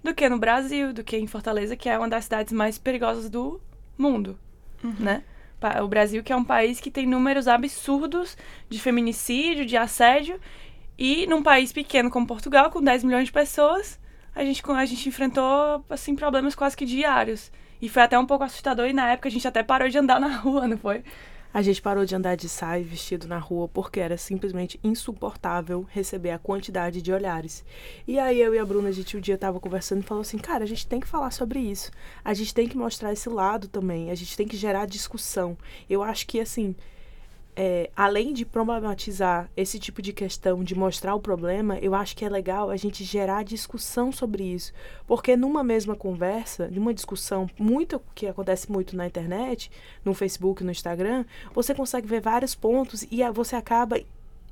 do 0.05 0.15
que 0.15 0.29
no 0.29 0.39
Brasil, 0.39 0.93
do 0.93 1.03
que 1.03 1.17
em 1.17 1.27
Fortaleza, 1.27 1.75
que 1.77 1.89
é 1.89 1.99
uma 1.99 2.09
das 2.09 2.25
cidades 2.25 2.53
mais 2.53 2.79
perigosas 2.79 3.29
do 3.29 3.61
mundo, 3.99 4.39
né? 5.01 5.23
Pa- 5.61 5.81
O 5.83 5.89
Brasil 5.89 6.23
que 6.23 6.33
é 6.33 6.37
um 6.37 6.45
país 6.45 6.81
que 6.81 6.91
tem 6.93 7.07
números 7.07 7.49
absurdos 7.49 8.37
de 8.69 8.79
feminicídio, 8.81 9.67
de 9.67 9.77
assédio, 9.77 10.39
e 10.97 11.27
num 11.27 11.43
país 11.43 11.73
pequeno 11.73 12.09
como 12.11 12.25
Portugal, 12.27 12.71
com 12.71 12.81
10 12.81 13.03
milhões 13.03 13.27
de 13.27 13.33
pessoas, 13.33 13.99
a 14.35 14.45
gente, 14.45 14.63
a 14.71 14.87
gente 14.87 15.09
enfrentou, 15.09 15.85
assim, 15.91 16.15
problemas 16.15 16.55
quase 16.55 16.77
que 16.77 16.85
diários. 16.85 17.51
E 17.81 17.89
foi 17.89 18.03
até 18.03 18.17
um 18.17 18.27
pouco 18.27 18.45
assustador, 18.45 18.87
e 18.87 18.93
na 18.93 19.11
época 19.11 19.29
a 19.29 19.33
gente 19.33 19.49
até 19.49 19.63
parou 19.65 19.89
de 19.89 19.99
andar 19.99 20.21
na 20.21 20.29
rua, 20.37 20.69
não 20.69 20.79
foi? 20.79 21.03
A 21.55 21.61
gente 21.61 21.83
parou 21.83 22.07
de 22.07 22.15
andar 22.15 22.35
de 22.35 22.49
saia 22.49 22.83
vestido 22.83 23.29
na 23.29 23.39
rua 23.39 23.69
porque 23.69 24.01
era 24.01 24.17
simplesmente 24.17 24.81
insuportável 24.83 25.87
receber 25.91 26.31
a 26.31 26.39
quantidade 26.39 27.03
de 27.03 27.13
olhares. 27.13 27.63
E 28.09 28.19
aí 28.19 28.41
eu 28.41 28.55
e 28.55 28.59
a 28.59 28.65
Bruna, 28.65 28.89
a 28.89 28.93
gente 28.93 29.19
um 29.19 29.21
dia 29.21 29.37
tava 29.37 29.61
conversando 29.61 30.01
e 30.01 30.07
falou 30.07 30.23
assim, 30.23 30.39
cara, 30.39 30.65
a 30.65 30.67
gente 30.67 30.87
tem 30.87 30.99
que 30.99 31.07
falar 31.07 31.31
sobre 31.31 31.59
isso. 31.61 31.91
A 32.25 32.33
gente 32.33 32.55
tem 32.55 32.67
que 32.67 32.77
mostrar 32.77 33.13
esse 33.13 33.29
lado 33.29 33.69
também. 33.69 34.11
A 34.11 34.15
gente 34.15 34.35
tem 34.35 34.49
que 34.49 34.57
gerar 34.57 34.87
discussão. 34.87 35.59
Eu 35.91 36.03
acho 36.03 36.27
que 36.27 36.41
assim, 36.41 36.75
é, 37.55 37.91
além 37.95 38.33
de 38.33 38.45
problematizar 38.45 39.51
esse 39.57 39.79
tipo 39.79 40.01
de 40.01 40.13
questão, 40.13 40.65
de 40.65 40.75
mostrar 40.75 41.15
o 41.15 41.21
problema, 41.21 41.79
eu 41.79 41.95
acho 41.95 42.17
que 42.17 42.25
é 42.25 42.29
legal 42.29 42.71
a 42.71 42.77
gente 42.77 43.05
gerar 43.05 43.45
discussão 43.45 44.11
sobre 44.11 44.43
isso. 44.43 44.73
Porque 45.07 45.37
numa 45.37 45.63
mesma 45.63 45.95
conversa, 45.95 46.69
numa 46.69 46.95
discussão, 46.95 47.49
muito 47.59 48.01
que 48.15 48.27
acontece 48.27 48.73
muito 48.73 48.97
na 48.97 49.07
internet, 49.07 49.71
no 50.05 50.15
Facebook, 50.15 50.65
no 50.65 50.71
Instagram, 50.71 51.25
você 51.55 51.75
consegue 51.75 52.07
ver 52.07 52.21
vários 52.21 52.55
pontos 52.55 53.05
e 53.11 53.23
você 53.31 53.55
acaba 53.55 54.01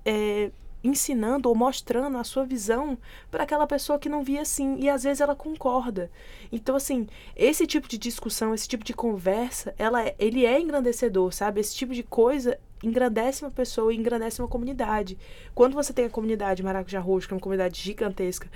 é, 0.04 0.50
ensinando 0.82 1.48
ou 1.48 1.54
mostrando 1.54 2.16
a 2.16 2.24
sua 2.24 2.44
visão 2.44 2.96
para 3.30 3.44
aquela 3.44 3.66
pessoa 3.66 3.98
que 3.98 4.08
não 4.08 4.22
via 4.22 4.42
assim 4.42 4.76
e 4.78 4.88
às 4.88 5.02
vezes 5.02 5.20
ela 5.20 5.34
concorda. 5.34 6.10
Então 6.50 6.74
assim, 6.76 7.06
esse 7.36 7.66
tipo 7.66 7.88
de 7.88 7.98
discussão, 7.98 8.54
esse 8.54 8.68
tipo 8.68 8.84
de 8.84 8.94
conversa, 8.94 9.74
ela 9.78 10.04
é- 10.06 10.14
ele 10.18 10.46
é 10.46 10.58
engrandecedor, 10.60 11.32
sabe? 11.32 11.60
Esse 11.60 11.74
tipo 11.74 11.92
de 11.94 12.02
coisa 12.02 12.58
engrandece 12.82 13.44
uma 13.44 13.50
pessoa 13.50 13.92
e 13.92 13.96
engrandece 13.96 14.40
uma 14.40 14.48
comunidade. 14.48 15.18
Quando 15.54 15.74
você 15.74 15.92
tem 15.92 16.06
a 16.06 16.10
comunidade 16.10 16.62
Maracujá 16.62 16.98
Roxo, 17.00 17.28
que 17.28 17.34
é 17.34 17.36
uma 17.36 17.40
comunidade 17.42 17.80
gigantesca, 17.80 18.48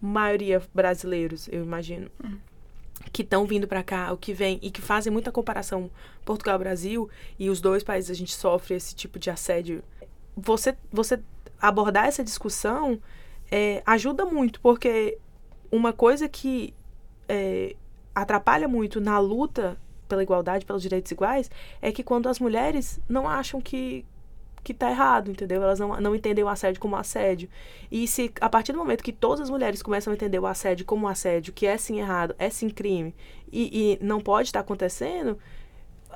maioria 0.00 0.62
brasileiros, 0.72 1.48
eu 1.48 1.62
imagino, 1.62 2.08
que 3.12 3.22
estão 3.22 3.44
vindo 3.44 3.66
para 3.66 3.82
cá, 3.82 4.12
o 4.12 4.16
que 4.16 4.32
vem 4.32 4.58
e 4.62 4.70
que 4.70 4.80
fazem 4.80 5.12
muita 5.12 5.32
comparação 5.32 5.90
Portugal-Brasil 6.24 7.08
e 7.38 7.50
os 7.50 7.60
dois 7.60 7.82
países 7.82 8.10
a 8.10 8.14
gente 8.14 8.32
sofre 8.34 8.74
esse 8.74 8.94
tipo 8.94 9.18
de 9.18 9.30
assédio. 9.30 9.82
Você, 10.36 10.76
você 10.90 11.20
abordar 11.62 12.06
essa 12.06 12.24
discussão 12.24 13.00
é, 13.50 13.82
ajuda 13.86 14.26
muito, 14.26 14.60
porque 14.60 15.16
uma 15.70 15.92
coisa 15.92 16.28
que 16.28 16.74
é, 17.28 17.76
atrapalha 18.14 18.66
muito 18.66 19.00
na 19.00 19.18
luta 19.18 19.78
pela 20.08 20.22
igualdade, 20.22 20.66
pelos 20.66 20.82
direitos 20.82 21.10
iguais, 21.12 21.50
é 21.80 21.92
que 21.92 22.02
quando 22.02 22.28
as 22.28 22.38
mulheres 22.38 23.00
não 23.08 23.28
acham 23.28 23.60
que 23.60 24.04
que 24.64 24.72
tá 24.72 24.88
errado, 24.90 25.28
entendeu? 25.28 25.60
Elas 25.60 25.80
não, 25.80 26.00
não 26.00 26.14
entendem 26.14 26.44
o 26.44 26.48
assédio 26.48 26.80
como 26.80 26.94
assédio. 26.94 27.48
E 27.90 28.06
se 28.06 28.32
a 28.40 28.48
partir 28.48 28.72
do 28.72 28.78
momento 28.78 29.02
que 29.02 29.12
todas 29.12 29.40
as 29.40 29.50
mulheres 29.50 29.82
começam 29.82 30.12
a 30.12 30.14
entender 30.14 30.38
o 30.38 30.46
assédio 30.46 30.86
como 30.86 31.08
assédio, 31.08 31.52
que 31.52 31.66
é 31.66 31.76
sim 31.76 31.98
errado, 31.98 32.32
é 32.38 32.48
sim 32.48 32.68
crime, 32.70 33.12
e, 33.50 33.98
e 34.00 34.04
não 34.04 34.20
pode 34.20 34.48
estar 34.48 34.60
acontecendo, 34.60 35.36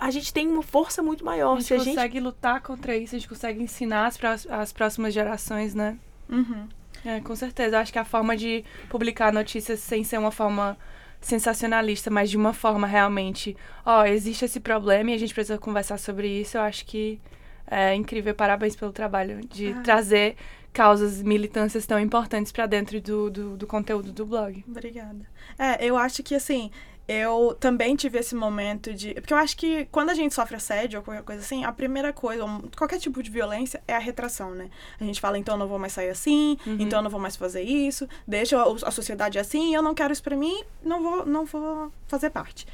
a 0.00 0.10
gente 0.10 0.32
tem 0.32 0.46
uma 0.48 0.62
força 0.62 1.02
muito 1.02 1.24
maior. 1.24 1.52
A 1.52 1.60
gente 1.60 1.66
Se 1.66 1.74
a 1.74 1.78
gente 1.78 1.94
consegue 1.94 2.20
lutar 2.20 2.60
contra 2.60 2.96
isso, 2.96 3.14
a 3.14 3.18
gente 3.18 3.28
consegue 3.28 3.62
ensinar 3.62 4.06
as, 4.06 4.46
as 4.48 4.72
próximas 4.72 5.12
gerações, 5.14 5.74
né? 5.74 5.96
Uhum. 6.28 6.68
É, 7.04 7.20
com 7.20 7.34
certeza. 7.36 7.76
Eu 7.76 7.80
acho 7.80 7.92
que 7.92 7.98
a 7.98 8.04
forma 8.04 8.36
de 8.36 8.64
publicar 8.88 9.32
notícias 9.32 9.80
sem 9.80 10.02
ser 10.04 10.18
uma 10.18 10.30
forma 10.30 10.76
sensacionalista, 11.20 12.10
mas 12.10 12.30
de 12.30 12.36
uma 12.36 12.52
forma 12.52 12.86
realmente, 12.86 13.56
ó, 13.84 14.04
existe 14.04 14.44
esse 14.44 14.60
problema 14.60 15.10
e 15.10 15.14
a 15.14 15.18
gente 15.18 15.34
precisa 15.34 15.58
conversar 15.58 15.98
sobre 15.98 16.28
isso, 16.28 16.56
eu 16.56 16.60
acho 16.60 16.84
que 16.86 17.20
é 17.66 17.94
incrível. 17.94 18.34
Parabéns 18.34 18.76
pelo 18.76 18.92
trabalho 18.92 19.40
de 19.46 19.72
Ah. 19.72 19.80
trazer 19.82 20.36
causas, 20.72 21.22
militâncias 21.22 21.86
tão 21.86 21.98
importantes 21.98 22.52
pra 22.52 22.66
dentro 22.66 23.00
do, 23.00 23.30
do, 23.30 23.56
do 23.56 23.66
conteúdo 23.66 24.12
do 24.12 24.26
blog. 24.26 24.62
Obrigada. 24.68 25.26
É, 25.58 25.84
eu 25.84 25.96
acho 25.96 26.22
que 26.22 26.34
assim, 26.34 26.70
eu 27.08 27.56
também 27.60 27.94
tive 27.94 28.18
esse 28.18 28.34
momento 28.34 28.92
de. 28.92 29.14
Porque 29.14 29.32
eu 29.32 29.36
acho 29.38 29.56
que 29.56 29.86
quando 29.92 30.10
a 30.10 30.14
gente 30.14 30.34
sofre 30.34 30.56
assédio 30.56 30.98
ou 30.98 31.04
qualquer 31.04 31.22
coisa 31.22 31.40
assim, 31.40 31.64
a 31.64 31.72
primeira 31.72 32.12
coisa, 32.12 32.44
qualquer 32.76 32.98
tipo 32.98 33.22
de 33.22 33.30
violência, 33.30 33.80
é 33.86 33.94
a 33.94 33.98
retração, 33.98 34.50
né? 34.50 34.68
A 35.00 35.04
gente 35.04 35.20
fala, 35.20 35.38
então 35.38 35.54
eu 35.54 35.58
não 35.58 35.68
vou 35.68 35.78
mais 35.78 35.92
sair 35.92 36.08
assim, 36.10 36.56
Uhum. 36.66 36.76
então 36.80 36.98
eu 36.98 37.02
não 37.04 37.10
vou 37.10 37.20
mais 37.20 37.36
fazer 37.36 37.62
isso, 37.62 38.08
deixa 38.26 38.56
a 38.62 38.90
sociedade 38.90 39.38
assim, 39.38 39.74
eu 39.74 39.82
não 39.82 39.94
quero 39.94 40.12
isso 40.12 40.22
pra 40.22 40.36
mim, 40.36 40.62
não 40.82 41.02
vou, 41.02 41.26
não 41.26 41.44
vou 41.44 41.92
fazer 42.08 42.30
parte. 42.30 42.66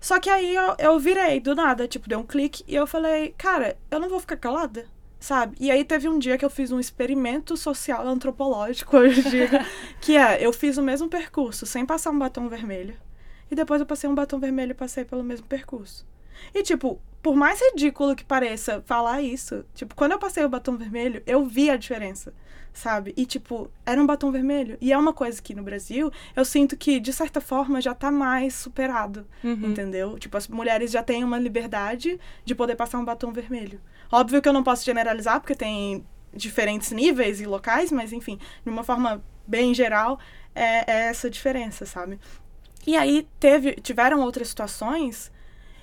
Só 0.00 0.20
que 0.20 0.30
aí 0.30 0.54
eu, 0.54 0.74
eu 0.78 0.98
virei 0.98 1.40
do 1.40 1.54
nada, 1.54 1.88
tipo, 1.88 2.08
deu 2.08 2.18
um 2.20 2.26
clique 2.26 2.62
e 2.68 2.74
eu 2.74 2.86
falei, 2.86 3.34
cara, 3.36 3.76
eu 3.90 3.98
não 3.98 4.08
vou 4.08 4.20
ficar 4.20 4.36
calada, 4.36 4.86
sabe? 5.18 5.56
E 5.58 5.70
aí 5.70 5.84
teve 5.84 6.08
um 6.08 6.18
dia 6.18 6.36
que 6.38 6.44
eu 6.44 6.50
fiz 6.50 6.70
um 6.70 6.78
experimento 6.80 7.56
social 7.56 8.06
antropológico, 8.06 8.96
hoje 8.98 9.22
dia, 9.28 9.66
que 10.00 10.16
é, 10.16 10.38
eu 10.44 10.52
fiz 10.52 10.76
o 10.78 10.82
mesmo 10.82 11.08
percurso 11.08 11.66
sem 11.66 11.84
passar 11.84 12.10
um 12.10 12.18
batom 12.18 12.48
vermelho. 12.48 12.94
E 13.50 13.54
depois 13.54 13.80
eu 13.80 13.86
passei 13.86 14.08
um 14.08 14.14
batom 14.14 14.38
vermelho 14.38 14.72
e 14.72 14.74
passei 14.74 15.04
pelo 15.04 15.22
mesmo 15.22 15.46
percurso. 15.46 16.06
E, 16.54 16.62
tipo, 16.62 17.00
por 17.22 17.34
mais 17.34 17.60
ridículo 17.60 18.14
que 18.14 18.24
pareça 18.24 18.82
falar 18.86 19.22
isso, 19.22 19.64
tipo, 19.74 19.94
quando 19.94 20.12
eu 20.12 20.18
passei 20.18 20.44
o 20.44 20.48
batom 20.48 20.76
vermelho, 20.76 21.22
eu 21.26 21.44
vi 21.46 21.70
a 21.70 21.76
diferença, 21.76 22.34
sabe? 22.72 23.14
E, 23.16 23.24
tipo, 23.24 23.70
era 23.86 24.00
um 24.00 24.06
batom 24.06 24.30
vermelho. 24.30 24.76
E 24.80 24.92
é 24.92 24.98
uma 24.98 25.12
coisa 25.14 25.40
que 25.40 25.54
no 25.54 25.62
Brasil 25.62 26.10
eu 26.34 26.44
sinto 26.44 26.76
que, 26.76 27.00
de 27.00 27.12
certa 27.12 27.40
forma, 27.40 27.80
já 27.80 27.94
tá 27.94 28.10
mais 28.10 28.54
superado, 28.54 29.26
Uhum. 29.42 29.70
entendeu? 29.70 30.18
Tipo, 30.18 30.36
as 30.36 30.46
mulheres 30.48 30.90
já 30.90 31.02
têm 31.02 31.24
uma 31.24 31.38
liberdade 31.38 32.20
de 32.44 32.54
poder 32.54 32.76
passar 32.76 32.98
um 32.98 33.04
batom 33.04 33.32
vermelho. 33.32 33.80
Óbvio 34.12 34.42
que 34.42 34.48
eu 34.48 34.52
não 34.52 34.62
posso 34.62 34.84
generalizar, 34.84 35.40
porque 35.40 35.54
tem 35.54 36.04
diferentes 36.34 36.90
níveis 36.92 37.40
e 37.40 37.46
locais, 37.46 37.90
mas, 37.90 38.12
enfim, 38.12 38.38
de 38.62 38.70
uma 38.70 38.84
forma 38.84 39.22
bem 39.46 39.72
geral, 39.72 40.18
é, 40.54 40.90
é 40.92 40.96
essa 41.08 41.30
diferença, 41.30 41.86
sabe? 41.86 42.18
E 42.86 42.96
aí 42.96 43.28
teve, 43.40 43.74
tiveram 43.74 44.20
outras 44.20 44.48
situações 44.48 45.32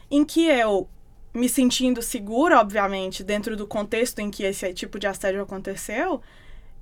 em 0.10 0.24
que 0.24 0.45
eu, 0.45 0.88
me 1.34 1.49
sentindo 1.49 2.01
segura, 2.01 2.60
obviamente, 2.60 3.24
dentro 3.24 3.56
do 3.58 3.68
contexto 3.68 4.20
em 4.20 4.30
que 4.32 4.43
esse 4.43 4.72
tipo 4.74 4.97
de 4.99 5.08
assédio 5.08 5.41
aconteceu, 5.41 6.22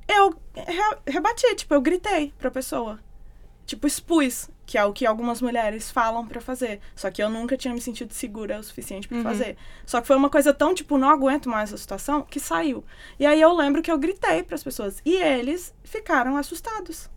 eu 0.07 0.35
re- 0.55 0.97
rebati, 1.07 1.55
tipo, 1.55 1.73
eu 1.73 1.81
gritei 1.81 2.33
pra 2.37 2.51
pessoa. 2.51 2.99
Tipo, 3.65 3.87
expus, 3.87 4.49
que 4.65 4.77
é 4.77 4.83
o 4.83 4.91
que 4.91 5.05
algumas 5.05 5.41
mulheres 5.41 5.89
falam 5.89 6.27
pra 6.27 6.41
fazer. 6.41 6.81
Só 6.95 7.09
que 7.09 7.23
eu 7.23 7.29
nunca 7.29 7.55
tinha 7.55 7.73
me 7.73 7.79
sentido 7.79 8.11
segura 8.13 8.59
o 8.59 8.63
suficiente 8.63 9.07
pra 9.07 9.17
Uhum. 9.17 9.23
fazer. 9.23 9.55
Só 9.85 10.01
que 10.01 10.07
foi 10.07 10.17
uma 10.17 10.29
coisa 10.29 10.53
tão, 10.53 10.73
tipo, 10.75 10.97
não 10.97 11.09
aguento 11.09 11.47
mais 11.47 11.69
essa 11.69 11.77
situação, 11.77 12.23
que 12.23 12.39
saiu. 12.39 12.83
E 13.17 13.25
aí 13.25 13.39
eu 13.39 13.53
lembro 13.53 13.81
que 13.81 13.89
eu 13.91 13.97
gritei 13.97 14.43
pras 14.43 14.63
pessoas. 14.63 15.01
E 15.05 15.15
eles 15.15 15.73
ficaram 15.83 16.35
assustados. 16.35 17.09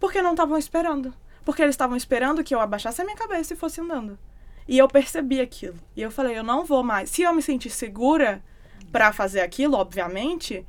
Porque 0.00 0.22
não 0.22 0.30
estavam 0.30 0.56
esperando. 0.56 1.12
Porque 1.46 1.62
eles 1.62 1.74
estavam 1.74 1.96
esperando 1.96 2.42
que 2.42 2.52
eu 2.52 2.58
abaixasse 2.58 3.00
a 3.00 3.04
minha 3.04 3.16
cabeça 3.16 3.54
e 3.54 3.56
fosse 3.56 3.80
andando. 3.80 4.18
E 4.66 4.76
eu 4.76 4.88
percebi 4.88 5.40
aquilo. 5.40 5.76
E 5.94 6.02
eu 6.02 6.10
falei, 6.10 6.36
eu 6.36 6.42
não 6.42 6.64
vou 6.64 6.82
mais. 6.82 7.08
Se 7.08 7.22
eu 7.22 7.32
me 7.32 7.40
sentir 7.40 7.70
segura 7.70 8.42
pra 8.90 9.12
fazer 9.12 9.42
aquilo, 9.42 9.76
obviamente, 9.76 10.66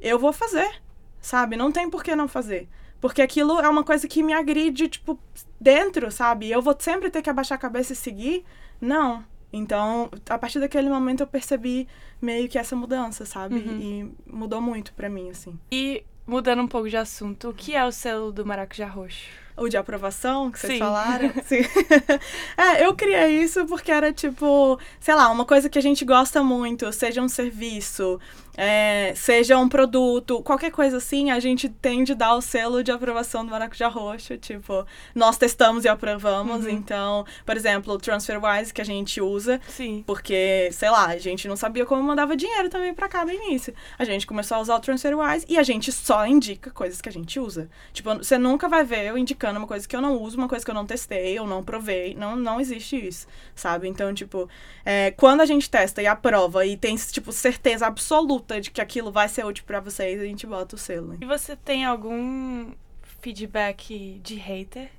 eu 0.00 0.20
vou 0.20 0.32
fazer. 0.32 0.80
Sabe? 1.20 1.56
Não 1.56 1.72
tem 1.72 1.90
por 1.90 2.04
que 2.04 2.14
não 2.14 2.28
fazer. 2.28 2.68
Porque 3.00 3.20
aquilo 3.20 3.58
é 3.58 3.68
uma 3.68 3.82
coisa 3.82 4.06
que 4.06 4.22
me 4.22 4.32
agride, 4.32 4.86
tipo, 4.86 5.18
dentro, 5.60 6.08
sabe? 6.12 6.48
Eu 6.48 6.62
vou 6.62 6.76
sempre 6.78 7.10
ter 7.10 7.20
que 7.20 7.28
abaixar 7.28 7.58
a 7.58 7.60
cabeça 7.60 7.92
e 7.92 7.96
seguir? 7.96 8.44
Não. 8.80 9.24
Então, 9.52 10.08
a 10.30 10.38
partir 10.38 10.60
daquele 10.60 10.88
momento 10.88 11.24
eu 11.24 11.26
percebi 11.26 11.88
meio 12.20 12.48
que 12.48 12.58
essa 12.58 12.76
mudança, 12.76 13.26
sabe? 13.26 13.56
Uhum. 13.56 13.80
E 13.80 14.32
mudou 14.32 14.60
muito 14.60 14.92
pra 14.92 15.10
mim, 15.10 15.30
assim. 15.30 15.58
E 15.72 16.04
mudando 16.24 16.62
um 16.62 16.68
pouco 16.68 16.88
de 16.88 16.96
assunto, 16.96 17.48
o 17.48 17.52
que 17.52 17.74
é 17.74 17.84
o 17.84 17.90
selo 17.90 18.30
do 18.30 18.46
maracujá 18.46 18.86
roxo? 18.86 19.41
O 19.56 19.68
de 19.68 19.76
aprovação 19.76 20.50
que 20.50 20.58
vocês 20.58 20.74
Sim. 20.74 20.78
falaram. 20.78 21.32
Sim. 21.44 21.62
é, 22.56 22.84
eu 22.84 22.94
criei 22.94 23.42
isso 23.42 23.66
porque 23.66 23.92
era 23.92 24.12
tipo, 24.12 24.78
sei 24.98 25.14
lá, 25.14 25.30
uma 25.30 25.44
coisa 25.44 25.68
que 25.68 25.78
a 25.78 25.82
gente 25.82 26.04
gosta 26.04 26.42
muito, 26.42 26.90
seja 26.92 27.20
um 27.20 27.28
serviço, 27.28 28.18
é, 28.56 29.12
seja 29.14 29.58
um 29.58 29.68
produto, 29.68 30.42
qualquer 30.42 30.70
coisa 30.70 30.98
assim, 30.98 31.30
a 31.30 31.40
gente 31.40 31.68
tende 31.68 32.12
a 32.12 32.14
dar 32.14 32.34
o 32.34 32.40
selo 32.40 32.82
de 32.82 32.90
aprovação 32.90 33.44
do 33.44 33.50
maracujá 33.50 33.88
roxo. 33.88 34.36
Tipo, 34.36 34.86
nós 35.14 35.36
testamos 35.36 35.84
e 35.84 35.88
aprovamos. 35.88 36.64
Uhum. 36.64 36.70
Então, 36.70 37.24
por 37.44 37.56
exemplo, 37.56 37.94
o 37.94 37.98
TransferWise 37.98 38.72
que 38.72 38.80
a 38.80 38.84
gente 38.84 39.20
usa, 39.20 39.60
Sim. 39.68 40.02
porque, 40.06 40.70
sei 40.72 40.90
lá, 40.90 41.06
a 41.06 41.18
gente 41.18 41.48
não 41.48 41.56
sabia 41.56 41.86
como 41.86 42.02
mandava 42.02 42.36
dinheiro 42.36 42.68
também 42.68 42.92
pra 42.94 43.08
cá 43.08 43.24
no 43.24 43.32
início. 43.32 43.74
A 43.98 44.04
gente 44.04 44.26
começou 44.26 44.56
a 44.56 44.60
usar 44.60 44.76
o 44.76 44.80
TransferWise 44.80 45.46
e 45.48 45.58
a 45.58 45.62
gente 45.62 45.90
só 45.90 46.26
indica 46.26 46.70
coisas 46.70 47.00
que 47.00 47.08
a 47.08 47.12
gente 47.12 47.38
usa. 47.38 47.68
Tipo, 47.92 48.14
você 48.16 48.36
nunca 48.38 48.68
vai 48.68 48.84
ver 48.84 49.06
eu 49.06 49.16
indicando 49.16 49.41
uma 49.50 49.66
coisa 49.66 49.86
que 49.86 49.94
eu 49.94 50.00
não 50.00 50.20
uso, 50.20 50.36
uma 50.36 50.48
coisa 50.48 50.64
que 50.64 50.70
eu 50.70 50.74
não 50.74 50.86
testei, 50.86 51.38
eu 51.38 51.46
não 51.46 51.62
provei. 51.62 52.14
Não, 52.14 52.36
não 52.36 52.60
existe 52.60 52.96
isso, 52.96 53.26
sabe? 53.54 53.88
Então, 53.88 54.12
tipo, 54.14 54.48
é, 54.84 55.10
quando 55.12 55.40
a 55.40 55.46
gente 55.46 55.68
testa 55.68 56.02
e 56.02 56.06
aprova 56.06 56.64
e 56.64 56.76
tem, 56.76 56.96
tipo, 56.96 57.32
certeza 57.32 57.86
absoluta 57.86 58.60
de 58.60 58.70
que 58.70 58.80
aquilo 58.80 59.10
vai 59.10 59.28
ser 59.28 59.44
útil 59.44 59.64
pra 59.66 59.80
vocês, 59.80 60.20
a 60.20 60.24
gente 60.24 60.46
bota 60.46 60.76
o 60.76 60.78
selo. 60.78 61.16
E 61.20 61.24
você 61.24 61.56
tem 61.56 61.84
algum 61.84 62.72
feedback 63.20 64.20
de 64.22 64.34
hater? 64.36 64.90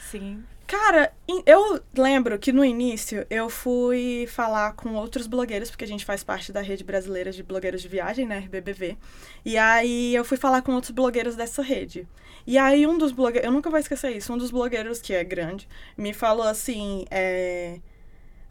Sim. 0.00 0.44
Cara, 0.66 1.12
eu 1.46 1.80
lembro 1.96 2.36
que 2.40 2.50
no 2.52 2.64
início 2.64 3.24
eu 3.30 3.48
fui 3.48 4.26
falar 4.26 4.72
com 4.72 4.94
outros 4.94 5.28
blogueiros, 5.28 5.70
porque 5.70 5.84
a 5.84 5.88
gente 5.88 6.04
faz 6.04 6.24
parte 6.24 6.50
da 6.50 6.60
rede 6.60 6.82
brasileira 6.82 7.30
de 7.30 7.40
blogueiros 7.42 7.82
de 7.82 7.88
viagem, 7.88 8.26
né, 8.26 8.38
RBBV. 8.38 8.98
E 9.44 9.56
aí 9.56 10.12
eu 10.12 10.24
fui 10.24 10.36
falar 10.36 10.62
com 10.62 10.72
outros 10.72 10.90
blogueiros 10.90 11.36
dessa 11.36 11.62
rede. 11.62 12.08
E 12.44 12.58
aí 12.58 12.84
um 12.84 12.98
dos 12.98 13.12
blogueiros, 13.12 13.46
eu 13.46 13.52
nunca 13.52 13.70
vou 13.70 13.78
esquecer 13.78 14.16
isso, 14.16 14.32
um 14.32 14.38
dos 14.38 14.50
blogueiros 14.50 15.00
que 15.00 15.12
é 15.14 15.22
grande, 15.22 15.68
me 15.96 16.12
falou 16.12 16.46
assim, 16.46 17.04
é, 17.12 17.78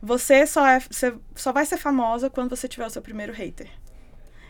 você 0.01 0.47
só 0.47 0.65
é, 0.65 0.79
você 0.79 1.13
só 1.35 1.51
vai 1.51 1.65
ser 1.65 1.77
famosa 1.77 2.29
quando 2.29 2.49
você 2.49 2.67
tiver 2.67 2.85
o 2.85 2.89
seu 2.89 3.01
primeiro 3.01 3.33
hater. 3.33 3.69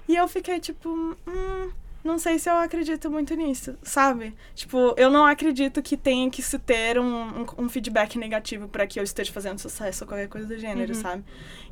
E 0.07 0.15
eu 0.15 0.27
fiquei 0.27 0.59
tipo, 0.59 0.89
hum, 1.27 1.71
não 2.05 2.17
sei 2.19 2.37
se 2.39 2.49
eu 2.49 2.55
acredito 2.57 3.09
muito 3.11 3.33
nisso, 3.35 3.77
sabe? 3.83 4.35
Tipo, 4.53 4.93
eu 4.97 5.09
não 5.09 5.25
acredito 5.25 5.81
que 5.81 5.97
tenha 5.97 6.29
que 6.29 6.41
se 6.41 6.57
ter 6.59 6.99
um, 6.99 7.41
um, 7.41 7.45
um 7.57 7.69
feedback 7.69 8.17
negativo 8.17 8.67
pra 8.69 8.85
que 8.87 8.99
eu 8.99 9.03
esteja 9.03 9.33
fazendo 9.33 9.59
sucesso 9.59 10.03
ou 10.03 10.07
qualquer 10.07 10.27
coisa 10.29 10.47
do 10.47 10.57
gênero, 10.57 10.93
Uhum. 10.93 11.01
sabe? 11.01 11.23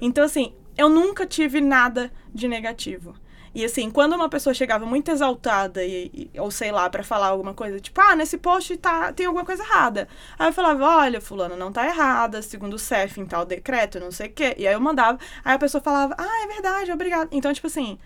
Então, 0.01 0.23
assim, 0.25 0.53
eu 0.77 0.89
nunca 0.89 1.25
tive 1.25 1.61
nada 1.61 2.11
de 2.33 2.47
negativo. 2.47 3.13
E 3.55 3.63
assim, 3.63 3.91
quando 3.91 4.13
uma 4.15 4.27
pessoa 4.29 4.51
chegava 4.51 4.83
muito 4.83 5.11
exaltada, 5.11 5.83
e, 5.85 6.29
e- 6.33 6.39
ou 6.39 6.49
sei 6.49 6.71
lá, 6.71 6.89
pra 6.89 7.03
falar 7.03 7.27
alguma 7.27 7.53
coisa, 7.53 7.79
tipo, 7.79 8.01
ah, 8.01 8.15
nesse 8.15 8.35
post 8.39 8.75
tá, 8.77 9.13
tem 9.13 9.27
alguma 9.27 9.45
coisa 9.45 9.61
errada. 9.61 10.07
Aí 10.39 10.47
eu 10.49 10.53
falava, 10.53 10.83
olha, 10.83 11.21
fulano 11.21 11.55
não 11.55 11.71
tá 11.71 11.85
errada, 11.85 12.41
segundo 12.41 12.73
o 12.73 12.79
CEF 12.79 13.21
em 13.21 13.25
tal 13.27 13.45
decreto, 13.45 13.99
não 13.99 14.09
sei 14.11 14.27
o 14.29 14.33
quê. 14.33 14.55
E 14.57 14.67
aí 14.67 14.73
eu 14.73 14.81
mandava, 14.81 15.19
aí 15.45 15.53
a 15.53 15.59
pessoa 15.59 15.83
falava, 15.83 16.15
ah, 16.17 16.43
é 16.43 16.47
verdade, 16.47 16.91
obrigado. 16.91 17.29
Então, 17.31 17.53
tipo 17.53 17.67
assim, 17.67 17.99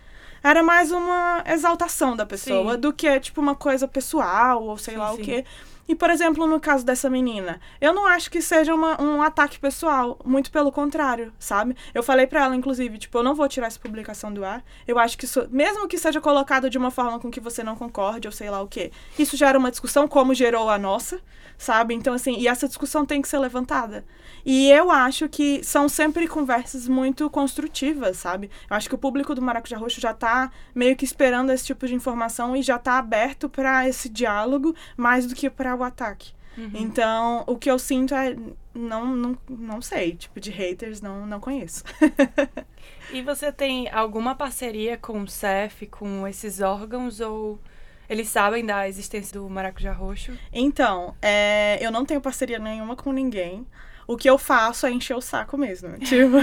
era 0.50 0.64
mais 0.64 0.92
uma 0.92 1.44
exaltação 1.48 2.16
da 2.16 2.26
pessoa 2.26 2.74
Sim. 2.74 2.80
do 2.80 2.94
que, 2.94 3.20
tipo, 3.20 3.42
uma 3.42 3.56
coisa 3.56 3.88
pessoal, 3.88 4.64
ou 4.64 4.78
sei 4.78 4.94
Sim, 4.94 5.00
lá 5.00 5.14
sim. 5.14 5.22
o 5.22 5.24
quê. 5.24 5.46
E, 5.88 5.96
por 5.96 6.10
exemplo, 6.10 6.46
no 6.46 6.60
caso 6.60 6.86
dessa 6.86 7.10
menina, 7.10 7.60
eu 7.80 7.94
não 7.94 8.06
acho 8.06 8.30
que 8.30 8.42
seja 8.42 8.76
uma- 8.76 9.02
um 9.02 9.22
ataque 9.22 9.60
pessoal, 9.60 10.20
muito 10.26 10.52
pelo 10.52 10.72
contrário, 10.72 11.32
sabe? 11.40 11.76
Eu 11.94 12.04
falei 12.04 12.28
pra 12.28 12.44
ela, 12.44 12.56
inclusive, 12.56 12.98
tipo, 12.98 13.18
eu 13.18 13.24
não 13.24 13.34
vou 13.34 13.48
tirar 13.48 13.68
essa 13.68 13.80
publicação 13.80 14.34
do 14.34 14.44
ar. 14.44 14.64
Eu 14.88 15.00
acho 15.00 15.18
que 15.18 15.26
isso, 15.26 15.48
mesmo 15.50 15.88
que 15.88 15.98
seja 15.98 16.20
colocado 16.20 16.70
de 16.70 16.78
uma 16.78 16.92
forma 16.92 17.20
com 17.20 17.32
que 17.32 17.40
você 17.40 17.64
não 17.64 17.76
concorde, 17.76 18.28
ou 18.28 18.32
sei 18.32 18.50
lá 18.50 18.62
o 18.62 18.68
quê, 18.68 18.92
isso 19.18 19.38
gera 19.38 19.58
uma 19.58 19.72
discussão 19.72 20.08
como 20.08 20.34
gerou 20.34 20.70
a 20.70 20.78
nossa, 20.78 21.22
sabe? 21.58 21.94
Então, 21.94 22.14
assim, 22.14 22.38
e 22.38 22.48
essa 22.48 22.68
discussão 22.68 23.06
tem 23.06 23.22
que 23.22 23.28
ser 23.28 23.40
levantada. 23.40 24.04
E 24.46 24.70
eu 24.70 24.92
acho 24.92 25.28
que 25.28 25.64
são 25.64 25.90
sempre 25.90 26.28
conversas 26.28 26.88
muito 26.88 27.30
construtivas, 27.30 28.18
sabe? 28.18 28.50
Eu 28.70 28.76
acho 28.76 28.88
que 28.88 28.96
o 28.96 28.98
público 28.98 29.34
do 29.34 29.42
Maracujá 29.42 29.78
Roxo 29.78 30.00
já 30.00 30.14
tá 30.14 30.52
meio 30.76 30.96
que 30.96 31.04
esperando 31.06 31.52
esse 31.52 31.66
tipo 31.66 31.88
de 31.88 31.96
informação 31.96 32.56
e 32.56 32.62
já 32.62 32.78
tá 32.78 32.98
aberto 32.98 33.50
pra 33.50 33.88
esse 33.88 34.08
diálogo 34.10 34.76
mais 34.96 35.26
do 35.26 35.34
que 35.36 35.50
pra 35.50 35.76
o 35.78 35.84
ataque. 35.84 36.34
Uhum. 36.58 36.72
Então, 36.74 37.44
o 37.46 37.56
que 37.58 37.70
eu 37.70 37.78
sinto 37.78 38.16
é. 38.16 38.36
Não, 38.74 39.16
não, 39.16 39.38
não 39.50 39.82
sei, 39.82 40.16
tipo, 40.16 40.40
de 40.40 40.52
haters 40.52 41.02
não, 41.02 41.26
não 41.26 41.40
conheço. 41.40 41.84
E 43.12 43.22
você 43.22 43.52
tem 43.52 43.90
alguma 43.90 44.36
parceria 44.36 44.98
com 44.98 45.22
o 45.22 45.28
CEF, 45.28 45.88
com 45.88 46.28
esses 46.28 46.60
órgãos, 46.60 47.22
ou 47.22 47.60
eles 48.10 48.28
sabem 48.28 48.66
da 48.66 48.88
existência 48.88 49.40
do 49.40 49.50
maracujá 49.50 49.94
roxo? 49.94 50.38
Então, 50.52 51.16
é, 51.22 51.78
eu 51.82 51.90
não 51.90 52.06
tenho 52.06 52.20
parceria 52.20 52.60
nenhuma 52.60 52.96
com 52.96 53.14
ninguém. 53.14 53.66
O 54.08 54.16
que 54.16 54.30
eu 54.30 54.38
faço 54.38 54.88
é 54.88 54.92
encher 54.92 55.16
o 55.16 55.22
saco 55.22 55.58
mesmo. 55.58 55.98
tipo, 56.00 56.38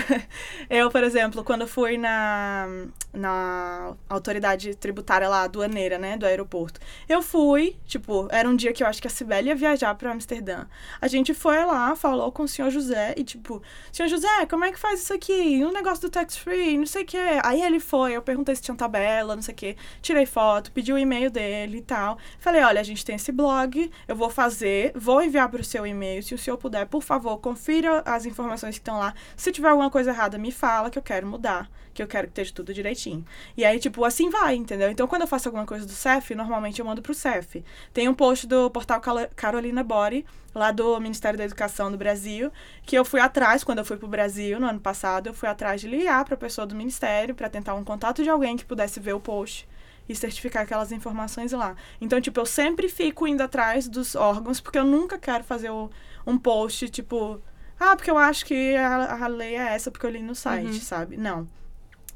eu, 0.68 0.90
por 0.90 1.02
exemplo, 1.02 1.42
quando 1.42 1.66
fui 1.66 1.96
na, 1.96 2.68
na 3.10 3.94
autoridade 4.06 4.74
tributária 4.74 5.26
lá, 5.28 5.44
aduaneira, 5.44 5.96
né, 5.98 6.18
do 6.18 6.26
aeroporto, 6.26 6.78
eu 7.08 7.22
fui, 7.22 7.76
tipo, 7.86 8.28
era 8.30 8.46
um 8.46 8.54
dia 8.54 8.72
que 8.72 8.82
eu 8.82 8.86
acho 8.86 9.00
que 9.00 9.08
a 9.08 9.10
Sibeli 9.10 9.48
ia 9.48 9.56
viajar 9.56 9.94
para 9.94 10.12
Amsterdã. 10.12 10.66
A 11.00 11.08
gente 11.08 11.32
foi 11.32 11.64
lá, 11.64 11.96
falou 11.96 12.30
com 12.30 12.42
o 12.42 12.48
senhor 12.48 12.70
José 12.70 13.14
e, 13.16 13.24
tipo, 13.24 13.62
senhor 13.90 14.08
José, 14.08 14.44
como 14.48 14.64
é 14.64 14.70
que 14.70 14.78
faz 14.78 15.00
isso 15.00 15.14
aqui? 15.14 15.64
Um 15.64 15.72
negócio 15.72 16.02
do 16.02 16.10
tax 16.10 16.36
free, 16.36 16.76
não 16.76 16.86
sei 16.86 17.02
o 17.02 17.06
quê. 17.06 17.40
Aí 17.42 17.62
ele 17.62 17.80
foi, 17.80 18.12
eu 18.12 18.20
perguntei 18.20 18.54
se 18.54 18.60
tinha 18.60 18.76
tabela, 18.76 19.34
não 19.34 19.42
sei 19.42 19.54
o 19.54 19.56
quê, 19.56 19.76
tirei 20.02 20.26
foto, 20.26 20.70
pedi 20.70 20.92
o 20.92 20.98
e-mail 20.98 21.30
dele 21.30 21.78
e 21.78 21.82
tal. 21.82 22.18
Falei, 22.38 22.62
olha, 22.62 22.80
a 22.80 22.84
gente 22.84 23.04
tem 23.04 23.16
esse 23.16 23.32
blog, 23.32 23.90
eu 24.06 24.16
vou 24.16 24.28
fazer, 24.28 24.92
vou 24.94 25.22
enviar 25.22 25.48
para 25.48 25.62
o 25.62 25.64
seu 25.64 25.86
e-mail, 25.86 26.22
se 26.22 26.34
o 26.34 26.38
senhor 26.38 26.58
puder, 26.58 26.86
por 26.86 27.02
favor, 27.02 27.38
confira 27.54 28.02
as 28.04 28.26
informações 28.26 28.74
que 28.74 28.80
estão 28.80 28.98
lá. 28.98 29.14
Se 29.36 29.52
tiver 29.52 29.68
alguma 29.68 29.88
coisa 29.88 30.10
errada, 30.10 30.36
me 30.36 30.50
fala 30.50 30.90
que 30.90 30.98
eu 30.98 31.02
quero 31.02 31.24
mudar, 31.24 31.70
que 31.94 32.02
eu 32.02 32.06
quero 32.08 32.26
que 32.26 32.32
esteja 32.32 32.52
tudo 32.52 32.74
direitinho. 32.74 33.24
E 33.56 33.64
aí, 33.64 33.78
tipo, 33.78 34.04
assim 34.04 34.28
vai, 34.28 34.56
entendeu? 34.56 34.90
Então, 34.90 35.06
quando 35.06 35.22
eu 35.22 35.28
faço 35.28 35.48
alguma 35.48 35.64
coisa 35.64 35.86
do 35.86 35.92
CEF, 35.92 36.34
normalmente 36.34 36.80
eu 36.80 36.84
mando 36.84 37.00
pro 37.00 37.14
CEF. 37.14 37.64
Tem 37.92 38.08
um 38.08 38.14
post 38.14 38.48
do 38.48 38.68
portal 38.70 39.00
Carolina 39.36 39.84
Body, 39.84 40.26
lá 40.52 40.72
do 40.72 41.00
Ministério 41.00 41.38
da 41.38 41.44
Educação 41.44 41.92
do 41.92 41.96
Brasil, 41.96 42.50
que 42.84 42.98
eu 42.98 43.04
fui 43.04 43.20
atrás, 43.20 43.62
quando 43.62 43.78
eu 43.78 43.84
fui 43.84 43.96
pro 43.96 44.08
Brasil 44.08 44.58
no 44.58 44.66
ano 44.66 44.80
passado, 44.80 45.28
eu 45.28 45.34
fui 45.34 45.48
atrás 45.48 45.80
de 45.80 45.86
ligar 45.86 46.24
pra 46.24 46.36
pessoa 46.36 46.66
do 46.66 46.74
Ministério 46.74 47.36
para 47.36 47.48
tentar 47.48 47.74
um 47.74 47.84
contato 47.84 48.24
de 48.24 48.30
alguém 48.30 48.56
que 48.56 48.64
pudesse 48.64 48.98
ver 48.98 49.12
o 49.12 49.20
post 49.20 49.68
e 50.08 50.14
certificar 50.14 50.62
aquelas 50.62 50.92
informações 50.92 51.52
lá. 51.52 51.74
Então, 52.00 52.20
tipo, 52.20 52.40
eu 52.40 52.46
sempre 52.46 52.88
fico 52.88 53.26
indo 53.26 53.42
atrás 53.42 53.88
dos 53.88 54.14
órgãos, 54.14 54.60
porque 54.60 54.78
eu 54.78 54.84
nunca 54.84 55.18
quero 55.18 55.44
fazer 55.44 55.70
o, 55.70 55.90
um 56.26 56.38
post, 56.38 56.88
tipo, 56.88 57.40
ah, 57.78 57.96
porque 57.96 58.10
eu 58.10 58.18
acho 58.18 58.44
que 58.44 58.76
a, 58.76 59.24
a 59.24 59.26
lei 59.26 59.56
é 59.56 59.74
essa, 59.74 59.90
porque 59.90 60.06
eu 60.06 60.10
li 60.10 60.22
no 60.22 60.34
site, 60.34 60.66
uhum. 60.66 60.80
sabe? 60.80 61.16
Não. 61.16 61.46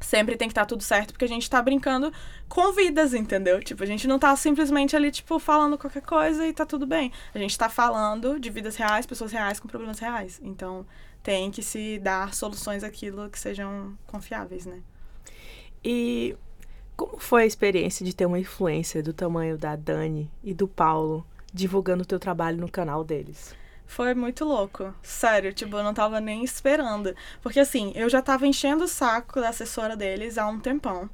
Sempre 0.01 0.37
tem 0.37 0.47
que 0.47 0.53
estar 0.53 0.63
tá 0.63 0.67
tudo 0.67 0.83
certo, 0.83 1.13
porque 1.13 1.25
a 1.25 1.29
gente 1.29 1.51
tá 1.51 1.61
brincando 1.61 2.13
com 2.49 2.73
vidas, 2.73 3.13
entendeu? 3.15 3.61
Tipo, 3.61 3.83
a 3.83 3.87
gente 3.87 4.07
não 4.07 4.19
tá 4.19 4.35
simplesmente 4.37 4.95
ali, 4.95 5.11
tipo, 5.11 5.39
falando 5.41 5.77
qualquer 5.77 6.03
coisa 6.03 6.47
e 6.47 6.53
tá 6.53 6.65
tudo 6.65 6.87
bem. 6.87 7.11
A 7.35 7.39
gente 7.39 7.59
tá 7.59 7.69
falando 7.69 8.39
de 8.39 8.49
vidas 8.49 8.77
reais, 8.77 9.07
pessoas 9.07 9.33
reais 9.33 9.59
com 9.59 9.67
problemas 9.67 9.99
reais. 9.99 10.41
Então, 10.43 10.87
tem 11.23 11.51
que 11.51 11.63
se 11.63 11.99
dar 11.99 12.33
soluções 12.33 12.85
àquilo 12.85 13.29
que 13.29 13.39
sejam 13.39 13.99
confiáveis, 14.07 14.67
né? 14.67 14.81
E 15.85 16.37
como 16.99 17.17
foi 17.17 17.45
a 17.45 17.47
experiência 17.47 18.05
de 18.05 18.13
ter 18.13 18.27
uma 18.27 18.41
influência 18.41 19.01
do 19.01 19.13
tamanho 19.13 19.57
da 19.57 19.77
Dani 19.77 20.29
e 20.43 20.53
do 20.53 20.67
Paulo 20.67 21.25
divulgando 21.55 22.03
o 22.03 22.07
teu 22.07 22.19
trabalho 22.19 22.59
no 22.59 22.69
canal 22.69 23.05
deles? 23.05 23.55
Foi 23.87 24.15
muito 24.15 24.45
louco. 24.45 24.93
Sério, 25.01 25.55
tipo, 25.55 25.77
eu 25.77 25.85
não 25.85 25.95
tava 25.95 26.21
nem 26.21 26.43
esperando. 26.43 27.15
Porque 27.41 27.61
assim, 27.61 27.93
eu 27.95 28.09
já 28.11 28.21
tava 28.21 28.49
enchendo 28.49 28.83
o 28.83 28.89
saco 28.89 29.41
da 29.41 29.51
assessora 29.51 29.97
deles 29.97 30.37
há 30.37 30.49
um 30.49 30.59
tempão. 30.59 31.09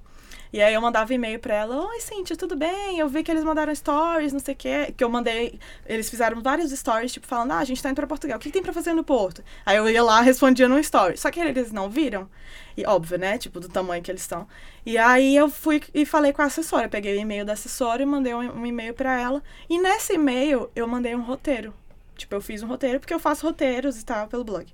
E 0.54 0.62
aí 0.62 0.72
eu 0.72 0.80
mandava 0.80 1.12
e-mail 1.12 1.40
pra 1.40 1.52
ela, 1.52 1.84
oi 1.84 2.00
Cintia, 2.00 2.36
tudo 2.36 2.54
bem? 2.54 2.96
Eu 2.96 3.08
vi 3.08 3.24
que 3.24 3.30
eles 3.32 3.42
mandaram 3.42 3.74
stories, 3.74 4.32
não 4.32 4.38
sei 4.38 4.54
o 4.54 4.56
quê. 4.56 4.94
Que 4.96 5.02
eu 5.02 5.08
mandei. 5.08 5.58
Eles 5.84 6.08
fizeram 6.08 6.40
vários 6.40 6.70
stories, 6.70 7.12
tipo, 7.12 7.26
falando, 7.26 7.50
ah, 7.50 7.58
a 7.58 7.64
gente 7.64 7.82
tá 7.82 7.88
indo 7.88 7.96
pra 7.96 8.06
Portugal, 8.06 8.36
o 8.36 8.40
que, 8.40 8.50
que 8.50 8.52
tem 8.52 8.62
pra 8.62 8.72
fazer 8.72 8.94
no 8.94 9.02
Porto? 9.02 9.42
Aí 9.66 9.76
eu 9.76 9.90
ia 9.90 10.00
lá, 10.00 10.20
respondia 10.20 10.68
no 10.68 10.78
story. 10.78 11.16
Só 11.16 11.28
que 11.28 11.40
eles 11.40 11.72
não 11.72 11.90
viram. 11.90 12.30
E 12.76 12.86
óbvio, 12.86 13.18
né? 13.18 13.36
Tipo, 13.36 13.58
do 13.58 13.68
tamanho 13.68 14.00
que 14.00 14.12
eles 14.12 14.20
estão. 14.20 14.46
E 14.86 14.96
aí 14.96 15.34
eu 15.34 15.50
fui 15.50 15.82
e 15.92 16.06
falei 16.06 16.32
com 16.32 16.42
a 16.42 16.44
assessora. 16.44 16.88
Peguei 16.88 17.16
o 17.16 17.20
e-mail 17.20 17.44
da 17.44 17.54
assessora 17.54 18.04
e 18.04 18.06
mandei 18.06 18.32
um, 18.32 18.60
um 18.60 18.64
e-mail 18.64 18.94
pra 18.94 19.20
ela. 19.20 19.42
E 19.68 19.76
nesse 19.76 20.12
e-mail 20.12 20.70
eu 20.76 20.86
mandei 20.86 21.16
um 21.16 21.22
roteiro 21.22 21.74
Tipo, 22.16 22.36
eu 22.36 22.40
fiz 22.40 22.62
um 22.62 22.68
roteiro 22.68 23.00
porque 23.00 23.12
eu 23.12 23.18
faço 23.18 23.44
roteiros 23.44 24.00
e 24.00 24.04
tal 24.04 24.28
pelo 24.28 24.44
blog. 24.44 24.66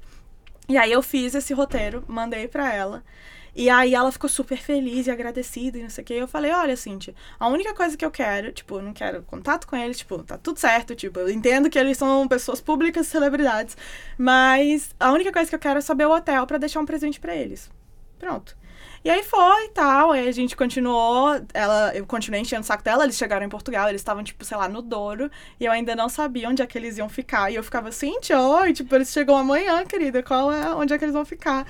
E 0.69 0.77
aí 0.77 0.93
eu 0.93 1.03
fiz 1.03 1.35
esse 1.35 1.55
roteiro, 1.55 2.05
mandei 2.07 2.47
pra 2.47 2.71
ela. 2.71 3.03
E 3.55 3.69
aí 3.69 3.95
ela 3.95 4.13
ficou 4.13 4.29
super 4.29 4.59
feliz 4.59 5.07
e 5.07 5.11
agradecida 5.11 5.79
e 5.79 5.83
não 5.83 5.91
sei 5.91 6.03
o 6.03 6.07
que. 6.07 6.15
Eu 6.15 6.29
falei, 6.29 6.53
olha, 6.53 6.77
Cintia, 6.77 7.15
a 7.39 7.49
única 7.49 7.75
coisa 7.75 7.97
que 7.97 8.05
eu 8.05 8.11
quero, 8.11 8.53
tipo, 8.53 8.77
eu 8.77 8.83
não 8.83 8.93
quero 8.93 9.23
contato 9.23 9.67
com 9.67 9.77
eles, 9.77 9.99
tipo, 9.99 10.23
tá 10.23 10.39
tudo 10.39 10.59
certo, 10.59 10.95
tipo, 10.95 11.19
eu 11.19 11.31
entendo 11.31 11.69
que 11.69 11.79
eles 11.79 11.97
são 11.99 12.27
pessoas 12.29 12.61
públicas, 12.61 13.07
celebridades, 13.07 13.77
mas 14.19 14.95
a 14.99 15.13
única 15.13 15.33
coisa 15.33 15.49
que 15.49 15.55
eu 15.55 15.61
quero 15.61 15.79
é 15.79 15.83
saber 15.83 16.07
o 16.07 16.15
hotel 16.15 16.47
para 16.47 16.59
deixar 16.59 16.81
um 16.81 16.87
presente 16.87 17.19
para 17.21 17.35
eles. 17.35 17.71
Pronto. 18.19 18.57
E 19.03 19.09
aí 19.09 19.23
foi 19.23 19.65
e 19.65 19.69
tal, 19.71 20.13
aí 20.13 20.29
a 20.29 20.33
gente 20.33 20.55
continuou, 20.55 21.41
ela, 21.55 21.91
eu 21.95 22.07
continuei 22.07 22.43
enchendo 22.43 22.61
o 22.61 22.65
saco 22.65 22.85
dela, 22.85 23.05
eles 23.05 23.17
chegaram 23.17 23.47
em 23.47 23.49
Portugal, 23.49 23.89
eles 23.89 24.03
estavam, 24.03 24.23
tipo, 24.23 24.45
sei 24.45 24.59
lá, 24.59 24.69
no 24.69 24.83
Douro, 24.83 25.31
e 25.59 25.65
eu 25.65 25.73
ainda 25.73 25.97
não 25.97 26.07
sabia 26.07 26.47
onde 26.47 26.61
é 26.61 26.67
que 26.67 26.77
eles 26.77 26.99
iam 26.99 27.09
ficar. 27.09 27.51
E 27.51 27.55
eu 27.55 27.63
ficava 27.63 27.89
assim, 27.89 28.13
oi, 28.61 28.73
tipo, 28.75 28.95
eles 28.95 29.11
chegam 29.11 29.39
amanhã, 29.39 29.87
querida, 29.87 30.23
qual 30.23 30.53
é, 30.53 30.75
onde 30.75 30.93
é 30.93 30.99
que 30.99 31.05
eles 31.05 31.15
vão 31.15 31.25
ficar? 31.25 31.67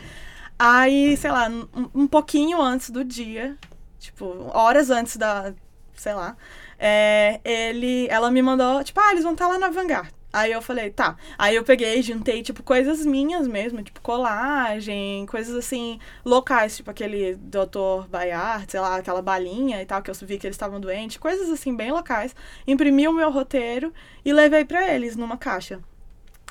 Aí, 0.62 1.16
sei 1.16 1.30
lá, 1.30 1.48
um, 1.48 2.02
um 2.02 2.06
pouquinho 2.06 2.60
antes 2.60 2.90
do 2.90 3.02
dia, 3.02 3.56
tipo, 3.98 4.26
horas 4.52 4.90
antes 4.90 5.16
da, 5.16 5.54
sei 5.94 6.12
lá, 6.12 6.36
é, 6.78 7.40
ele, 7.42 8.06
ela 8.10 8.30
me 8.30 8.42
mandou, 8.42 8.84
tipo, 8.84 9.00
ah, 9.00 9.10
eles 9.12 9.22
vão 9.22 9.32
estar 9.32 9.48
lá 9.48 9.58
na 9.58 9.70
Vanguard. 9.70 10.10
Aí 10.30 10.52
eu 10.52 10.60
falei, 10.60 10.90
tá. 10.90 11.16
Aí 11.38 11.56
eu 11.56 11.64
peguei, 11.64 12.02
juntei, 12.02 12.42
tipo, 12.42 12.62
coisas 12.62 13.06
minhas 13.06 13.48
mesmo, 13.48 13.82
tipo, 13.82 14.02
colagem, 14.02 15.24
coisas 15.24 15.56
assim, 15.56 15.98
locais, 16.26 16.76
tipo 16.76 16.90
aquele 16.90 17.36
Dr. 17.36 18.06
Bayard, 18.10 18.70
sei 18.70 18.80
lá, 18.80 18.96
aquela 18.96 19.22
balinha 19.22 19.80
e 19.80 19.86
tal, 19.86 20.02
que 20.02 20.10
eu 20.10 20.14
vi 20.14 20.36
que 20.36 20.46
eles 20.46 20.56
estavam 20.56 20.78
doentes, 20.78 21.16
coisas 21.16 21.48
assim, 21.48 21.74
bem 21.74 21.90
locais. 21.90 22.36
Imprimi 22.66 23.08
o 23.08 23.14
meu 23.14 23.30
roteiro 23.30 23.94
e 24.22 24.30
levei 24.30 24.66
para 24.66 24.94
eles 24.94 25.16
numa 25.16 25.38
caixa. 25.38 25.80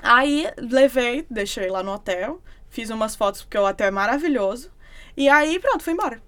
Aí 0.01 0.47
levei, 0.57 1.27
deixei 1.29 1.69
lá 1.69 1.83
no 1.83 1.93
hotel, 1.93 2.41
fiz 2.69 2.89
umas 2.89 3.15
fotos, 3.15 3.41
porque 3.41 3.57
o 3.57 3.67
hotel 3.67 3.87
é 3.87 3.91
maravilhoso. 3.91 4.71
E 5.15 5.27
aí, 5.27 5.59
pronto, 5.59 5.83
fui 5.83 5.93
embora. 5.93 6.21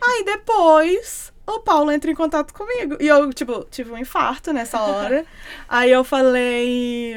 Aí 0.00 0.24
depois 0.24 1.32
o 1.46 1.60
Paulo 1.60 1.90
entra 1.90 2.10
em 2.10 2.14
contato 2.14 2.52
comigo. 2.52 2.96
E 3.00 3.06
eu, 3.06 3.32
tipo, 3.32 3.64
tive 3.70 3.90
um 3.90 3.98
infarto 3.98 4.52
nessa 4.52 4.80
hora. 4.80 5.24
aí 5.68 5.90
eu 5.90 6.04
falei. 6.04 7.16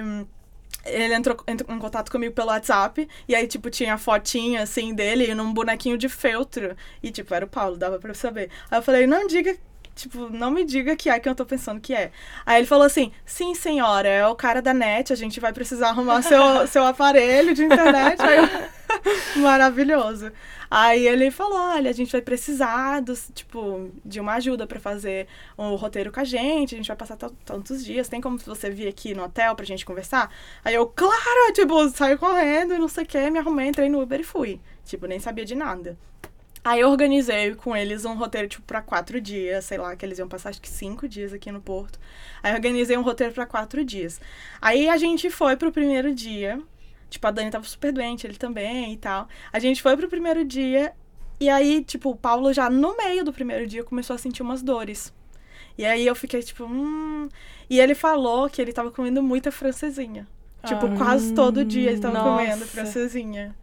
Ele 0.83 1.13
entrou, 1.13 1.37
entrou 1.45 1.75
em 1.75 1.79
contato 1.79 2.11
comigo 2.11 2.33
pelo 2.33 2.47
WhatsApp. 2.47 3.07
E 3.27 3.35
aí, 3.35 3.45
tipo, 3.45 3.69
tinha 3.69 3.95
a 3.95 3.97
fotinha, 3.97 4.63
assim, 4.63 4.95
dele 4.95 5.35
num 5.35 5.53
bonequinho 5.53 5.97
de 5.97 6.07
feltro. 6.07 6.75
E, 7.03 7.11
tipo, 7.11 7.33
era 7.33 7.45
o 7.45 7.49
Paulo, 7.49 7.77
dava 7.77 7.99
pra 7.99 8.13
saber. 8.13 8.49
Aí 8.69 8.79
eu 8.79 8.81
falei, 8.81 9.05
não 9.05 9.27
diga 9.27 9.55
tipo, 9.95 10.29
não 10.29 10.51
me 10.51 10.63
diga 10.63 10.95
que 10.95 11.09
é 11.09 11.19
que 11.19 11.27
eu 11.27 11.35
tô 11.35 11.45
pensando 11.45 11.79
que 11.79 11.93
é. 11.93 12.11
Aí 12.45 12.59
ele 12.59 12.67
falou 12.67 12.85
assim: 12.85 13.11
sim, 13.25 13.53
senhora, 13.55 14.07
é 14.07 14.27
o 14.27 14.35
cara 14.35 14.61
da 14.61 14.73
net, 14.73 15.11
a 15.11 15.15
gente 15.15 15.39
vai 15.39 15.53
precisar 15.53 15.89
arrumar 15.89 16.21
seu, 16.21 16.67
seu 16.67 16.85
aparelho 16.85 17.53
de 17.53 17.63
internet. 17.63 18.21
Aí 18.21 18.37
eu... 18.37 18.43
Maravilhoso. 19.41 20.31
Aí 20.69 21.05
ele 21.05 21.29
falou: 21.31 21.59
olha, 21.59 21.89
a 21.89 21.93
gente 21.93 22.11
vai 22.11 22.21
precisar 22.21 23.01
dos, 23.01 23.29
tipo, 23.33 23.91
de 24.05 24.19
uma 24.19 24.35
ajuda 24.35 24.65
para 24.65 24.79
fazer 24.79 25.27
o 25.57 25.63
um 25.63 25.75
roteiro 25.75 26.11
com 26.11 26.19
a 26.21 26.23
gente, 26.23 26.75
a 26.75 26.77
gente 26.77 26.87
vai 26.87 26.95
passar 26.95 27.17
tantos 27.17 27.83
dias, 27.83 28.07
tem 28.07 28.21
como 28.21 28.37
você 28.37 28.69
vir 28.69 28.87
aqui 28.87 29.13
no 29.13 29.23
hotel 29.23 29.53
pra 29.55 29.65
gente 29.65 29.85
conversar? 29.85 30.31
Aí 30.63 30.73
eu, 30.73 30.87
claro, 30.87 31.53
tipo, 31.53 31.89
saio 31.89 32.17
correndo 32.17 32.73
e 32.73 32.77
não 32.77 32.87
sei 32.87 33.03
o 33.03 33.07
que, 33.07 33.29
me 33.29 33.39
arrumei, 33.39 33.67
entrei 33.67 33.89
no 33.89 34.01
Uber 34.01 34.19
e 34.19 34.23
fui. 34.23 34.61
Tipo, 34.85 35.07
nem 35.07 35.19
sabia 35.19 35.45
de 35.45 35.55
nada. 35.55 35.97
Aí 36.63 36.79
eu 36.79 36.89
organizei 36.89 37.55
com 37.55 37.75
eles 37.75 38.05
um 38.05 38.13
roteiro, 38.13 38.47
tipo, 38.47 38.63
pra 38.63 38.81
quatro 38.81 39.19
dias, 39.19 39.65
sei 39.65 39.77
lá, 39.79 39.95
que 39.95 40.05
eles 40.05 40.19
iam 40.19 40.27
passar 40.27 40.49
acho 40.49 40.61
que 40.61 40.69
cinco 40.69 41.07
dias 41.07 41.33
aqui 41.33 41.51
no 41.51 41.59
Porto. 41.59 41.99
Aí 42.43 42.51
eu 42.51 42.55
organizei 42.55 42.95
um 42.95 43.01
roteiro 43.01 43.33
para 43.33 43.47
quatro 43.47 43.83
dias. 43.83 44.21
Aí 44.61 44.87
a 44.87 44.97
gente 44.97 45.29
foi 45.31 45.55
pro 45.55 45.71
primeiro 45.71 46.13
dia. 46.13 46.61
Tipo, 47.09 47.27
a 47.27 47.31
Dani 47.31 47.49
tava 47.49 47.65
super 47.65 47.91
doente, 47.91 48.25
ele 48.25 48.37
também 48.37 48.93
e 48.93 48.97
tal. 48.97 49.27
A 49.51 49.59
gente 49.59 49.81
foi 49.81 49.97
pro 49.97 50.07
primeiro 50.07 50.45
dia 50.45 50.93
e 51.39 51.49
aí, 51.49 51.83
tipo, 51.83 52.11
o 52.11 52.15
Paulo 52.15 52.53
já 52.53 52.69
no 52.69 52.95
meio 52.95 53.25
do 53.25 53.33
primeiro 53.33 53.65
dia 53.65 53.83
começou 53.83 54.15
a 54.15 54.19
sentir 54.19 54.43
umas 54.43 54.61
dores. 54.61 55.11
E 55.75 55.83
aí 55.83 56.05
eu 56.05 56.13
fiquei 56.13 56.43
tipo, 56.43 56.65
hum. 56.65 57.27
E 57.67 57.79
ele 57.79 57.95
falou 57.95 58.47
que 58.47 58.61
ele 58.61 58.71
tava 58.71 58.91
comendo 58.91 59.23
muita 59.23 59.51
francesinha. 59.51 60.27
Tipo, 60.63 60.85
ah, 60.85 60.95
quase 60.95 61.33
todo 61.33 61.65
dia 61.65 61.89
ele 61.89 61.99
tava 61.99 62.19
nossa. 62.19 62.43
comendo 62.43 62.65
francesinha. 62.67 63.55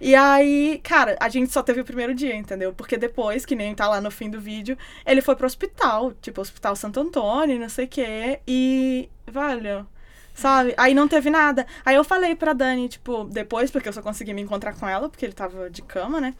E 0.00 0.14
aí, 0.14 0.80
cara, 0.82 1.16
a 1.20 1.28
gente 1.28 1.52
só 1.52 1.62
teve 1.62 1.80
o 1.80 1.84
primeiro 1.84 2.14
dia, 2.14 2.34
entendeu? 2.34 2.72
Porque 2.72 2.96
depois, 2.96 3.44
que 3.46 3.54
nem 3.54 3.74
tá 3.74 3.88
lá 3.88 4.00
no 4.00 4.10
fim 4.10 4.28
do 4.30 4.40
vídeo, 4.40 4.76
ele 5.04 5.20
foi 5.20 5.36
pro 5.36 5.46
hospital, 5.46 6.12
tipo, 6.20 6.40
Hospital 6.40 6.76
Santo 6.76 7.00
Antônio, 7.00 7.58
não 7.58 7.68
sei 7.68 7.84
o 7.86 7.88
quê. 7.88 8.40
E, 8.46 9.08
velho, 9.26 9.86
sabe? 10.34 10.74
Aí 10.76 10.94
não 10.94 11.08
teve 11.08 11.30
nada. 11.30 11.66
Aí 11.84 11.96
eu 11.96 12.04
falei 12.04 12.34
pra 12.34 12.52
Dani, 12.52 12.88
tipo, 12.88 13.24
depois, 13.24 13.70
porque 13.70 13.88
eu 13.88 13.92
só 13.92 14.02
consegui 14.02 14.34
me 14.34 14.42
encontrar 14.42 14.74
com 14.74 14.88
ela, 14.88 15.08
porque 15.08 15.24
ele 15.24 15.32
tava 15.32 15.70
de 15.70 15.82
cama, 15.82 16.20
né? 16.20 16.34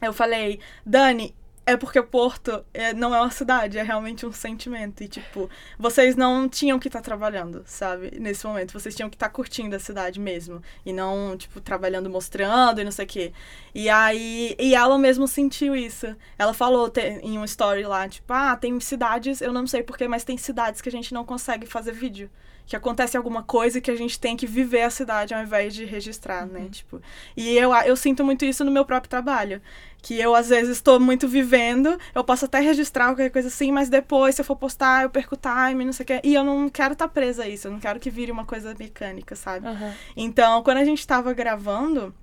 Eu 0.00 0.12
falei, 0.12 0.60
Dani, 0.84 1.34
é 1.66 1.76
porque 1.76 2.00
Porto 2.00 2.64
é, 2.72 2.94
não 2.94 3.12
é 3.12 3.20
uma 3.20 3.30
cidade, 3.30 3.76
é 3.76 3.82
realmente 3.82 4.24
um 4.24 4.30
sentimento. 4.30 5.02
E, 5.02 5.08
tipo, 5.08 5.50
vocês 5.76 6.14
não 6.14 6.48
tinham 6.48 6.78
que 6.78 6.86
estar 6.86 7.00
tá 7.00 7.04
trabalhando, 7.04 7.64
sabe? 7.66 8.16
Nesse 8.20 8.46
momento. 8.46 8.72
Vocês 8.72 8.94
tinham 8.94 9.10
que 9.10 9.16
estar 9.16 9.26
tá 9.26 9.32
curtindo 9.32 9.74
a 9.74 9.80
cidade 9.80 10.20
mesmo. 10.20 10.62
E 10.84 10.92
não, 10.92 11.36
tipo, 11.36 11.60
trabalhando, 11.60 12.08
mostrando 12.08 12.80
e 12.80 12.84
não 12.84 12.92
sei 12.92 13.04
o 13.04 13.08
quê. 13.08 13.32
E 13.74 13.88
aí. 13.88 14.54
E 14.60 14.76
ela 14.76 14.96
mesmo 14.96 15.26
sentiu 15.26 15.74
isso. 15.74 16.14
Ela 16.38 16.54
falou 16.54 16.88
te, 16.88 17.00
em 17.00 17.36
um 17.36 17.44
story 17.44 17.82
lá, 17.82 18.08
tipo, 18.08 18.32
ah, 18.32 18.56
tem 18.56 18.78
cidades, 18.78 19.40
eu 19.40 19.52
não 19.52 19.66
sei 19.66 19.82
porquê, 19.82 20.06
mas 20.06 20.22
tem 20.22 20.38
cidades 20.38 20.80
que 20.80 20.88
a 20.88 20.92
gente 20.92 21.12
não 21.12 21.24
consegue 21.24 21.66
fazer 21.66 21.92
vídeo 21.92 22.30
que 22.66 22.74
acontece 22.74 23.16
alguma 23.16 23.44
coisa 23.44 23.80
que 23.80 23.90
a 23.90 23.96
gente 23.96 24.18
tem 24.18 24.36
que 24.36 24.46
viver 24.46 24.82
a 24.82 24.90
cidade 24.90 25.32
ao 25.32 25.40
invés 25.40 25.72
de 25.72 25.84
registrar, 25.84 26.44
né? 26.46 26.58
uhum. 26.58 26.64
né? 26.64 26.70
Tipo, 26.70 27.00
e 27.36 27.56
eu, 27.56 27.72
eu 27.72 27.96
sinto 27.96 28.24
muito 28.24 28.44
isso 28.44 28.64
no 28.64 28.72
meu 28.72 28.84
próprio 28.84 29.08
trabalho. 29.08 29.62
Que 30.02 30.20
eu, 30.20 30.34
às 30.34 30.48
vezes, 30.48 30.76
estou 30.76 31.00
muito 31.00 31.26
vivendo, 31.26 31.98
eu 32.14 32.22
posso 32.22 32.44
até 32.44 32.60
registrar 32.60 33.06
qualquer 33.06 33.30
coisa 33.30 33.48
assim, 33.48 33.72
mas 33.72 33.88
depois, 33.88 34.34
se 34.34 34.40
eu 34.40 34.44
for 34.44 34.56
postar, 34.56 35.04
eu 35.04 35.10
perco 35.10 35.36
time, 35.36 35.84
não 35.84 35.92
sei 35.92 36.04
o 36.04 36.06
quê. 36.06 36.20
E 36.22 36.34
eu 36.34 36.44
não 36.44 36.68
quero 36.68 36.92
estar 36.92 37.08
tá 37.08 37.12
presa 37.12 37.44
a 37.44 37.48
isso, 37.48 37.68
eu 37.68 37.72
não 37.72 37.80
quero 37.80 37.98
que 37.98 38.10
vire 38.10 38.30
uma 38.30 38.44
coisa 38.44 38.74
mecânica, 38.78 39.34
sabe? 39.34 39.66
Uhum. 39.66 39.92
Então, 40.16 40.62
quando 40.62 40.78
a 40.78 40.84
gente 40.84 41.00
estava 41.00 41.32
gravando, 41.32 42.14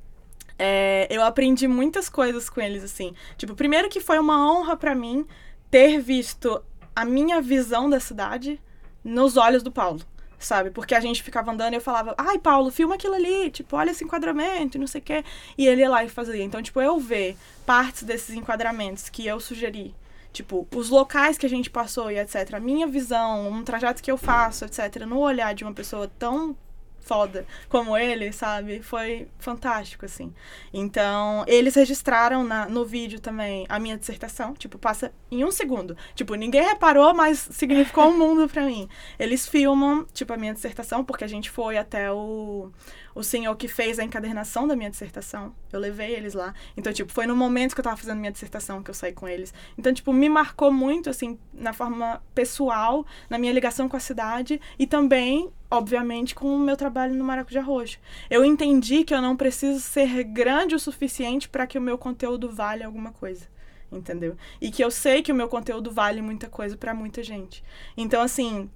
é, 0.59 1.07
eu 1.09 1.23
aprendi 1.23 1.67
muitas 1.67 2.09
coisas 2.09 2.49
com 2.49 2.61
eles, 2.61 2.83
assim. 2.83 3.13
Tipo, 3.37 3.55
primeiro 3.55 3.89
que 3.89 3.99
foi 3.99 4.19
uma 4.19 4.49
honra 4.49 4.77
para 4.77 4.93
mim 4.93 5.25
ter 5.69 5.99
visto 5.99 6.63
a 6.95 7.03
minha 7.03 7.41
visão 7.41 7.89
da 7.89 7.99
cidade 7.99 8.61
nos 9.03 9.35
olhos 9.35 9.63
do 9.63 9.71
Paulo 9.71 10.01
sabe? 10.45 10.69
Porque 10.71 10.95
a 10.95 10.99
gente 10.99 11.23
ficava 11.23 11.51
andando 11.51 11.73
e 11.73 11.77
eu 11.77 11.81
falava, 11.81 12.13
ai, 12.17 12.37
Paulo, 12.39 12.71
filma 12.71 12.95
aquilo 12.95 13.15
ali, 13.15 13.49
tipo, 13.51 13.75
olha 13.75 13.91
esse 13.91 14.03
enquadramento 14.03 14.77
e 14.77 14.79
não 14.79 14.87
sei 14.87 15.01
o 15.01 15.03
quê. 15.03 15.23
E 15.57 15.67
ele 15.67 15.81
ia 15.81 15.89
lá 15.89 16.03
e 16.03 16.09
fazia. 16.09 16.43
Então, 16.43 16.61
tipo, 16.61 16.81
eu 16.81 16.99
ver 16.99 17.37
partes 17.65 18.03
desses 18.03 18.35
enquadramentos 18.35 19.09
que 19.09 19.25
eu 19.25 19.39
sugeri, 19.39 19.93
tipo, 20.31 20.67
os 20.75 20.89
locais 20.89 21.37
que 21.37 21.45
a 21.45 21.49
gente 21.49 21.69
passou 21.69 22.11
e 22.11 22.19
etc., 22.19 22.53
a 22.55 22.59
minha 22.59 22.87
visão, 22.87 23.49
um 23.49 23.63
trajeto 23.63 24.01
que 24.01 24.11
eu 24.11 24.17
faço, 24.17 24.65
etc., 24.65 25.05
no 25.05 25.19
olhar 25.19 25.53
de 25.53 25.63
uma 25.63 25.73
pessoa 25.73 26.11
tão 26.19 26.55
foda 27.03 27.45
como 27.69 27.97
ele, 27.97 28.31
sabe? 28.31 28.81
Foi 28.81 29.27
fantástico, 29.39 30.05
assim. 30.05 30.33
Então, 30.73 31.43
eles 31.47 31.75
registraram 31.75 32.43
na, 32.43 32.67
no 32.67 32.85
vídeo 32.85 33.19
também 33.19 33.65
a 33.69 33.79
minha 33.79 33.97
dissertação. 33.97 34.53
Tipo, 34.53 34.77
passa 34.77 35.11
em 35.31 35.43
um 35.43 35.51
segundo. 35.51 35.95
Tipo, 36.15 36.35
ninguém 36.35 36.63
reparou, 36.63 37.13
mas 37.13 37.39
significou 37.51 38.05
um 38.09 38.17
mundo 38.17 38.47
pra 38.47 38.65
mim. 38.65 38.87
Eles 39.19 39.47
filmam, 39.47 40.05
tipo, 40.13 40.33
a 40.33 40.37
minha 40.37 40.53
dissertação, 40.53 41.03
porque 41.03 41.23
a 41.23 41.27
gente 41.27 41.49
foi 41.49 41.77
até 41.77 42.11
o 42.11 42.71
o 43.15 43.23
senhor 43.23 43.55
que 43.55 43.67
fez 43.67 43.99
a 43.99 44.03
encadernação 44.03 44.67
da 44.67 44.75
minha 44.75 44.89
dissertação. 44.89 45.53
Eu 45.71 45.79
levei 45.79 46.13
eles 46.13 46.33
lá. 46.33 46.53
Então, 46.75 46.91
tipo, 46.91 47.11
foi 47.11 47.25
no 47.25 47.35
momento 47.35 47.73
que 47.73 47.79
eu 47.79 47.83
tava 47.83 47.97
fazendo 47.97 48.19
minha 48.19 48.31
dissertação 48.31 48.81
que 48.81 48.89
eu 48.89 48.93
saí 48.93 49.13
com 49.13 49.27
eles. 49.27 49.53
Então, 49.77 49.93
tipo, 49.93 50.11
me 50.11 50.29
marcou 50.29 50.71
muito, 50.71 51.09
assim, 51.09 51.37
na 51.53 51.73
forma 51.73 52.21
pessoal, 52.33 53.05
na 53.29 53.37
minha 53.37 53.53
ligação 53.53 53.87
com 53.87 53.97
a 53.97 53.99
cidade 53.99 54.59
e 54.77 54.87
também, 54.87 55.51
obviamente, 55.69 56.33
com 56.33 56.55
o 56.55 56.59
meu 56.59 56.75
trabalho 56.75 57.15
no 57.15 57.23
Maracujá 57.23 57.61
Roxo. 57.61 57.99
Eu 58.29 58.43
entendi 58.43 59.03
que 59.03 59.13
eu 59.13 59.21
não 59.21 59.35
preciso 59.35 59.79
ser 59.79 60.23
grande 60.23 60.75
o 60.75 60.79
suficiente 60.79 61.47
para 61.49 61.67
que 61.67 61.77
o 61.77 61.81
meu 61.81 61.97
conteúdo 61.97 62.49
valha 62.49 62.85
alguma 62.85 63.11
coisa 63.11 63.53
entendeu? 63.97 64.35
E 64.59 64.71
que 64.71 64.83
eu 64.83 64.89
sei 64.89 65.21
que 65.21 65.31
o 65.31 65.35
meu 65.35 65.47
conteúdo 65.47 65.91
vale 65.91 66.19
muita 66.19 66.49
coisa 66.49 66.75
para 66.75 66.93
muita 66.93 67.21
gente. 67.23 67.63
Então, 67.95 68.21
assim, 68.23 68.69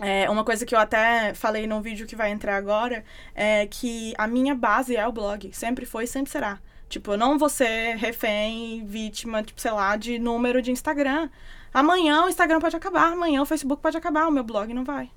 é, 0.00 0.28
uma 0.30 0.44
coisa 0.44 0.64
que 0.64 0.74
eu 0.74 0.78
até 0.78 1.34
falei 1.34 1.66
no 1.66 1.80
vídeo 1.80 2.06
que 2.06 2.14
vai 2.14 2.30
entrar 2.30 2.56
agora 2.56 3.04
é 3.34 3.66
que 3.66 4.14
a 4.16 4.26
minha 4.26 4.54
base 4.54 4.96
é 4.96 5.06
o 5.06 5.12
blog. 5.12 5.50
Sempre 5.52 5.84
foi 5.86 6.06
sempre 6.06 6.30
será. 6.30 6.60
Tipo, 6.88 7.12
eu 7.12 7.18
não 7.18 7.38
vou 7.38 7.48
ser 7.48 7.96
refém, 7.96 8.84
vítima, 8.86 9.42
tipo, 9.42 9.60
sei 9.60 9.70
lá, 9.72 9.96
de 9.96 10.18
número 10.18 10.62
de 10.62 10.70
Instagram. 10.70 11.28
Amanhã 11.72 12.24
o 12.24 12.28
Instagram 12.28 12.60
pode 12.60 12.76
acabar, 12.76 13.12
amanhã 13.12 13.42
o 13.42 13.46
Facebook 13.46 13.82
pode 13.82 13.96
acabar, 13.96 14.26
o 14.26 14.32
meu 14.32 14.42
blog 14.44 14.72
não 14.72 14.84
vai. 14.84 15.10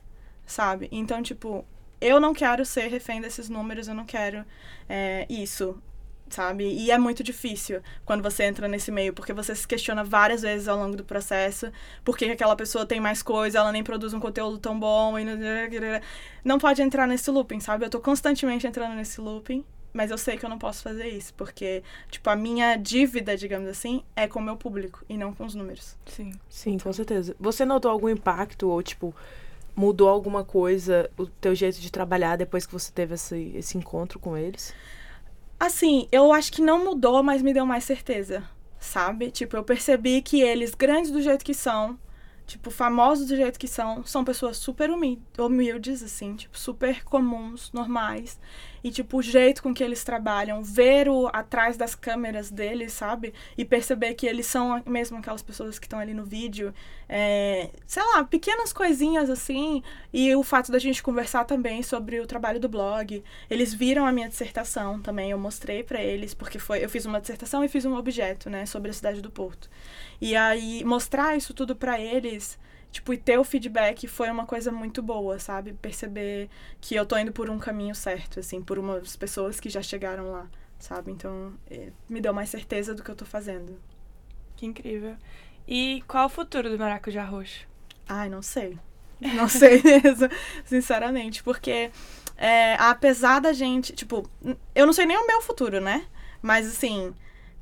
Sabe? 0.46 0.90
Então, 0.92 1.22
tipo, 1.24 1.64
eu 2.02 2.20
não 2.20 2.34
quero 2.34 2.66
ser 2.66 2.88
refém 2.88 3.22
desses 3.22 3.48
números, 3.48 3.88
eu 3.88 3.94
não 3.94 4.06
quero 4.06 4.44
é, 4.90 5.26
isso 5.30 5.82
sabe? 6.32 6.66
E 6.66 6.92
é 6.92 6.98
muito 6.98 7.24
difícil 7.24 7.82
quando 8.06 8.22
você 8.24 8.44
entra 8.44 8.68
nesse 8.68 8.92
meio, 8.92 9.14
porque 9.14 9.34
você 9.34 9.56
se 9.56 9.68
questiona 9.68 10.04
várias 10.04 10.42
vezes 10.42 10.68
ao 10.68 10.78
longo 10.78 10.96
do 10.96 11.04
processo, 11.04 11.72
por 12.04 12.18
que 12.18 12.26
aquela 12.26 12.56
pessoa 12.56 12.86
tem 12.86 13.00
mais 13.00 13.22
coisa, 13.22 13.60
ela 13.60 13.72
nem 13.72 13.84
produz 13.84 14.14
um 14.14 14.20
conteúdo 14.20 14.58
tão 14.58 14.80
bom 14.80 15.18
e 15.20 15.26
não 16.44 16.58
pode 16.58 16.82
entrar 16.82 17.08
nesse 17.08 17.30
looping, 17.30 17.60
sabe? 17.60 17.86
Eu 17.86 17.90
tô 17.90 18.00
constantemente 18.00 18.66
entrando 18.66 18.96
nesse 18.96 19.20
looping, 19.22 19.64
mas 19.94 20.10
eu 20.10 20.18
sei 20.18 20.38
que 20.38 20.46
eu 20.46 20.50
não 20.50 20.58
posso 20.58 20.82
fazer 20.82 21.08
isso, 21.10 21.34
porque 21.34 21.84
tipo 22.10 22.30
a 22.30 22.36
minha 22.36 22.76
dívida, 22.76 23.36
digamos 23.36 23.68
assim, 23.70 24.04
é 24.16 24.28
com 24.28 24.40
o 24.40 24.42
meu 24.42 24.56
público 24.56 25.04
e 25.10 25.18
não 25.18 25.34
com 25.34 25.46
os 25.46 25.54
números. 25.54 25.98
Sim. 26.06 26.32
Sim, 26.50 26.78
com 26.78 26.94
certeza. 26.94 27.36
Você 27.40 27.66
notou 27.66 27.92
algum 27.92 28.10
impacto 28.10 28.70
ou 28.70 28.82
tipo 28.82 29.14
mudou 29.76 30.10
alguma 30.10 30.44
coisa 30.44 31.10
o 31.18 31.26
teu 31.26 31.56
jeito 31.56 31.80
de 31.80 31.92
trabalhar 31.92 32.36
depois 32.36 32.66
que 32.66 32.74
você 32.74 32.92
teve 32.92 33.16
esse, 33.16 33.52
esse 33.56 33.78
encontro 33.78 34.20
com 34.20 34.38
eles? 34.38 34.74
Assim, 35.62 36.08
eu 36.12 36.34
acho 36.34 36.52
que 36.52 36.60
não 36.60 36.84
mudou, 36.84 37.22
mas 37.22 37.44
me 37.44 37.54
deu 37.54 37.68
mais 37.68 37.84
certeza, 37.84 38.44
sabe? 38.80 39.30
Tipo, 39.30 39.56
eu 39.56 39.64
percebi 39.64 40.20
que 40.20 40.42
eles, 40.42 40.74
grandes 40.74 41.12
do 41.12 41.22
jeito 41.22 41.46
que 41.46 41.54
são, 41.54 42.00
tipo, 42.48 42.72
famosos 42.72 43.28
do 43.28 43.36
jeito 43.36 43.60
que 43.60 43.68
são, 43.68 44.04
são 44.04 44.24
pessoas 44.24 44.58
super 44.58 44.90
humildes, 45.38 46.02
assim, 46.02 46.36
tipo, 46.36 46.58
super 46.58 47.04
comuns, 47.04 47.72
normais. 47.74 48.40
E, 48.84 48.92
tipo, 48.92 49.18
o 49.18 49.22
jeito 49.22 49.62
com 49.62 49.74
que 49.74 49.84
eles 49.84 50.04
trabalham, 50.04 50.64
ver 50.64 51.08
o 51.10 51.28
atrás 51.32 51.78
das 51.78 51.96
câmeras 51.96 52.50
deles, 52.50 52.94
sabe? 52.94 53.34
E 53.58 53.64
perceber 53.64 54.14
que 54.16 54.26
eles 54.26 54.46
são 54.46 54.82
mesmo 54.86 55.18
aquelas 55.18 55.42
pessoas 55.42 55.78
que 55.78 55.86
estão 55.86 56.00
ali 56.00 56.14
no 56.14 56.26
vídeo. 56.26 56.74
É, 57.08 57.70
sei 57.86 58.04
lá, 58.04 58.24
pequenas 58.24 58.74
coisinhas 58.74 59.30
assim. 59.30 59.84
E 60.14 60.36
o 60.36 60.44
fato 60.44 60.72
da 60.72 60.80
gente 60.80 61.04
conversar 61.04 61.46
também 61.46 61.84
sobre 61.84 62.20
o 62.20 62.28
trabalho 62.28 62.60
do 62.60 62.70
blog. 62.70 63.24
Eles 63.50 63.74
viram 63.74 64.06
a 64.06 64.12
minha 64.12 64.30
dissertação 64.30 65.00
também, 65.02 65.32
eu 65.32 65.38
mostrei 65.38 65.84
para 65.84 66.02
eles, 66.02 66.34
porque 66.34 66.60
foi 66.60 66.84
eu 66.84 66.90
fiz 66.90 67.06
uma 67.06 67.20
dissertação 67.20 67.64
e 67.64 67.68
fiz 67.68 67.86
um 67.86 67.96
objeto, 67.96 68.50
né, 68.50 68.66
sobre 68.66 68.92
a 68.92 68.94
cidade 68.94 69.22
do 69.22 69.30
Porto. 69.30 69.70
E 70.20 70.36
aí, 70.36 70.84
mostrar 70.84 71.36
isso 71.36 71.54
tudo 71.54 71.76
para 71.76 72.00
eles 72.00 72.58
Tipo, 72.92 73.14
e 73.14 73.18
ter 73.18 73.38
o 73.38 73.44
feedback 73.44 74.06
foi 74.08 74.30
uma 74.30 74.46
coisa 74.46 74.72
muito 74.72 75.02
boa, 75.02 75.40
sabe? 75.40 75.74
Perceber 75.74 76.50
que 76.82 76.94
eu 76.94 77.06
tô 77.06 77.18
indo 77.18 77.32
por 77.32 77.50
um 77.50 77.58
caminho 77.58 77.96
certo, 77.96 78.40
assim, 78.42 78.62
por 78.62 78.78
umas 78.78 79.16
pessoas 79.16 79.60
que 79.60 79.70
já 79.70 79.82
chegaram 79.82 80.32
lá, 80.32 80.48
sabe? 80.78 81.12
Então, 81.12 81.54
é, 81.70 81.92
me 82.10 82.20
deu 82.20 82.34
mais 82.34 82.50
certeza 82.50 82.94
do 82.94 83.02
que 83.02 83.10
eu 83.10 83.16
tô 83.16 83.24
fazendo. 83.26 83.80
Que 84.58 84.66
incrível. 84.66 85.16
E 85.68 86.04
qual 86.08 86.26
o 86.26 86.30
futuro 86.30 86.70
do 86.70 86.78
Maracujá 86.78 87.24
Roxo? 87.24 87.66
Ai, 88.08 88.30
não 88.30 88.42
sei. 88.42 88.78
Não 89.22 89.48
sei 89.48 89.82
mesmo, 89.84 90.28
sinceramente, 90.66 91.42
porque 91.44 91.92
é, 92.36 92.74
apesar 92.76 93.40
da 93.40 93.54
gente, 93.54 93.94
tipo, 93.94 94.30
eu 94.74 94.86
não 94.86 94.94
sei 94.94 95.06
nem 95.06 95.18
o 95.18 95.28
meu 95.28 95.42
futuro, 95.42 95.80
né? 95.80 96.06
Mas 96.42 96.68
assim, 96.68 97.14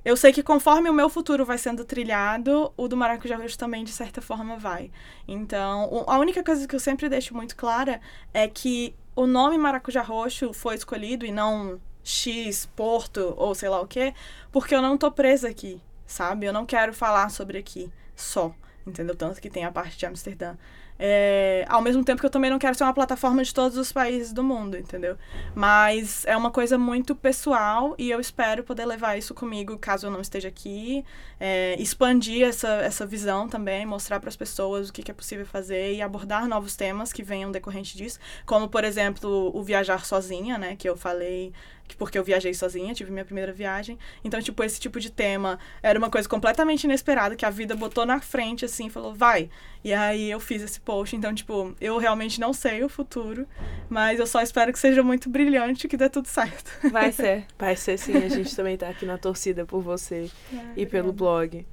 eu 0.04 0.16
sei 0.16 0.32
que 0.32 0.42
conforme 0.42 0.90
o 0.90 0.94
meu 0.94 1.10
futuro 1.10 1.46
vai 1.46 1.58
sendo 1.58 1.84
trilhado, 1.84 2.72
o 2.78 2.88
do 2.88 2.96
Maracujá 2.96 3.36
Roxo 3.36 3.58
também, 3.58 3.84
de 3.84 3.92
certa 3.92 4.22
forma, 4.22 4.58
vai. 4.58 4.92
Então, 5.28 6.06
a 6.08 6.18
única 6.18 6.44
coisa 6.44 6.68
que 6.68 6.76
eu 6.76 6.80
sempre 6.80 7.10
deixo 7.10 7.34
muito 7.36 7.56
clara 7.56 8.00
é 8.34 8.48
que 8.48 8.96
o 9.16 9.28
nome 9.28 9.58
Maracujá 9.58 10.02
Roxo 10.02 10.54
foi 10.54 10.76
escolhido 10.76 11.26
e 11.26 11.32
não 11.32 11.80
X, 12.04 12.66
Porto 12.76 13.34
ou 13.38 13.54
sei 13.54 13.70
lá 13.70 13.82
o 13.82 13.88
quê, 13.88 14.14
porque 14.52 14.74
eu 14.74 14.82
não 14.82 14.98
tô 14.98 15.12
presa 15.12 15.50
aqui, 15.50 15.82
sabe? 16.06 16.46
Eu 16.46 16.54
não 16.54 16.66
quero 16.66 16.94
falar 16.94 17.30
sobre 17.30 17.58
aqui 17.58 17.92
só, 18.16 18.54
entendeu? 18.88 19.16
Tanto 19.16 19.42
que 19.42 19.50
tem 19.50 19.66
a 19.66 19.72
parte 19.72 19.98
de 19.98 20.06
Amsterdã. 20.06 20.56
É, 21.02 21.66
ao 21.70 21.82
mesmo 21.82 22.04
tempo 22.04 22.20
que 22.20 22.26
eu 22.26 22.30
também 22.30 22.52
não 22.52 22.60
quero 22.60 22.76
ser 22.76 22.84
uma 22.84 22.94
plataforma 22.94 23.42
de 23.42 23.54
todos 23.54 23.78
os 23.78 23.90
países 23.90 24.34
do 24.34 24.44
mundo, 24.44 24.78
entendeu? 24.78 25.18
Mas 25.56 26.26
é 26.26 26.36
uma 26.36 26.52
coisa 26.52 26.78
muito 26.78 27.16
pessoal 27.16 27.96
e 27.98 28.12
eu 28.12 28.20
espero 28.20 28.66
poder 28.66 28.86
levar 28.86 29.18
isso 29.18 29.34
comigo 29.34 29.78
caso 29.78 30.08
eu 30.08 30.12
não 30.12 30.20
esteja 30.20 30.50
aqui, 30.50 31.06
é, 31.40 31.76
expandir 31.80 32.46
essa, 32.46 32.68
essa 32.68 33.06
visão 33.06 33.48
também, 33.48 33.86
mostrar 33.86 34.20
para 34.20 34.28
as 34.28 34.36
pessoas 34.36 34.90
o 34.90 34.94
que, 34.94 35.02
que, 35.02 35.12
é 35.12 35.14
possível 35.14 35.46
fazer 35.46 35.94
e 35.94 36.02
abordar 36.02 36.48
novos 36.50 36.76
temas 36.76 37.14
que 37.14 37.24
venham 37.24 37.50
decorrente 37.50 37.96
disso, 37.96 38.20
como, 38.46 38.68
por 38.68 38.84
exemplo, 38.84 39.52
o 39.56 39.64
viajar 39.64 40.06
sozinha, 40.06 40.58
né, 40.58 40.76
que 40.76 40.90
eu 40.90 40.98
falei 40.98 41.54
porque 41.96 42.18
eu 42.18 42.24
viajei 42.24 42.54
sozinha, 42.54 42.94
tive 42.94 43.12
minha 43.12 43.26
primeira 43.26 43.52
viagem. 43.52 43.98
Então, 44.24 44.42
tipo, 44.42 44.64
esse 44.64 44.80
tipo 44.80 45.00
de 45.00 45.12
tema 45.12 45.60
era 45.82 45.98
uma 45.98 46.10
coisa 46.10 46.28
completamente 46.28 46.84
inesperada 46.84 47.36
que 47.36 47.46
a 47.46 47.50
vida 47.50 47.76
botou 47.76 48.06
na 48.06 48.20
frente, 48.20 48.66
assim, 48.66 48.90
falou, 48.90 49.14
vai. 49.14 49.50
E 49.84 49.94
aí 49.94 50.30
eu 50.30 50.40
fiz 50.40 50.62
esse 50.62 50.80
post. 50.80 51.16
Então, 51.16 51.34
tipo, 51.34 51.76
eu 51.80 51.98
realmente 51.98 52.40
não 52.40 52.54
sei 52.54 52.84
o 52.84 52.90
futuro, 52.90 53.48
mas 53.90 54.20
eu 54.20 54.28
só 54.28 54.42
espero 54.42 54.72
que 54.74 54.80
seja 54.80 55.02
muito 55.04 55.30
brilhante 55.30 55.86
e 55.86 55.90
que 55.90 55.98
dê 55.98 56.10
tudo 56.10 56.28
certo. 56.28 56.72
Vai 56.92 57.12
ser. 57.12 57.46
Vai 57.58 57.76
ser 57.76 57.98
sim. 57.98 58.16
A 58.18 58.30
gente 58.30 58.56
também 58.56 58.78
tá 58.78 58.90
aqui 58.90 59.06
na 59.06 59.18
torcida 59.18 59.66
por 59.66 59.82
você 59.82 60.30
é, 60.54 60.58
e 60.76 60.86
pelo 60.86 61.12
blog. 61.12 61.66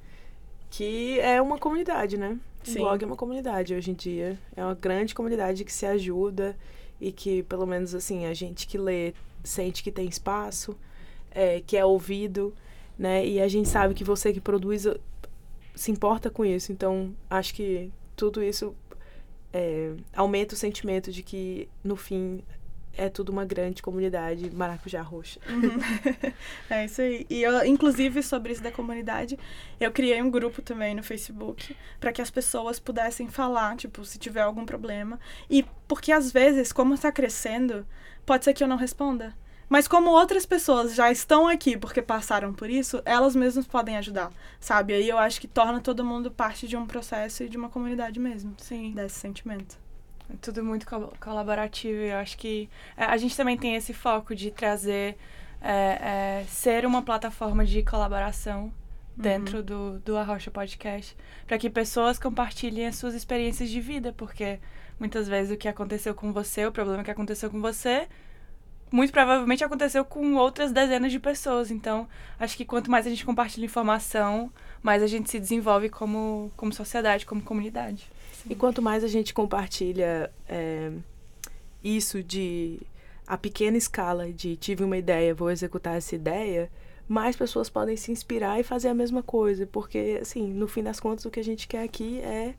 Que 0.69 1.19
é 1.19 1.41
uma 1.41 1.57
comunidade, 1.57 2.17
né? 2.17 2.37
Sim. 2.63 2.79
O 2.79 2.81
blog 2.83 3.03
é 3.03 3.05
uma 3.05 3.15
comunidade 3.15 3.73
hoje 3.73 3.91
em 3.91 3.93
dia. 3.93 4.37
É 4.55 4.63
uma 4.63 4.75
grande 4.75 5.15
comunidade 5.15 5.63
que 5.63 5.71
se 5.71 5.85
ajuda 5.85 6.55
e 6.99 7.11
que, 7.11 7.43
pelo 7.43 7.65
menos 7.65 7.93
assim, 7.95 8.25
a 8.25 8.33
gente 8.33 8.67
que 8.67 8.77
lê 8.77 9.13
sente 9.47 9.83
que 9.83 9.91
tem 9.91 10.07
espaço, 10.07 10.77
é, 11.31 11.61
que 11.61 11.77
é 11.77 11.85
ouvido, 11.85 12.53
né? 12.97 13.25
E 13.25 13.41
a 13.41 13.47
gente 13.47 13.69
sabe 13.69 13.93
que 13.93 14.03
você 14.03 14.33
que 14.33 14.41
produz 14.41 14.85
se 15.75 15.91
importa 15.91 16.29
com 16.29 16.43
isso. 16.43 16.71
Então, 16.71 17.13
acho 17.29 17.53
que 17.53 17.91
tudo 18.15 18.43
isso 18.43 18.75
é, 19.53 19.93
aumenta 20.15 20.55
o 20.55 20.57
sentimento 20.57 21.11
de 21.11 21.21
que, 21.23 21.69
no 21.83 21.95
fim, 21.95 22.43
é 22.95 23.09
tudo 23.09 23.31
uma 23.31 23.45
grande 23.45 23.81
comunidade 23.81 24.49
maracujá 24.49 25.01
roxa. 25.01 25.39
Uhum. 25.47 25.79
é 26.69 26.85
isso 26.85 27.01
aí. 27.01 27.25
E 27.29 27.43
eu, 27.43 27.65
inclusive, 27.65 28.23
sobre 28.23 28.53
isso 28.53 28.63
da 28.63 28.71
comunidade, 28.71 29.37
eu 29.79 29.91
criei 29.91 30.21
um 30.21 30.31
grupo 30.31 30.61
também 30.61 30.95
no 30.95 31.03
Facebook 31.03 31.75
para 31.99 32.11
que 32.11 32.21
as 32.21 32.31
pessoas 32.31 32.79
pudessem 32.79 33.29
falar, 33.29 33.75
tipo, 33.75 34.03
se 34.03 34.17
tiver 34.17 34.41
algum 34.41 34.65
problema. 34.65 35.19
E 35.49 35.63
porque 35.87 36.11
às 36.11 36.31
vezes, 36.31 36.71
como 36.71 36.93
está 36.93 37.11
crescendo, 37.11 37.85
pode 38.25 38.45
ser 38.45 38.53
que 38.53 38.63
eu 38.63 38.67
não 38.67 38.77
responda. 38.77 39.33
Mas 39.69 39.87
como 39.87 40.09
outras 40.11 40.45
pessoas 40.45 40.95
já 40.95 41.11
estão 41.11 41.45
aqui 41.45 41.77
porque 41.77 42.01
passaram 42.01 42.53
por 42.53 42.69
isso, 42.69 43.01
elas 43.03 43.35
mesmas 43.35 43.67
podem 43.67 43.97
ajudar, 43.97 44.31
sabe? 44.61 44.93
Aí 44.93 45.09
eu 45.09 45.17
acho 45.17 45.41
que 45.41 45.47
torna 45.47 45.81
todo 45.81 46.05
mundo 46.05 46.31
parte 46.31 46.67
de 46.67 46.77
um 46.77 46.85
processo 46.85 47.43
e 47.43 47.49
de 47.49 47.57
uma 47.57 47.69
comunidade 47.69 48.17
mesmo. 48.17 48.55
Sim. 48.59 48.93
Desse 48.93 49.19
sentimento. 49.19 49.77
Tudo 50.41 50.63
muito 50.63 50.85
co 50.85 51.13
colaborativo 51.19 51.99
e 51.99 52.09
eu 52.09 52.17
acho 52.17 52.37
que 52.37 52.69
é, 52.95 53.05
a 53.05 53.17
gente 53.17 53.35
também 53.35 53.57
tem 53.57 53.75
esse 53.75 53.93
foco 53.93 54.35
de 54.35 54.51
trazer, 54.51 55.17
é, 55.61 56.41
é, 56.41 56.45
ser 56.47 56.85
uma 56.85 57.01
plataforma 57.01 57.65
de 57.65 57.81
colaboração 57.83 58.71
dentro 59.15 59.59
uhum. 59.59 59.63
do, 59.63 59.99
do 59.99 60.17
Arrocha 60.17 60.51
Podcast, 60.51 61.17
para 61.47 61.57
que 61.57 61.69
pessoas 61.69 62.19
compartilhem 62.19 62.87
as 62.87 62.97
suas 62.97 63.15
experiências 63.15 63.69
de 63.69 63.81
vida, 63.81 64.13
porque 64.13 64.59
muitas 64.99 65.27
vezes 65.27 65.51
o 65.51 65.57
que 65.57 65.67
aconteceu 65.67 66.13
com 66.13 66.31
você, 66.31 66.65
o 66.65 66.71
problema 66.71 67.03
que 67.03 67.11
aconteceu 67.11 67.49
com 67.49 67.59
você, 67.59 68.07
muito 68.91 69.11
provavelmente 69.11 69.63
aconteceu 69.63 70.05
com 70.05 70.35
outras 70.35 70.71
dezenas 70.71 71.11
de 71.11 71.19
pessoas. 71.19 71.71
Então, 71.71 72.07
acho 72.39 72.55
que 72.55 72.63
quanto 72.65 72.89
mais 72.89 73.05
a 73.05 73.09
gente 73.09 73.25
compartilha 73.25 73.65
informação, 73.65 74.51
mais 74.81 75.03
a 75.03 75.07
gente 75.07 75.29
se 75.29 75.39
desenvolve 75.39 75.89
como, 75.89 76.51
como 76.55 76.71
sociedade, 76.71 77.25
como 77.25 77.41
comunidade. 77.41 78.09
E 78.49 78.55
quanto 78.55 78.81
mais 78.81 79.03
a 79.03 79.07
gente 79.07 79.33
compartilha 79.33 80.31
é, 80.47 80.91
isso 81.83 82.23
de 82.23 82.79
a 83.25 83.37
pequena 83.37 83.77
escala 83.77 84.31
de 84.31 84.55
tive 84.55 84.83
uma 84.83 84.97
ideia, 84.97 85.35
vou 85.35 85.51
executar 85.51 85.97
essa 85.97 86.15
ideia, 86.15 86.71
mais 87.07 87.35
pessoas 87.35 87.69
podem 87.69 87.97
se 87.97 88.11
inspirar 88.11 88.59
e 88.59 88.63
fazer 88.63 88.87
a 88.87 88.93
mesma 88.93 89.21
coisa. 89.21 89.65
Porque, 89.65 90.19
assim, 90.21 90.47
no 90.53 90.67
fim 90.67 90.83
das 90.83 90.99
contas, 90.99 91.25
o 91.25 91.31
que 91.31 91.39
a 91.39 91.43
gente 91.43 91.67
quer 91.67 91.83
aqui 91.83 92.19
é 92.19 92.55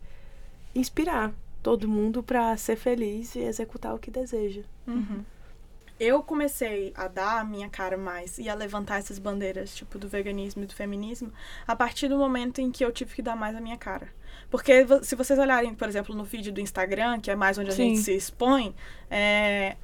inspirar 0.74 1.32
todo 1.62 1.88
mundo 1.88 2.22
para 2.22 2.56
ser 2.56 2.76
feliz 2.76 3.34
e 3.34 3.40
executar 3.40 3.94
o 3.94 3.98
que 3.98 4.10
deseja. 4.10 4.62
Uhum 4.86 5.24
eu 6.00 6.22
comecei 6.22 6.92
a 6.96 7.08
dar 7.08 7.40
a 7.40 7.44
minha 7.44 7.68
cara 7.68 7.96
mais 7.96 8.38
e 8.38 8.48
a 8.48 8.54
levantar 8.54 8.98
essas 8.98 9.18
bandeiras, 9.18 9.74
tipo, 9.74 9.98
do 9.98 10.08
veganismo 10.08 10.62
e 10.62 10.66
do 10.66 10.74
feminismo, 10.74 11.32
a 11.66 11.74
partir 11.74 12.08
do 12.08 12.16
momento 12.16 12.60
em 12.60 12.70
que 12.70 12.84
eu 12.84 12.92
tive 12.92 13.14
que 13.14 13.22
dar 13.22 13.36
mais 13.36 13.56
a 13.56 13.60
minha 13.60 13.76
cara. 13.76 14.08
Porque 14.50 14.86
se 15.02 15.14
vocês 15.14 15.38
olharem, 15.38 15.74
por 15.74 15.88
exemplo, 15.88 16.14
no 16.14 16.24
vídeo 16.24 16.52
do 16.52 16.60
Instagram, 16.60 17.20
que 17.20 17.30
é 17.30 17.36
mais 17.36 17.58
onde 17.58 17.70
a 17.70 17.72
Sim. 17.72 17.90
gente 17.94 18.00
se 18.00 18.16
expõe, 18.16 18.74
é, 19.10 19.76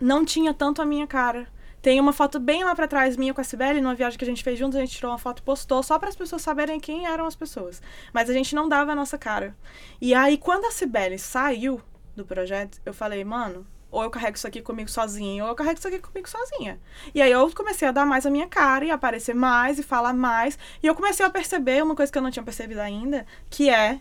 não 0.00 0.24
tinha 0.24 0.52
tanto 0.52 0.82
a 0.82 0.84
minha 0.84 1.06
cara. 1.06 1.46
Tem 1.80 1.98
uma 1.98 2.12
foto 2.12 2.38
bem 2.38 2.62
lá 2.62 2.74
para 2.74 2.86
trás 2.86 3.16
minha 3.16 3.32
com 3.32 3.40
a 3.40 3.44
Sibeli, 3.44 3.80
numa 3.80 3.94
viagem 3.94 4.18
que 4.18 4.24
a 4.24 4.28
gente 4.28 4.44
fez 4.44 4.58
juntos, 4.58 4.76
a 4.76 4.80
gente 4.80 4.94
tirou 4.94 5.10
uma 5.10 5.18
foto 5.18 5.38
e 5.38 5.42
postou 5.42 5.82
só 5.82 5.98
para 5.98 6.10
as 6.10 6.16
pessoas 6.16 6.42
saberem 6.42 6.78
quem 6.78 7.06
eram 7.06 7.24
as 7.24 7.34
pessoas. 7.34 7.80
Mas 8.12 8.28
a 8.28 8.34
gente 8.34 8.54
não 8.54 8.68
dava 8.68 8.92
a 8.92 8.94
nossa 8.94 9.16
cara. 9.16 9.56
E 9.98 10.12
aí, 10.12 10.36
quando 10.36 10.66
a 10.66 10.70
Sibeli 10.70 11.18
saiu 11.18 11.80
do 12.14 12.26
projeto, 12.26 12.78
eu 12.84 12.92
falei, 12.92 13.24
mano, 13.24 13.66
ou 13.90 14.02
eu 14.02 14.10
carrego 14.10 14.36
isso 14.36 14.46
aqui 14.46 14.62
comigo 14.62 14.90
sozinho, 14.90 15.44
ou 15.44 15.50
eu 15.50 15.54
carrego 15.54 15.78
isso 15.78 15.88
aqui 15.88 15.98
comigo 15.98 16.28
sozinha. 16.28 16.80
E 17.14 17.20
aí 17.20 17.30
eu 17.30 17.50
comecei 17.52 17.88
a 17.88 17.92
dar 17.92 18.06
mais 18.06 18.24
a 18.26 18.30
minha 18.30 18.46
cara 18.46 18.84
e 18.84 18.90
aparecer 18.90 19.34
mais 19.34 19.78
e 19.78 19.82
falar 19.82 20.12
mais. 20.12 20.58
E 20.82 20.86
eu 20.86 20.94
comecei 20.94 21.24
a 21.24 21.30
perceber 21.30 21.82
uma 21.82 21.94
coisa 21.94 22.10
que 22.10 22.18
eu 22.18 22.22
não 22.22 22.30
tinha 22.30 22.42
percebido 22.42 22.80
ainda, 22.80 23.26
que 23.48 23.68
é 23.68 24.00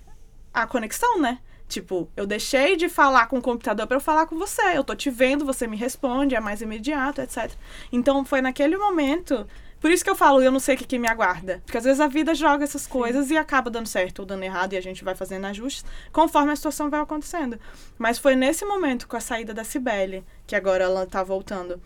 a 0.53 0.67
conexão, 0.67 1.19
né? 1.19 1.39
Tipo, 1.67 2.09
eu 2.17 2.25
deixei 2.25 2.75
de 2.75 2.89
falar 2.89 3.27
com 3.27 3.37
o 3.37 3.41
computador 3.41 3.85
para 3.85 3.95
eu 3.95 4.01
falar 4.01 4.25
com 4.25 4.37
você. 4.37 4.75
Eu 4.75 4.83
tô 4.83 4.95
te 4.95 5.11
vendo, 5.11 5.45
você 5.45 5.67
me 5.67 5.77
responde, 5.77 6.35
é 6.35 6.39
mais 6.39 6.61
imediato, 6.61 7.21
etc. 7.21 7.51
Então 7.91 8.25
foi 8.25 8.41
naquele 8.41 8.75
momento 8.75 9.45
por 9.79 9.91
isso 9.91 10.03
que 10.03 10.09
eu 10.09 10.15
falo, 10.15 10.41
eu 10.41 10.51
não 10.51 10.59
sei 10.59 10.75
o 10.75 10.77
que, 10.77 10.85
que 10.85 10.99
me 10.99 11.07
aguarda. 11.07 11.61
Porque 11.65 11.77
às 11.77 11.83
vezes 11.83 11.99
a 11.99 12.07
vida 12.07 12.33
joga 12.35 12.63
essas 12.63 12.85
coisas 12.85 13.27
Sim. 13.27 13.35
e 13.35 13.37
acaba 13.37 13.69
dando 13.69 13.87
certo 13.87 14.19
ou 14.19 14.25
dando 14.25 14.43
errado 14.43 14.73
e 14.73 14.77
a 14.77 14.81
gente 14.81 15.03
vai 15.03 15.15
fazendo 15.15 15.45
ajustes 15.45 15.85
conforme 16.11 16.51
a 16.51 16.55
situação 16.55 16.89
vai 16.89 16.99
acontecendo. 16.99 17.59
Mas 17.97 18.17
foi 18.17 18.35
nesse 18.35 18.65
momento, 18.65 19.07
com 19.07 19.15
a 19.15 19.21
saída 19.21 19.53
da 19.53 19.63
Cibele, 19.63 20.25
que 20.45 20.55
agora 20.55 20.83
ela 20.83 21.05
tá 21.05 21.23
voltando. 21.23 21.81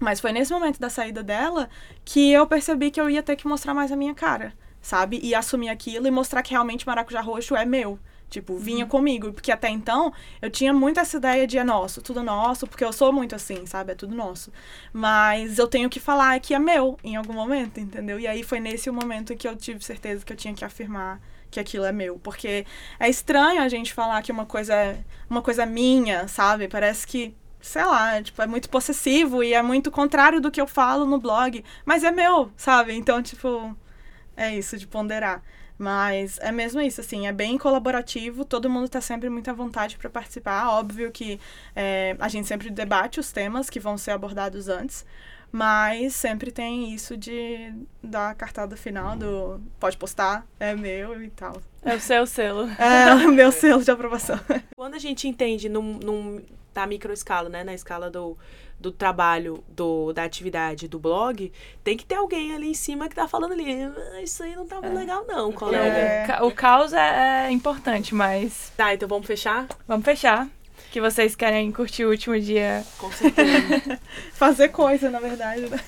Mas 0.00 0.20
foi 0.20 0.32
nesse 0.32 0.52
momento 0.52 0.78
da 0.78 0.90
saída 0.90 1.22
dela 1.22 1.68
que 2.04 2.32
eu 2.32 2.46
percebi 2.46 2.90
que 2.90 3.00
eu 3.00 3.10
ia 3.10 3.22
ter 3.22 3.36
que 3.36 3.48
mostrar 3.48 3.74
mais 3.74 3.90
a 3.90 3.96
minha 3.96 4.14
cara, 4.14 4.52
sabe? 4.80 5.20
E 5.22 5.34
assumir 5.34 5.68
aquilo 5.68 6.06
e 6.06 6.10
mostrar 6.10 6.42
que 6.42 6.52
realmente 6.52 6.86
maracujá 6.86 7.20
roxo 7.20 7.56
é 7.56 7.64
meu. 7.64 7.98
Tipo, 8.28 8.56
vinha 8.56 8.84
uhum. 8.84 8.90
comigo. 8.90 9.32
Porque 9.32 9.50
até 9.50 9.68
então 9.68 10.12
eu 10.40 10.50
tinha 10.50 10.72
muito 10.72 11.00
essa 11.00 11.16
ideia 11.16 11.46
de 11.46 11.58
é 11.58 11.64
nosso, 11.64 12.02
tudo 12.02 12.22
nosso, 12.22 12.66
porque 12.66 12.84
eu 12.84 12.92
sou 12.92 13.12
muito 13.12 13.34
assim, 13.34 13.66
sabe? 13.66 13.92
É 13.92 13.94
tudo 13.94 14.14
nosso. 14.14 14.52
Mas 14.92 15.58
eu 15.58 15.66
tenho 15.66 15.88
que 15.88 16.00
falar 16.00 16.38
que 16.40 16.54
é 16.54 16.58
meu 16.58 16.98
em 17.02 17.16
algum 17.16 17.32
momento, 17.32 17.80
entendeu? 17.80 18.20
E 18.20 18.26
aí 18.26 18.42
foi 18.42 18.60
nesse 18.60 18.90
momento 18.90 19.34
que 19.36 19.48
eu 19.48 19.56
tive 19.56 19.84
certeza 19.84 20.24
que 20.24 20.32
eu 20.32 20.36
tinha 20.36 20.54
que 20.54 20.64
afirmar 20.64 21.20
que 21.50 21.58
aquilo 21.58 21.84
é 21.84 21.92
meu. 21.92 22.18
Porque 22.18 22.66
é 23.00 23.08
estranho 23.08 23.62
a 23.62 23.68
gente 23.68 23.92
falar 23.94 24.22
que 24.22 24.32
uma 24.32 24.46
coisa 24.46 24.74
é 24.74 24.98
uma 25.28 25.42
coisa 25.42 25.64
minha, 25.66 26.28
sabe? 26.28 26.68
Parece 26.68 27.06
que 27.06 27.34
sei 27.60 27.84
lá, 27.84 28.22
tipo, 28.22 28.40
é 28.40 28.46
muito 28.46 28.68
possessivo 28.70 29.42
e 29.42 29.52
é 29.52 29.62
muito 29.62 29.90
contrário 29.90 30.40
do 30.40 30.50
que 30.50 30.60
eu 30.60 30.66
falo 30.66 31.04
no 31.04 31.18
blog, 31.18 31.64
mas 31.84 32.04
é 32.04 32.10
meu, 32.10 32.52
sabe? 32.56 32.94
Então, 32.94 33.22
tipo, 33.22 33.76
é 34.36 34.54
isso 34.56 34.78
de 34.78 34.86
ponderar. 34.86 35.42
Mas 35.78 36.38
é 36.40 36.50
mesmo 36.50 36.80
isso, 36.80 37.00
assim, 37.00 37.28
é 37.28 37.32
bem 37.32 37.56
colaborativo, 37.56 38.44
todo 38.44 38.68
mundo 38.68 38.86
está 38.86 39.00
sempre 39.00 39.30
muito 39.30 39.48
à 39.48 39.52
vontade 39.52 39.96
para 39.96 40.10
participar. 40.10 40.70
Óbvio 40.70 41.12
que 41.12 41.38
é, 41.74 42.16
a 42.18 42.28
gente 42.28 42.48
sempre 42.48 42.68
debate 42.68 43.20
os 43.20 43.30
temas 43.30 43.70
que 43.70 43.78
vão 43.78 43.96
ser 43.96 44.10
abordados 44.10 44.68
antes, 44.68 45.06
mas 45.52 46.16
sempre 46.16 46.50
tem 46.50 46.92
isso 46.92 47.16
de 47.16 47.72
da 48.02 48.34
cartada 48.34 48.76
final 48.76 49.16
do 49.16 49.60
pode 49.78 49.96
postar, 49.96 50.44
é 50.58 50.74
meu 50.74 51.22
e 51.22 51.30
tal. 51.30 51.62
É 51.82 51.94
o 51.94 52.00
seu 52.00 52.26
selo. 52.26 52.68
É 52.78 53.14
o 53.14 53.32
meu 53.32 53.52
selo 53.52 53.82
de 53.82 53.90
aprovação. 53.90 54.38
Quando 54.76 54.94
a 54.94 54.98
gente 54.98 55.28
entende 55.28 55.68
num, 55.68 55.98
num, 55.98 56.42
na 56.74 56.86
microescala, 56.86 57.48
né, 57.48 57.62
na 57.62 57.72
escala 57.72 58.10
do 58.10 58.36
do 58.78 58.92
trabalho, 58.92 59.62
do, 59.68 60.12
da 60.12 60.24
atividade 60.24 60.86
do 60.86 60.98
blog, 60.98 61.52
tem 61.82 61.96
que 61.96 62.06
ter 62.06 62.14
alguém 62.14 62.54
ali 62.54 62.68
em 62.68 62.74
cima 62.74 63.08
que 63.08 63.14
tá 63.14 63.26
falando 63.26 63.52
ali, 63.52 63.64
ah, 63.82 64.22
isso 64.22 64.42
aí 64.42 64.54
não 64.54 64.66
tá 64.66 64.76
muito 64.76 64.96
é. 64.96 65.00
legal 65.00 65.24
não, 65.26 65.52
colega. 65.52 66.34
É. 66.34 66.42
O 66.42 66.50
caos 66.52 66.92
é, 66.92 67.46
é 67.46 67.50
importante, 67.50 68.14
mas... 68.14 68.72
Tá, 68.76 68.94
então 68.94 69.08
vamos 69.08 69.26
fechar? 69.26 69.66
Vamos 69.86 70.04
fechar. 70.04 70.48
Que 70.92 71.00
vocês 71.00 71.34
querem 71.34 71.70
curtir 71.72 72.04
o 72.04 72.10
último 72.10 72.38
dia. 72.40 72.84
Com 72.96 73.10
certeza. 73.12 74.00
Fazer 74.32 74.68
coisa, 74.68 75.10
na 75.10 75.20
verdade. 75.20 75.62
Né? 75.62 75.78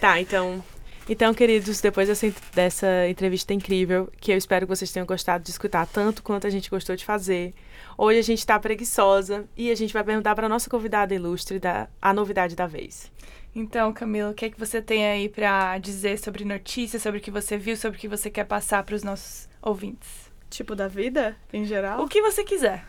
Tá, 0.00 0.20
então 0.20 0.62
então, 1.08 1.34
queridos, 1.34 1.80
depois 1.80 2.08
dessa, 2.08 2.32
dessa 2.54 3.08
entrevista 3.08 3.52
incrível, 3.52 4.10
que 4.20 4.32
eu 4.32 4.36
espero 4.36 4.66
que 4.66 4.74
vocês 4.74 4.92
tenham 4.92 5.06
gostado 5.06 5.42
de 5.42 5.50
escutar 5.50 5.86
tanto 5.86 6.22
quanto 6.22 6.46
a 6.46 6.50
gente 6.50 6.70
gostou 6.70 6.94
de 6.94 7.04
fazer. 7.04 7.54
Hoje 7.98 8.18
a 8.20 8.22
gente 8.22 8.38
está 8.38 8.58
preguiçosa 8.58 9.44
e 9.56 9.70
a 9.70 9.74
gente 9.74 9.92
vai 9.92 10.04
perguntar 10.04 10.34
para 10.34 10.48
nossa 10.48 10.70
convidada 10.70 11.14
ilustre 11.14 11.58
da, 11.58 11.88
a 12.00 12.12
novidade 12.14 12.54
da 12.54 12.66
vez. 12.66 13.10
Então, 13.54 13.92
Camila, 13.92 14.30
o 14.30 14.34
que 14.34 14.46
é 14.46 14.50
que 14.50 14.58
você 14.58 14.80
tem 14.80 15.06
aí 15.06 15.28
para 15.28 15.76
dizer 15.78 16.18
sobre 16.18 16.44
notícias, 16.44 17.02
sobre 17.02 17.18
o 17.18 17.22
que 17.22 17.30
você 17.30 17.58
viu, 17.58 17.76
sobre 17.76 17.98
o 17.98 18.00
que 18.00 18.08
você 18.08 18.30
quer 18.30 18.44
passar 18.44 18.82
para 18.82 18.94
os 18.94 19.02
nossos 19.02 19.48
ouvintes? 19.60 20.30
Tipo 20.48 20.74
da 20.74 20.88
vida, 20.88 21.36
em 21.52 21.64
geral? 21.64 22.02
O 22.02 22.08
que 22.08 22.22
você 22.22 22.44
quiser. 22.44 22.84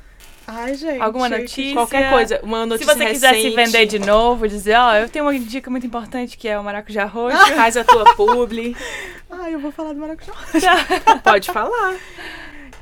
Ai, 0.46 0.76
gente. 0.76 1.02
Alguma 1.02 1.30
notícia. 1.30 1.74
Qualquer 1.74 2.10
coisa. 2.10 2.40
Uma 2.44 2.66
notícia 2.66 2.94
Se 2.94 3.00
você 3.00 3.06
recente. 3.06 3.34
quiser 3.34 3.42
se 3.42 3.56
vender 3.56 3.86
de 3.86 4.00
novo, 4.00 4.48
dizer, 4.48 4.76
ó, 4.76 4.92
oh, 4.92 4.96
eu 4.96 5.10
tenho 5.10 5.26
uma 5.26 5.38
dica 5.40 5.70
muito 5.70 5.88
importante 5.88 6.38
que 6.38 6.48
é 6.48 6.60
o 6.60 6.64
maracujá 6.64 7.06
roxo. 7.06 7.38
Faz 7.56 7.78
a 7.78 7.84
tua 7.84 8.16
publi. 8.16 8.76
Ai, 9.30 9.54
eu 9.54 9.60
vou 9.60 9.72
falar 9.72 9.94
do 9.94 10.00
maracujá 10.00 10.34
roxo. 10.34 10.68
Pode 11.24 11.52
falar. 11.52 11.96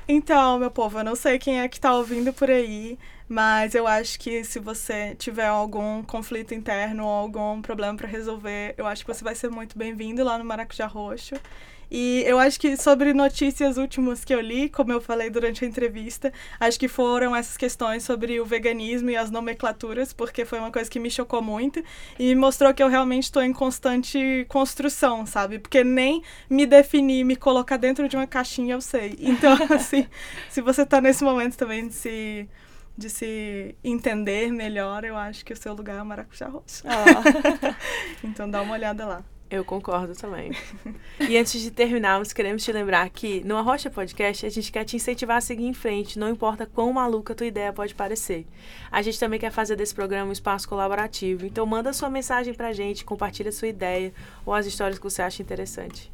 Então, 0.08 0.60
meu 0.60 0.72
povo, 0.72 1.00
eu 1.00 1.04
não 1.04 1.16
sei 1.16 1.38
quem 1.38 1.62
é 1.62 1.68
que 1.68 1.80
tá 1.80 1.96
ouvindo 1.96 2.34
por 2.34 2.50
aí, 2.50 2.98
mas 3.30 3.76
eu 3.76 3.88
acho 3.88 4.20
que 4.20 4.44
se 4.44 4.60
você 4.60 5.16
tiver 5.16 5.46
algum 5.48 6.04
conflito 6.04 6.54
interno 6.54 7.06
ou 7.06 7.10
algum 7.10 7.62
problema 7.62 7.96
para 7.96 8.08
resolver, 8.08 8.74
eu 8.78 8.86
acho 8.86 9.06
que 9.06 9.14
você 9.14 9.24
vai 9.24 9.36
ser 9.36 9.50
muito 9.50 9.78
bem-vindo 9.78 10.24
lá 10.24 10.38
no 10.38 10.44
Maracujá 10.44 10.88
Roxo. 10.88 11.36
E 11.92 12.24
eu 12.26 12.40
acho 12.40 12.58
que 12.58 12.78
sobre 12.78 13.14
notícias 13.14 13.78
últimas 13.78 14.24
que 14.24 14.34
eu 14.34 14.40
li, 14.40 14.70
como 14.70 14.94
eu 14.94 15.02
falei 15.02 15.30
durante 15.30 15.66
a 15.66 15.68
entrevista, 15.68 16.32
acho 16.58 16.80
que 16.80 16.88
foram 16.88 17.36
essas 17.36 17.58
questões 17.58 18.04
sobre 18.04 18.40
o 18.40 18.46
veganismo 18.46 19.10
e 19.10 19.18
as 19.18 19.30
nomenclaturas, 19.30 20.14
porque 20.14 20.46
foi 20.46 20.60
uma 20.60 20.72
coisa 20.72 20.90
que 20.90 21.00
me 21.00 21.12
chocou 21.12 21.42
muito 21.42 21.84
e 22.18 22.34
me 22.34 22.36
mostrou 22.36 22.74
que 22.74 22.82
eu 22.82 22.88
realmente 22.88 23.24
estou 23.24 23.44
em 23.44 23.52
constante 23.52 24.46
construção, 24.48 25.26
sabe? 25.26 25.60
Porque 25.60 25.84
nem 25.84 26.24
me 26.50 26.66
definir, 26.66 27.26
me 27.26 27.36
colocar 27.36 27.76
dentro 27.76 28.08
de 28.08 28.16
uma 28.16 28.26
caixinha 28.26 28.76
eu 28.76 28.82
sei. 28.82 29.18
Então, 29.20 29.58
assim, 29.76 30.08
se 30.50 30.62
você 30.62 30.84
está 30.84 31.02
nesse 31.02 31.26
momento 31.26 31.58
também 31.58 31.90
de 31.90 31.94
se 31.94 32.50
de 32.98 33.10
se 33.10 33.76
entender 33.84 34.52
melhor, 34.52 35.04
eu 35.04 35.18
acho 35.18 35.44
que 35.44 35.54
o 35.54 35.58
seu 35.58 35.74
lugar 35.74 35.98
é 35.98 36.02
o 36.02 36.06
Maracujá 36.06 36.48
Roxo. 36.48 36.84
Ah. 36.86 37.76
então 38.24 38.50
dá 38.50 38.62
uma 38.62 38.74
olhada 38.74 39.06
lá. 39.06 39.24
Eu 39.52 39.66
concordo 39.66 40.16
também. 40.16 40.52
e 41.20 41.38
antes 41.38 41.62
de 41.62 41.70
terminarmos, 41.70 42.32
queremos 42.32 42.64
te 42.64 42.72
lembrar 42.72 43.10
que 43.10 43.44
no 43.44 43.58
Arrocha 43.58 43.90
Podcast 43.90 44.46
a 44.46 44.50
gente 44.50 44.72
quer 44.72 44.86
te 44.86 44.96
incentivar 44.96 45.36
a 45.36 45.42
seguir 45.42 45.66
em 45.66 45.74
frente, 45.74 46.18
não 46.18 46.30
importa 46.30 46.66
quão 46.66 46.94
maluca 46.94 47.34
a 47.34 47.36
tua 47.36 47.48
ideia 47.48 47.74
pode 47.74 47.94
parecer. 47.94 48.48
A 48.90 49.02
gente 49.02 49.20
também 49.20 49.38
quer 49.38 49.52
fazer 49.52 49.76
desse 49.76 49.94
programa 49.94 50.30
um 50.30 50.32
espaço 50.32 50.70
colaborativo, 50.70 51.46
então 51.46 51.66
manda 51.66 51.92
sua 51.92 52.10
mensagem 52.10 52.54
pra 52.54 52.72
gente, 52.72 53.04
compartilha 53.04 53.52
sua 53.52 53.68
ideia 53.68 54.14
ou 54.46 54.54
as 54.54 54.66
histórias 54.66 54.98
que 54.98 55.04
você 55.04 55.22
acha 55.22 55.42
interessante. 55.42 56.10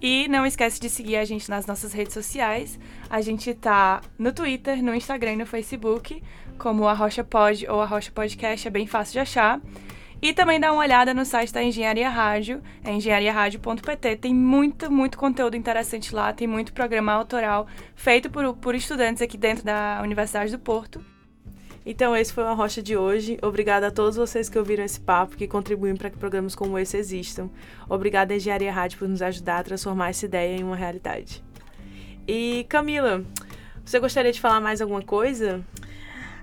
E 0.00 0.28
não 0.28 0.44
esquece 0.44 0.78
de 0.78 0.90
seguir 0.90 1.16
a 1.16 1.24
gente 1.24 1.48
nas 1.48 1.66
nossas 1.66 1.94
redes 1.94 2.12
sociais. 2.12 2.78
A 3.08 3.22
gente 3.22 3.52
tá 3.54 4.02
no 4.18 4.30
Twitter, 4.30 4.82
no 4.82 4.94
Instagram 4.94 5.32
e 5.32 5.36
no 5.36 5.46
Facebook, 5.46 6.22
como 6.58 6.86
a 6.86 6.92
Rocha 6.92 7.24
Pod 7.24 7.66
ou 7.66 7.80
a 7.80 7.86
Rocha 7.86 8.12
Podcast, 8.12 8.68
é 8.68 8.70
bem 8.70 8.86
fácil 8.86 9.14
de 9.14 9.20
achar. 9.20 9.58
E 10.20 10.32
também 10.32 10.58
dá 10.58 10.72
uma 10.72 10.82
olhada 10.82 11.14
no 11.14 11.24
site 11.24 11.52
da 11.52 11.62
Engenharia 11.62 12.08
Rádio, 12.08 12.60
é 12.84 12.90
engenhariaradio.pt. 12.92 14.16
Tem 14.16 14.34
muito, 14.34 14.90
muito 14.90 15.16
conteúdo 15.16 15.56
interessante 15.56 16.12
lá, 16.12 16.32
tem 16.32 16.48
muito 16.48 16.72
programa 16.72 17.12
autoral 17.12 17.68
feito 17.94 18.28
por, 18.28 18.54
por 18.56 18.74
estudantes 18.74 19.22
aqui 19.22 19.38
dentro 19.38 19.64
da 19.64 20.00
Universidade 20.02 20.50
do 20.50 20.58
Porto. 20.58 21.00
Então, 21.86 22.14
esse 22.16 22.32
foi 22.32 22.44
o 22.44 22.54
Rocha 22.54 22.82
de 22.82 22.96
hoje. 22.96 23.38
Obrigada 23.40 23.86
a 23.86 23.90
todos 23.90 24.16
vocês 24.16 24.48
que 24.48 24.58
ouviram 24.58 24.84
esse 24.84 25.00
papo, 25.00 25.36
que 25.36 25.46
contribuem 25.46 25.96
para 25.96 26.10
que 26.10 26.18
programas 26.18 26.54
como 26.54 26.78
esse 26.78 26.96
existam. 26.96 27.48
Obrigada, 27.88 28.34
Engenharia 28.34 28.72
Rádio, 28.72 28.98
por 28.98 29.08
nos 29.08 29.22
ajudar 29.22 29.58
a 29.58 29.62
transformar 29.62 30.10
essa 30.10 30.26
ideia 30.26 30.56
em 30.56 30.64
uma 30.64 30.76
realidade. 30.76 31.42
E, 32.26 32.66
Camila, 32.68 33.24
você 33.84 33.98
gostaria 33.98 34.32
de 34.32 34.40
falar 34.40 34.60
mais 34.60 34.82
alguma 34.82 35.00
coisa? 35.00 35.64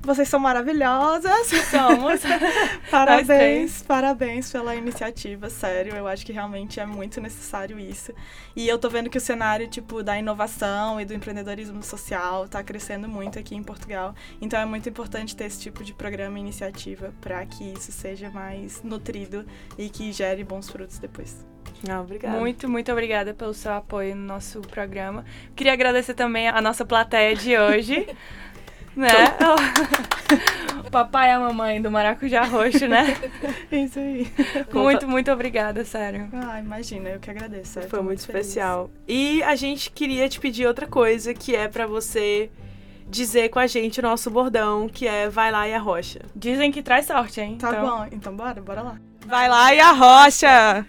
Vocês 0.05 0.29
são 0.29 0.39
maravilhosas. 0.39 1.47
Somos. 1.69 2.21
parabéns, 2.91 3.81
parabéns 3.81 4.51
pela 4.51 4.75
iniciativa, 4.75 5.49
sério. 5.49 5.95
Eu 5.95 6.07
acho 6.07 6.23
que 6.25 6.31
realmente 6.31 6.79
é 6.79 6.85
muito 6.85 7.19
necessário 7.19 7.79
isso. 7.79 8.13
E 8.55 8.67
eu 8.67 8.77
tô 8.77 8.87
vendo 8.87 9.09
que 9.09 9.17
o 9.17 9.21
cenário, 9.21 9.67
tipo, 9.67 10.03
da 10.03 10.17
inovação 10.17 11.01
e 11.01 11.05
do 11.05 11.13
empreendedorismo 11.13 11.81
social 11.81 12.47
tá 12.47 12.63
crescendo 12.63 13.07
muito 13.07 13.39
aqui 13.39 13.55
em 13.55 13.63
Portugal. 13.63 14.13
Então 14.39 14.59
é 14.59 14.65
muito 14.65 14.87
importante 14.87 15.35
ter 15.35 15.45
esse 15.45 15.59
tipo 15.59 15.83
de 15.83 15.93
programa 15.93 16.37
e 16.37 16.41
iniciativa 16.41 17.11
para 17.19 17.43
que 17.45 17.73
isso 17.73 17.91
seja 17.91 18.29
mais 18.29 18.83
nutrido 18.83 19.45
e 19.77 19.89
que 19.89 20.11
gere 20.11 20.43
bons 20.43 20.69
frutos 20.69 20.99
depois. 20.99 21.43
Ah, 21.89 22.01
obrigada. 22.01 22.37
Muito, 22.37 22.69
muito 22.69 22.91
obrigada 22.91 23.33
pelo 23.33 23.53
seu 23.53 23.73
apoio 23.73 24.15
no 24.15 24.23
nosso 24.23 24.61
programa. 24.61 25.25
Queria 25.55 25.73
agradecer 25.73 26.13
também 26.13 26.47
a 26.47 26.61
nossa 26.61 26.85
plateia 26.85 27.35
de 27.35 27.57
hoje. 27.57 28.07
né? 28.95 29.09
o 30.85 30.89
papai 30.91 31.29
e 31.29 31.31
a 31.33 31.39
mamãe 31.39 31.81
do 31.81 31.91
maracujá 31.91 32.43
roxo, 32.43 32.87
né? 32.87 33.15
Isso 33.71 33.99
aí. 33.99 34.27
Muito, 34.73 35.07
muito 35.07 35.31
obrigada, 35.31 35.83
sério. 35.85 36.29
Ah, 36.33 36.59
imagina, 36.59 37.09
eu 37.09 37.19
que 37.19 37.29
agradeço. 37.29 37.79
eu 37.79 37.89
Foi 37.89 38.01
muito 38.01 38.25
feliz. 38.25 38.45
especial. 38.47 38.89
E 39.07 39.41
a 39.43 39.55
gente 39.55 39.91
queria 39.91 40.27
te 40.29 40.39
pedir 40.39 40.65
outra 40.67 40.87
coisa, 40.87 41.33
que 41.33 41.55
é 41.55 41.67
pra 41.67 41.85
você 41.85 42.49
dizer 43.07 43.49
com 43.49 43.59
a 43.59 43.67
gente 43.67 43.99
o 43.99 44.03
nosso 44.03 44.29
bordão, 44.31 44.89
que 44.89 45.07
é 45.07 45.29
vai 45.29 45.51
lá 45.51 45.67
e 45.67 45.73
arrocha. 45.73 46.21
Dizem 46.35 46.71
que 46.71 46.81
traz 46.81 47.05
sorte, 47.05 47.39
hein? 47.41 47.57
Tá 47.59 47.69
Então, 47.69 47.85
bom, 47.85 48.07
então 48.11 48.35
bora, 48.35 48.61
bora 48.61 48.81
lá. 48.81 48.99
Vai 49.27 49.47
lá 49.49 49.73
e 49.73 49.79
arrocha! 49.79 50.85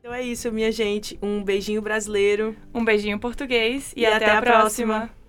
Então 0.00 0.12
é 0.12 0.20
isso, 0.22 0.52
minha 0.52 0.70
gente. 0.70 1.18
Um 1.22 1.42
beijinho 1.42 1.80
brasileiro. 1.80 2.54
Um 2.74 2.84
beijinho 2.84 3.18
português 3.18 3.92
e, 3.96 4.00
E 4.02 4.06
até, 4.06 4.16
até 4.16 4.30
a 4.32 4.38
a 4.38 4.42
próxima. 4.42 4.94
próxima. 4.94 5.23